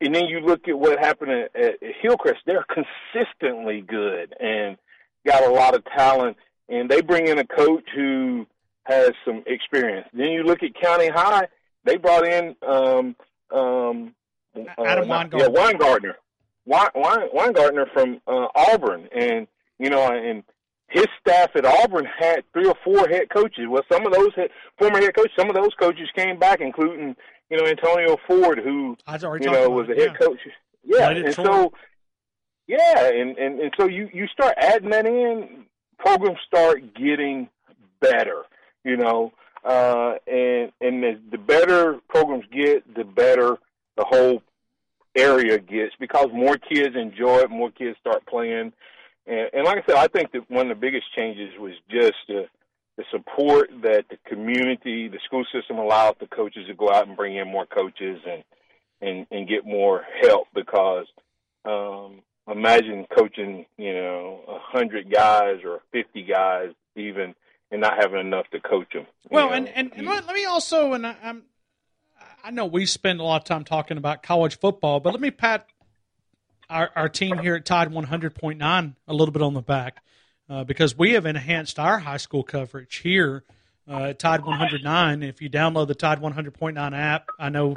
and 0.01 0.13
then 0.13 0.25
you 0.25 0.41
look 0.41 0.67
at 0.67 0.77
what 0.77 0.99
happened 0.99 1.31
at, 1.31 1.55
at 1.55 1.75
Hillcrest. 2.01 2.41
They're 2.45 2.65
consistently 2.67 3.81
good 3.81 4.35
and 4.39 4.77
got 5.25 5.43
a 5.43 5.51
lot 5.51 5.75
of 5.75 5.83
talent, 5.85 6.37
and 6.69 6.89
they 6.89 7.01
bring 7.01 7.27
in 7.27 7.39
a 7.39 7.45
coach 7.45 7.85
who 7.95 8.45
has 8.83 9.11
some 9.25 9.43
experience. 9.45 10.07
Then 10.13 10.29
you 10.29 10.43
look 10.43 10.63
at 10.63 10.79
County 10.79 11.09
High. 11.09 11.47
They 11.83 11.97
brought 11.97 12.27
in 12.27 12.55
um, 12.67 13.15
um, 13.51 14.15
Adam 14.77 15.09
uh, 15.11 15.23
Weingartner. 15.23 15.39
Yeah, 15.39 15.47
Weingartner. 15.47 16.13
Wein- 16.65 16.89
Wein- 16.95 17.29
Weingartner 17.33 17.91
from 17.93 18.21
uh, 18.27 18.47
Auburn, 18.55 19.07
and 19.15 19.47
you 19.79 19.89
know, 19.89 20.11
and 20.11 20.43
his 20.87 21.07
staff 21.19 21.51
at 21.55 21.65
Auburn 21.65 22.05
had 22.05 22.43
three 22.53 22.67
or 22.67 22.75
four 22.83 23.07
head 23.07 23.29
coaches. 23.29 23.65
Well, 23.69 23.83
some 23.91 24.05
of 24.05 24.13
those 24.13 24.33
head, 24.35 24.49
former 24.77 24.99
head 24.99 25.15
coaches, 25.15 25.31
some 25.37 25.49
of 25.49 25.55
those 25.55 25.73
coaches 25.79 26.09
came 26.15 26.37
back, 26.37 26.61
including 26.61 27.15
you 27.49 27.57
know 27.57 27.65
Antonio 27.65 28.17
Ford, 28.27 28.59
who 28.59 28.97
you 29.41 29.51
know 29.51 29.69
was 29.69 29.87
a 29.89 29.95
head 29.95 30.11
yeah. 30.19 30.25
coach. 30.25 30.39
Yeah, 30.83 31.09
and 31.09 31.33
so 31.33 31.71
yeah, 32.67 33.09
and, 33.09 33.37
and 33.37 33.59
and 33.59 33.73
so 33.79 33.87
you 33.87 34.09
you 34.13 34.27
start 34.27 34.55
adding 34.57 34.89
that 34.91 35.05
in, 35.05 35.65
programs 35.99 36.39
start 36.47 36.95
getting 36.95 37.49
better. 37.99 38.43
You 38.83 38.97
know, 38.97 39.33
uh, 39.63 40.13
and 40.25 40.71
and 40.81 41.03
as 41.05 41.17
the 41.31 41.37
better 41.37 41.99
programs 42.07 42.45
get, 42.51 42.95
the 42.95 43.03
better 43.03 43.57
the 43.97 44.05
whole 44.07 44.41
area 45.15 45.59
gets 45.59 45.93
because 45.99 46.27
more 46.33 46.57
kids 46.57 46.95
enjoy 46.95 47.39
it, 47.39 47.49
more 47.49 47.71
kids 47.71 47.97
start 47.99 48.25
playing. 48.25 48.71
And, 49.27 49.49
and 49.53 49.65
like 49.65 49.77
I 49.77 49.85
said, 49.85 49.95
I 49.97 50.07
think 50.07 50.31
that 50.31 50.49
one 50.49 50.71
of 50.71 50.77
the 50.77 50.81
biggest 50.81 51.13
changes 51.15 51.51
was 51.59 51.73
just 51.89 52.15
the, 52.27 52.45
the 52.97 53.03
support 53.11 53.69
that 53.83 54.05
the 54.09 54.17
community, 54.27 55.07
the 55.07 55.19
school 55.25 55.45
system 55.53 55.77
allowed 55.77 56.15
the 56.19 56.27
coaches 56.27 56.67
to 56.67 56.73
go 56.73 56.89
out 56.89 57.07
and 57.07 57.17
bring 57.17 57.35
in 57.35 57.47
more 57.47 57.65
coaches 57.65 58.19
and 58.27 58.43
and, 59.01 59.25
and 59.31 59.47
get 59.47 59.65
more 59.65 60.03
help 60.21 60.47
because 60.53 61.05
um, 61.63 62.21
imagine 62.51 63.05
coaching, 63.15 63.65
you 63.77 63.93
know, 63.93 64.41
a 64.47 64.59
hundred 64.59 65.11
guys 65.11 65.57
or 65.63 65.81
fifty 65.91 66.23
guys 66.23 66.69
even, 66.95 67.35
and 67.71 67.81
not 67.81 67.97
having 67.99 68.19
enough 68.19 68.47
to 68.51 68.59
coach 68.59 68.93
them. 68.93 69.05
Well, 69.29 69.51
and, 69.51 69.67
and, 69.69 69.91
and 69.95 70.07
let, 70.07 70.25
let 70.25 70.35
me 70.35 70.45
also, 70.45 70.93
and 70.93 71.05
I, 71.05 71.15
I'm, 71.23 71.43
I 72.43 72.51
know 72.51 72.65
we 72.65 72.85
spend 72.85 73.19
a 73.19 73.23
lot 73.23 73.41
of 73.41 73.45
time 73.45 73.63
talking 73.63 73.97
about 73.97 74.23
college 74.23 74.57
football, 74.57 74.99
but 74.99 75.11
let 75.11 75.21
me 75.21 75.31
pat 75.31 75.67
our, 76.69 76.89
our 76.95 77.09
team 77.09 77.37
here 77.37 77.55
at 77.55 77.65
Tide 77.65 77.89
100.9 77.89 78.95
a 79.07 79.13
little 79.13 79.31
bit 79.31 79.41
on 79.41 79.53
the 79.53 79.61
back 79.61 80.03
uh, 80.49 80.63
because 80.63 80.97
we 80.97 81.13
have 81.13 81.25
enhanced 81.25 81.79
our 81.79 81.99
high 81.99 82.17
school 82.17 82.43
coverage 82.43 82.97
here 82.97 83.43
uh, 83.89 84.05
at 84.05 84.19
Tide 84.19 84.43
109. 84.45 85.23
If 85.23 85.41
you 85.41 85.49
download 85.49 85.87
the 85.87 85.95
Tide 85.95 86.21
100.9 86.21 86.97
app, 86.97 87.29
I 87.39 87.49
know 87.49 87.75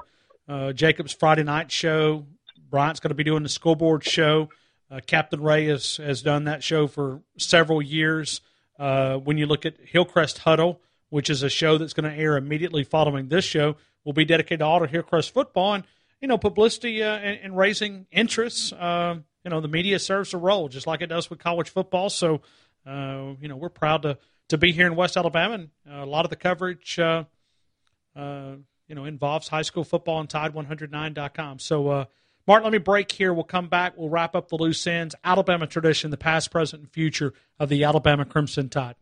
uh, 0.49 0.73
Jacob's 0.73 1.13
Friday 1.13 1.43
night 1.43 1.71
show, 1.71 2.27
Bryant's 2.71 3.01
going 3.01 3.11
to 3.11 3.15
be 3.15 3.25
doing 3.25 3.43
the 3.43 3.49
school 3.49 3.77
board 3.77 4.05
show. 4.05 4.49
Uh, 4.93 5.01
Captain 5.07 5.41
Ray 5.41 5.67
has, 5.67 5.97
has 5.97 6.21
done 6.21 6.45
that 6.45 6.63
show 6.63 6.87
for 6.87 7.23
several 7.39 7.81
years. 7.81 8.43
Uh, 8.79 9.17
when 9.17 9.39
you 9.39 9.47
look 9.47 9.65
at 9.65 9.77
Hillcrest 9.83 10.39
Huddle, 10.39 10.83
which 11.09 11.31
is 11.31 11.43
a 11.43 11.49
show 11.49 11.79
that's 11.79 11.95
going 11.95 12.11
to 12.11 12.17
air 12.17 12.37
immediately 12.37 12.85
following 12.85 13.29
this 13.29 13.45
show, 13.45 13.77
will 14.05 14.13
be 14.13 14.27
dedicated 14.27 14.59
to 14.59 14.67
all 14.67 14.81
to 14.81 14.87
Hillcrest 14.87 15.33
football 15.33 15.75
and 15.75 15.85
you 16.21 16.29
know 16.29 16.37
publicity 16.37 17.03
uh, 17.03 17.17
and, 17.17 17.39
and 17.43 17.57
raising 17.57 18.07
interests. 18.11 18.73
Uh, 18.73 19.17
you 19.45 19.51
know 19.51 19.61
the 19.61 19.69
media 19.69 19.99
serves 19.99 20.35
a 20.35 20.39
role 20.39 20.69
just 20.69 20.87
like 20.87 21.01
it 21.01 21.07
does 21.07 21.31
with 21.31 21.39
college 21.39 21.71
football. 21.71 22.11
So 22.11 22.43
uh, 22.87 23.33
you 23.41 23.49
know 23.49 23.57
we're 23.57 23.71
proud 23.71 24.03
to 24.03 24.19
to 24.49 24.59
be 24.59 24.73
here 24.73 24.87
in 24.87 24.95
West 24.95 25.17
Alabama, 25.17 25.55
and 25.55 25.71
uh, 25.91 26.05
a 26.05 26.07
lot 26.07 26.27
of 26.27 26.31
the 26.31 26.37
coverage 26.37 26.99
you 26.99 27.25
know 28.15 29.05
involves 29.05 29.49
high 29.49 29.63
school 29.63 29.85
football 29.85 30.17
on 30.17 30.27
Tide109.com. 30.27 31.61
So. 31.61 32.07
Martin, 32.47 32.65
let 32.65 32.73
me 32.73 32.79
break 32.79 33.13
here. 33.13 33.33
We'll 33.33 33.45
come 33.45 33.69
back. 33.69 33.97
We'll 33.97 34.09
wrap 34.09 34.35
up 34.35 34.49
the 34.49 34.57
loose 34.57 34.87
ends. 34.87 35.15
Alabama 35.23 35.67
tradition, 35.67 36.11
the 36.11 36.17
past, 36.17 36.51
present, 36.51 36.83
and 36.83 36.93
future 36.93 37.33
of 37.59 37.69
the 37.69 37.85
Alabama 37.85 38.25
Crimson 38.25 38.69
Tide. 38.69 38.97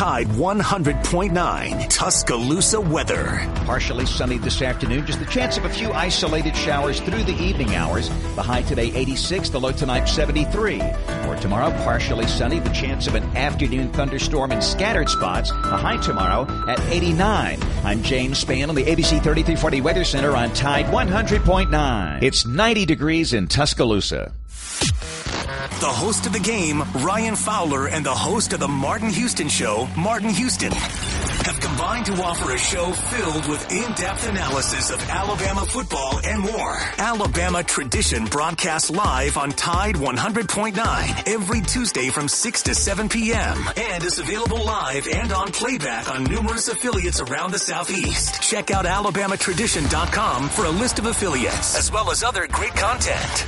Tide 0.00 0.28
100.9 0.28 1.90
Tuscaloosa 1.90 2.80
weather. 2.80 3.46
Partially 3.66 4.06
sunny 4.06 4.38
this 4.38 4.62
afternoon, 4.62 5.04
just 5.04 5.18
the 5.18 5.26
chance 5.26 5.58
of 5.58 5.66
a 5.66 5.68
few 5.68 5.92
isolated 5.92 6.56
showers 6.56 7.00
through 7.00 7.22
the 7.24 7.34
evening 7.34 7.74
hours. 7.74 8.08
The 8.34 8.42
high 8.42 8.62
today 8.62 8.90
86, 8.94 9.50
the 9.50 9.60
low 9.60 9.72
tonight 9.72 10.06
73. 10.06 10.78
For 11.24 11.36
tomorrow, 11.36 11.70
partially 11.84 12.26
sunny, 12.28 12.60
the 12.60 12.70
chance 12.70 13.08
of 13.08 13.14
an 13.14 13.24
afternoon 13.36 13.92
thunderstorm 13.92 14.52
in 14.52 14.62
scattered 14.62 15.10
spots. 15.10 15.50
A 15.50 15.76
high 15.76 15.98
tomorrow 15.98 16.46
at 16.66 16.80
89. 16.80 17.62
I'm 17.84 18.02
James 18.02 18.42
Spann 18.42 18.70
on 18.70 18.76
the 18.76 18.84
ABC 18.84 19.22
3340 19.22 19.82
Weather 19.82 20.04
Center 20.04 20.34
on 20.34 20.50
Tide 20.54 20.86
100.9. 20.86 22.22
It's 22.22 22.46
90 22.46 22.86
degrees 22.86 23.34
in 23.34 23.48
Tuscaloosa. 23.48 24.32
The 25.50 25.86
host 25.86 26.26
of 26.26 26.32
the 26.32 26.38
game, 26.38 26.82
Ryan 27.04 27.34
Fowler, 27.34 27.88
and 27.88 28.06
the 28.06 28.14
host 28.14 28.52
of 28.52 28.60
the 28.60 28.68
Martin 28.68 29.08
Houston 29.08 29.48
Show, 29.48 29.88
Martin 29.96 30.30
Houston, 30.30 30.70
have 30.70 31.58
combined 31.58 32.06
to 32.06 32.12
offer 32.22 32.52
a 32.52 32.58
show 32.58 32.92
filled 32.92 33.48
with 33.48 33.72
in-depth 33.72 34.28
analysis 34.28 34.90
of 34.90 35.02
Alabama 35.08 35.64
football 35.66 36.20
and 36.24 36.40
more. 36.40 36.76
Alabama 36.98 37.64
Tradition 37.64 38.26
broadcasts 38.26 38.90
live 38.90 39.36
on 39.36 39.50
Tide 39.50 39.96
100.9 39.96 41.28
every 41.28 41.60
Tuesday 41.62 42.10
from 42.10 42.28
6 42.28 42.62
to 42.62 42.74
7 42.74 43.08
p.m. 43.08 43.58
and 43.76 44.04
is 44.04 44.20
available 44.20 44.64
live 44.64 45.08
and 45.08 45.32
on 45.32 45.50
playback 45.50 46.08
on 46.10 46.22
numerous 46.24 46.68
affiliates 46.68 47.20
around 47.20 47.52
the 47.52 47.58
Southeast. 47.58 48.40
Check 48.40 48.70
out 48.70 48.84
alabamatradition.com 48.84 50.48
for 50.50 50.66
a 50.66 50.70
list 50.70 51.00
of 51.00 51.06
affiliates 51.06 51.76
as 51.76 51.90
well 51.90 52.10
as 52.12 52.22
other 52.22 52.46
great 52.46 52.74
content. 52.76 53.46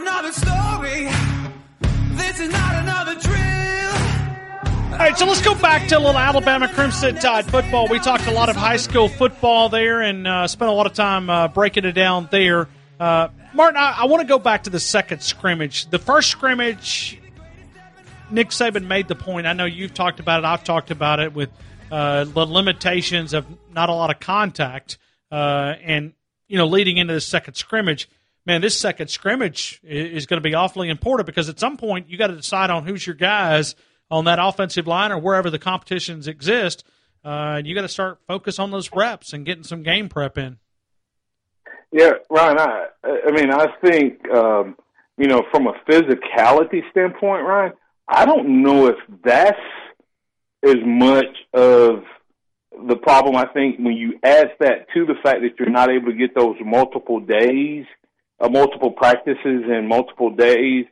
Not 0.00 0.24
another 0.24 0.32
story. 0.32 1.08
This 2.16 2.40
is 2.40 2.50
not 2.50 2.74
another 2.76 3.14
drill. 3.14 3.32
All 4.92 4.98
right, 4.98 5.16
so 5.16 5.26
let's 5.26 5.42
go 5.42 5.54
back 5.54 5.88
to 5.88 5.96
a 5.96 5.98
little 5.98 6.18
Alabama 6.18 6.68
Crimson 6.68 7.16
Tide 7.16 7.46
football. 7.46 7.88
We 7.88 7.98
talked 7.98 8.26
a 8.26 8.30
lot 8.30 8.48
of 8.48 8.56
high 8.56 8.76
school 8.76 9.08
football 9.08 9.68
there 9.68 10.02
and 10.02 10.26
uh, 10.26 10.46
spent 10.48 10.70
a 10.70 10.74
lot 10.74 10.86
of 10.86 10.94
time 10.94 11.30
uh, 11.30 11.48
breaking 11.48 11.84
it 11.84 11.92
down 11.92 12.28
there. 12.30 12.68
Uh, 12.98 13.28
Martin, 13.54 13.76
I, 13.76 13.96
I 14.00 14.04
want 14.06 14.20
to 14.22 14.26
go 14.26 14.38
back 14.38 14.64
to 14.64 14.70
the 14.70 14.80
second 14.80 15.22
scrimmage. 15.22 15.88
The 15.88 15.98
first 15.98 16.30
scrimmage, 16.30 17.18
Nick 18.30 18.48
Saban 18.50 18.86
made 18.86 19.08
the 19.08 19.16
point. 19.16 19.46
I 19.46 19.52
know 19.52 19.64
you've 19.64 19.94
talked 19.94 20.20
about 20.20 20.40
it. 20.40 20.46
I've 20.46 20.64
talked 20.64 20.90
about 20.90 21.20
it 21.20 21.32
with 21.32 21.50
uh, 21.90 22.24
the 22.24 22.44
limitations 22.44 23.32
of 23.32 23.46
not 23.72 23.88
a 23.88 23.94
lot 23.94 24.10
of 24.10 24.20
contact, 24.20 24.98
uh, 25.30 25.74
and 25.82 26.12
you 26.48 26.58
know, 26.58 26.66
leading 26.66 26.96
into 26.96 27.14
the 27.14 27.20
second 27.20 27.54
scrimmage. 27.54 28.08
Man, 28.46 28.60
this 28.60 28.78
second 28.78 29.08
scrimmage 29.08 29.80
is 29.82 30.26
going 30.26 30.40
to 30.40 30.48
be 30.48 30.54
awfully 30.54 30.88
important 30.88 31.26
because 31.26 31.48
at 31.48 31.58
some 31.58 31.76
point 31.76 32.08
you 32.08 32.16
got 32.16 32.28
to 32.28 32.36
decide 32.36 32.70
on 32.70 32.86
who's 32.86 33.04
your 33.04 33.16
guys 33.16 33.74
on 34.08 34.26
that 34.26 34.38
offensive 34.40 34.86
line 34.86 35.10
or 35.10 35.18
wherever 35.18 35.50
the 35.50 35.58
competitions 35.58 36.28
exist. 36.28 36.84
Uh, 37.24 37.60
you 37.64 37.74
got 37.74 37.82
to 37.82 37.88
start 37.88 38.20
focus 38.28 38.60
on 38.60 38.70
those 38.70 38.90
reps 38.92 39.32
and 39.32 39.44
getting 39.44 39.64
some 39.64 39.82
game 39.82 40.08
prep 40.08 40.38
in. 40.38 40.58
Yeah, 41.90 42.12
Ryan. 42.30 42.58
I, 42.58 42.86
I 43.02 43.30
mean, 43.32 43.50
I 43.50 43.66
think 43.84 44.28
um, 44.30 44.76
you 45.18 45.26
know, 45.26 45.42
from 45.50 45.66
a 45.66 45.72
physicality 45.88 46.88
standpoint, 46.90 47.44
Ryan. 47.44 47.72
I 48.08 48.24
don't 48.24 48.62
know 48.62 48.86
if 48.86 48.96
that's 49.24 49.58
as 50.62 50.76
much 50.84 51.36
of 51.52 52.04
the 52.86 52.96
problem. 52.96 53.34
I 53.34 53.46
think 53.46 53.78
when 53.78 53.94
you 53.94 54.20
add 54.22 54.52
that 54.60 54.86
to 54.94 55.04
the 55.04 55.14
fact 55.22 55.40
that 55.40 55.58
you're 55.58 55.70
not 55.70 55.90
able 55.90 56.12
to 56.12 56.16
get 56.16 56.34
those 56.34 56.56
multiple 56.64 57.18
days, 57.18 57.86
uh, 58.40 58.48
multiple 58.48 58.90
practices 58.90 59.38
and 59.68 59.88
multiple 59.88 60.30
days, 60.30 60.86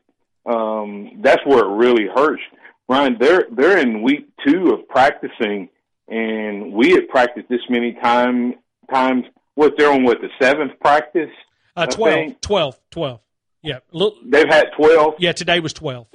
um, 0.47 1.20
that's 1.22 1.45
where 1.47 1.64
it 1.64 1.68
really 1.76 2.07
hurts. 2.14 2.42
Ryan, 2.88 3.16
they're 3.18 3.47
they're 3.51 3.78
in 3.78 4.03
week 4.03 4.28
two 4.47 4.70
of 4.72 4.86
practicing, 4.88 5.68
and 6.09 6.72
we 6.72 6.90
had 6.90 7.09
practiced 7.09 7.49
this 7.49 7.61
many 7.70 7.92
time 7.95 8.55
times. 8.92 9.24
What 9.55 9.74
they're 9.78 9.90
on 9.90 10.03
what 10.05 10.18
the 10.20 10.28
seventh 10.40 10.78
practice? 10.80 11.30
Uh, 11.76 11.86
12, 11.86 12.40
12, 12.40 12.78
12. 12.90 13.20
Yeah. 13.62 13.78
Look, 13.92 14.14
They've 14.24 14.49
had 14.49 14.66
twelve. 14.76 15.14
yeah, 15.18 15.32
today 15.32 15.59
was 15.61 15.72
12. 15.72 16.07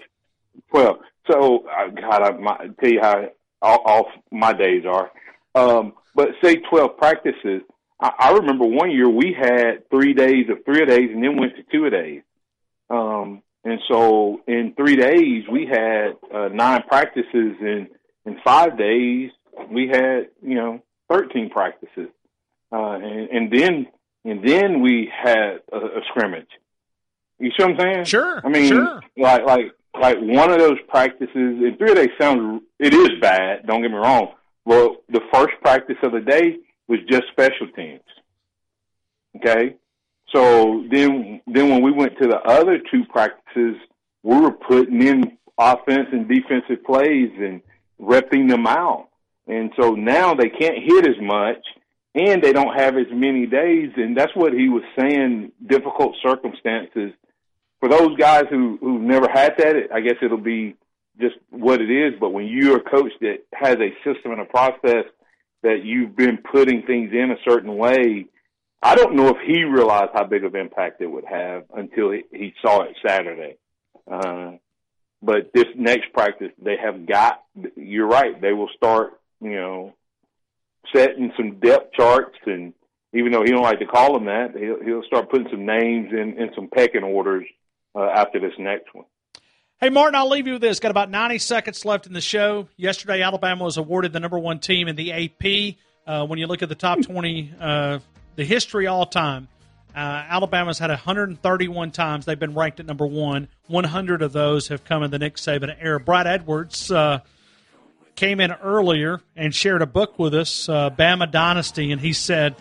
Well, 0.72 1.00
so 1.30 1.66
uh, 1.68 1.88
God, 1.90 2.22
I 2.22 2.32
my, 2.38 2.58
tell 2.80 2.90
you 2.92 3.00
how 3.02 3.30
off, 3.62 3.82
off 3.86 4.06
my 4.32 4.54
days 4.54 4.84
are. 4.86 5.12
Um, 5.56 5.94
but 6.16 6.30
say 6.44 6.56
twelve 6.70 6.98
practices. 6.98 7.62
I, 8.00 8.12
I 8.20 8.32
remember 8.32 8.66
one 8.66 8.92
year 8.92 9.10
we 9.10 9.36
had 9.38 9.90
three 9.90 10.14
days 10.14 10.50
of 10.50 10.64
three 10.66 10.86
days, 10.86 11.10
and 11.14 11.24
then 11.24 11.38
went 11.38 11.56
to 11.56 11.64
two 11.72 11.86
a 11.86 11.90
days. 11.90 12.22
Um, 12.90 13.42
and 13.64 13.80
so 13.88 14.42
in 14.48 14.74
three 14.76 14.96
days 14.96 15.44
we 15.52 15.66
had 15.66 16.16
uh, 16.34 16.48
nine 16.50 16.84
practices, 16.88 17.26
and 17.60 17.88
in 18.26 18.40
five 18.44 18.78
days 18.78 19.32
we 19.70 19.88
had 19.88 20.30
you 20.42 20.56
know 20.56 20.82
thirteen 21.10 21.50
practices, 21.50 22.10
uh, 22.72 22.94
and, 22.94 23.30
and 23.30 23.52
then 23.52 23.88
and 24.26 24.48
then 24.48 24.82
we 24.82 25.12
had 25.12 25.60
a, 25.72 25.78
a 25.78 26.02
scrimmage. 26.10 26.48
You 27.40 27.52
see 27.58 27.64
what 27.64 27.72
I'm 27.74 27.80
saying? 27.80 28.06
Sure, 28.06 28.42
I 28.44 28.50
mean, 28.50 28.68
sure. 28.68 29.02
like 29.18 29.44
like 29.46 29.66
like 30.00 30.18
one 30.22 30.52
of 30.52 30.60
those 30.60 30.78
practices, 30.88 31.30
and 31.36 31.78
three 31.78 31.92
a 31.92 31.96
day 31.96 32.08
sounds 32.20 32.64
it 32.80 32.94
is 32.94 33.10
bad. 33.22 33.66
Don't 33.68 33.82
get 33.82 33.92
me 33.92 33.98
wrong. 33.98 34.34
Well, 34.66 34.98
the 35.10 35.22
first 35.34 35.54
practice 35.62 35.98
of 36.04 36.12
the 36.12 36.22
day 36.22 36.58
was 36.90 37.00
just 37.10 37.24
special 37.32 37.68
teams. 37.76 38.02
Okay, 39.38 39.76
so 40.34 40.84
then 40.92 41.42
then 41.48 41.70
when 41.70 41.82
we 41.82 41.92
went 41.92 42.18
to 42.18 42.28
the 42.28 42.40
other 42.40 42.80
two 42.92 43.06
practices, 43.06 43.76
we 44.24 44.40
were 44.40 44.52
putting 44.52 45.02
in 45.02 45.38
offense 45.58 46.08
and 46.12 46.28
defensive 46.28 46.84
plays 46.86 47.32
and 47.38 47.62
repping 48.02 48.50
them 48.50 48.66
out. 48.68 49.10
And 49.48 49.72
so 49.80 49.92
now 49.92 50.34
they 50.34 50.50
can't 50.50 50.78
hit 50.78 51.08
as 51.08 51.20
much 51.22 51.64
and 52.16 52.42
they 52.42 52.54
don't 52.54 52.78
have 52.78 52.98
as 52.98 53.08
many 53.12 53.46
days 53.46 53.92
and 53.96 54.18
that's 54.18 54.36
what 54.36 54.54
he 54.54 54.70
was 54.70 54.84
saying 54.98 55.52
difficult 55.68 56.16
circumstances 56.24 57.14
for 57.80 57.88
those 57.88 58.18
guys 58.18 58.46
who 58.50 58.78
who've 58.82 59.02
never 59.02 59.30
had 59.32 59.54
that 59.58 59.76
I 59.94 60.00
guess 60.00 60.16
it'll 60.22 60.38
be 60.38 60.76
just 61.22 61.36
what 61.52 61.82
it 61.82 61.92
is 61.92 62.14
but 62.20 62.32
when 62.32 62.48
you're 62.48 62.78
a 62.78 62.90
coach 62.90 63.12
that 63.22 63.44
has 63.54 63.76
a 63.76 63.94
system 64.04 64.32
and 64.32 64.42
a 64.42 64.46
process 64.46 65.06
that 65.64 65.84
you've 65.84 66.16
been 66.16 66.38
putting 66.38 66.84
things 66.84 67.12
in 67.12 67.32
a 67.32 67.50
certain 67.50 67.76
way 67.76 68.28
I 68.82 68.96
don't 68.96 69.16
know 69.16 69.28
if 69.28 69.38
he 69.46 69.64
realized 69.64 70.12
how 70.14 70.24
big 70.24 70.46
of 70.46 70.56
impact 70.56 71.02
it 71.02 71.08
would 71.08 71.26
have 71.26 71.66
until 71.76 72.12
he, 72.12 72.24
he 72.32 72.54
saw 72.62 72.84
it 72.84 72.96
Saturday. 73.06 73.58
Uh, 74.10 74.54
but 75.22 75.52
this 75.54 75.66
next 75.76 76.14
practice, 76.14 76.52
they 76.64 76.78
have 76.78 77.06
got. 77.06 77.44
You're 77.76 78.08
right. 78.08 78.40
They 78.40 78.54
will 78.54 78.70
start, 78.76 79.20
you 79.42 79.52
know, 79.52 79.94
setting 80.96 81.34
some 81.36 81.60
depth 81.60 81.94
charts, 81.94 82.38
and 82.46 82.74
even 83.12 83.34
though 83.34 83.44
he 83.44 83.52
don't 83.52 83.64
like 83.64 83.80
to 83.80 83.86
call 83.86 84.14
them 84.14 84.26
that, 84.26 84.56
he'll, 84.58 84.82
he'll 84.82 85.04
start 85.04 85.30
putting 85.30 85.50
some 85.52 85.66
names 85.66 86.14
in, 86.14 86.38
in 86.42 86.52
some 86.56 86.70
pecking 86.70 87.04
orders 87.04 87.46
uh, 87.96 88.10
after 88.16 88.40
this 88.40 88.54
next 88.58 88.94
one. 88.94 89.06
Hey, 89.82 89.90
Martin, 89.90 90.16
I'll 90.16 90.28
leave 90.28 90.46
you 90.46 90.54
with 90.54 90.62
this. 90.62 90.82
Got 90.82 90.92
about 90.92 91.10
90 91.10 91.38
seconds 91.40 91.86
left 91.86 92.06
in 92.06 92.12
the 92.12 92.20
show. 92.20 92.68
Yesterday, 92.76 93.22
Alabama 93.22 93.64
was 93.64 93.78
awarded 93.78 94.12
the 94.12 94.20
number 94.20 94.38
one 94.38 94.60
team 94.60 94.90
in 94.90 94.98
the 94.98 95.14
AP. 95.14 95.78
Uh, 96.06 96.28
when 96.28 96.38
you 96.38 96.48
look 96.48 96.62
at 96.62 96.68
the 96.68 96.76
top 96.76 97.02
20, 97.02 97.54
uh, 97.58 98.00
the 98.36 98.44
history 98.44 98.88
all 98.88 99.06
time, 99.06 99.48
uh, 99.96 100.00
Alabama's 100.28 100.80
had 100.80 100.90
131 100.90 101.92
times 101.92 102.26
they've 102.26 102.38
been 102.38 102.56
ranked 102.56 102.82
at 102.82 102.88
number 102.88 103.08
one. 103.08 103.48
100 103.68 104.22
of 104.22 104.34
those 104.34 104.68
have 104.68 104.84
come 104.84 105.02
in 105.02 105.12
the 105.12 105.18
Nick 105.18 105.38
Saban 105.38 105.74
era. 105.80 105.98
Brad 105.98 106.28
Edwards 106.28 106.92
uh, 106.92 107.20
came 108.16 108.42
in 108.42 108.52
earlier 108.52 109.22
and 109.38 109.56
shared 109.56 109.82
a 109.82 109.88
book 109.88 110.20
with 110.20 110.34
us, 110.34 110.68
uh, 110.68 110.90
Bama 110.90 111.32
Dynasty, 111.32 111.94
and 111.94 112.02
he 112.02 112.12
said, 112.12 112.54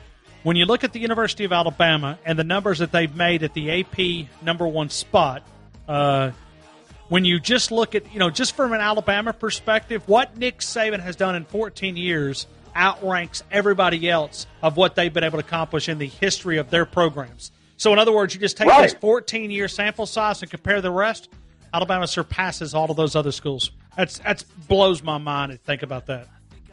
when 0.44 0.54
you 0.54 0.66
look 0.66 0.84
at 0.84 0.92
the 0.92 1.00
University 1.00 1.44
of 1.44 1.52
Alabama 1.52 2.16
and 2.24 2.38
the 2.38 2.44
numbers 2.44 2.78
that 2.78 2.92
they've 2.92 3.16
made 3.16 3.42
at 3.42 3.54
the 3.54 3.80
AP 3.80 4.28
number 4.40 4.68
one 4.68 4.88
spot, 4.88 5.42
uh, 5.88 6.30
when 7.09 7.24
you 7.24 7.40
just 7.40 7.70
look 7.70 7.94
at, 7.94 8.12
you 8.12 8.18
know, 8.18 8.30
just 8.30 8.54
from 8.54 8.72
an 8.72 8.80
Alabama 8.80 9.32
perspective, 9.32 10.02
what 10.06 10.36
Nick 10.36 10.59
Saban 10.59 11.00
has 11.00 11.16
done 11.16 11.34
in 11.34 11.44
14 11.44 11.96
years 11.96 12.46
outranks 12.76 13.42
everybody 13.50 14.09
else 14.09 14.46
of 14.62 14.76
what 14.76 14.94
they've 14.94 15.12
been 15.12 15.24
able 15.24 15.38
to 15.40 15.44
accomplish 15.44 15.88
in 15.88 15.98
the 15.98 16.06
history 16.06 16.59
of 16.59 16.70
their 16.70 16.84
programs. 16.84 17.50
So, 17.76 17.92
in 17.92 17.98
other 17.98 18.12
words, 18.12 18.34
you 18.34 18.40
just 18.40 18.56
take 18.56 18.68
Right. 18.68 18.82
this 18.82 18.94
14 18.94 19.50
year 19.50 19.68
sample 19.68 20.06
size 20.06 20.42
and 20.42 20.50
compare 20.50 20.80
the 20.80 20.90
rest. 20.90 21.28
Alabama 21.72 22.06
surpasses 22.06 22.74
all 22.74 22.90
of 22.90 22.96
those 22.96 23.14
other 23.16 23.32
schools. 23.32 23.70
That's 23.96 24.18
that's 24.18 24.42
blows 24.42 25.02
my 25.02 25.18
mind 25.18 25.52
to 25.52 25.59
think 25.59 25.82
about 25.82 26.06
that. 26.06 26.28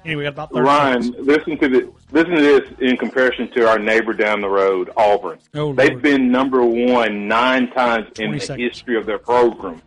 Anyway, 0.06 0.26
about 0.26 0.52
30 0.52 0.62
Ryan, 0.62 1.04
seconds. 1.04 1.28
listen 1.28 1.58
to 1.60 1.68
the 1.70 1.92
listen 2.12 2.32
to 2.36 2.42
this 2.42 2.70
in 2.80 2.98
comparison 2.98 3.50
to 3.52 3.68
our 3.68 3.80
neighbor 3.80 4.14
down 4.14 4.42
the 4.42 4.48
road, 4.50 4.92
Auburn. 4.96 5.40
Oh, 5.56 5.74
They've 5.74 5.92
Lord. 5.92 6.02
been 6.04 6.32
number 6.32 6.64
one 6.64 7.28
nine 7.28 7.72
times 7.72 8.08
in 8.20 8.32
the 8.32 8.40
seconds. 8.40 8.62
history 8.76 8.98
of 8.98 9.06
their 9.06 9.18
program. 9.18 9.82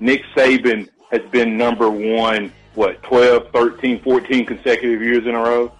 Nick 0.00 0.22
Saban 0.36 0.88
has 1.10 1.22
been 1.30 1.56
number 1.56 1.88
one, 1.90 2.52
what, 2.74 3.02
12, 3.02 3.50
13, 3.52 4.02
14 4.02 4.46
consecutive 4.46 5.02
years 5.02 5.24
in 5.26 5.34
a 5.34 5.40
row? 5.40 5.72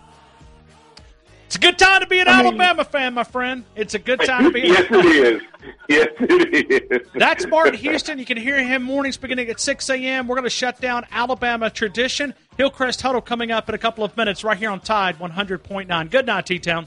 It's 1.46 1.56
a 1.56 1.58
good 1.60 1.78
time 1.78 2.00
to 2.00 2.06
be 2.06 2.18
an 2.20 2.26
I 2.28 2.38
mean- 2.38 2.46
Alabama 2.46 2.84
fan, 2.84 3.14
my 3.14 3.22
friend. 3.24 3.64
It's 3.76 3.94
a 3.94 3.98
good 3.98 4.20
time 4.20 4.44
to 4.44 4.50
be. 4.50 4.60
yes, 4.62 4.86
it 4.90 5.06
is. 5.06 5.42
Yes, 5.88 6.08
it 6.20 6.92
is. 6.92 7.08
That's 7.14 7.46
Martin 7.46 7.74
Houston. 7.74 8.18
You 8.18 8.24
can 8.24 8.36
hear 8.36 8.62
him 8.62 8.82
mornings 8.82 9.16
beginning 9.16 9.48
at 9.48 9.60
6 9.60 9.88
a.m. 9.90 10.26
We're 10.26 10.34
going 10.36 10.44
to 10.44 10.50
shut 10.50 10.80
down 10.80 11.06
Alabama 11.12 11.70
tradition. 11.70 12.34
Hillcrest 12.56 13.00
Huddle 13.02 13.20
coming 13.20 13.50
up 13.50 13.68
in 13.68 13.74
a 13.74 13.78
couple 13.78 14.04
of 14.04 14.16
minutes 14.16 14.44
right 14.44 14.56
here 14.58 14.70
on 14.70 14.80
Tide 14.80 15.18
100.9. 15.18 16.10
Good 16.10 16.26
night, 16.26 16.46
T-Town. 16.46 16.86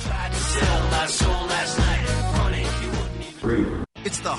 Tried 0.00 0.32
to 0.32 0.36
sell 0.36 0.90
my 0.90 1.06
soul 1.06 1.30
last 1.46 1.78
night. 1.78 2.00
Honey, 2.34 2.62
you 2.82 2.90
wouldn't 2.90 3.60
even 3.60 3.84
It's 4.04 4.18
the 4.18 4.28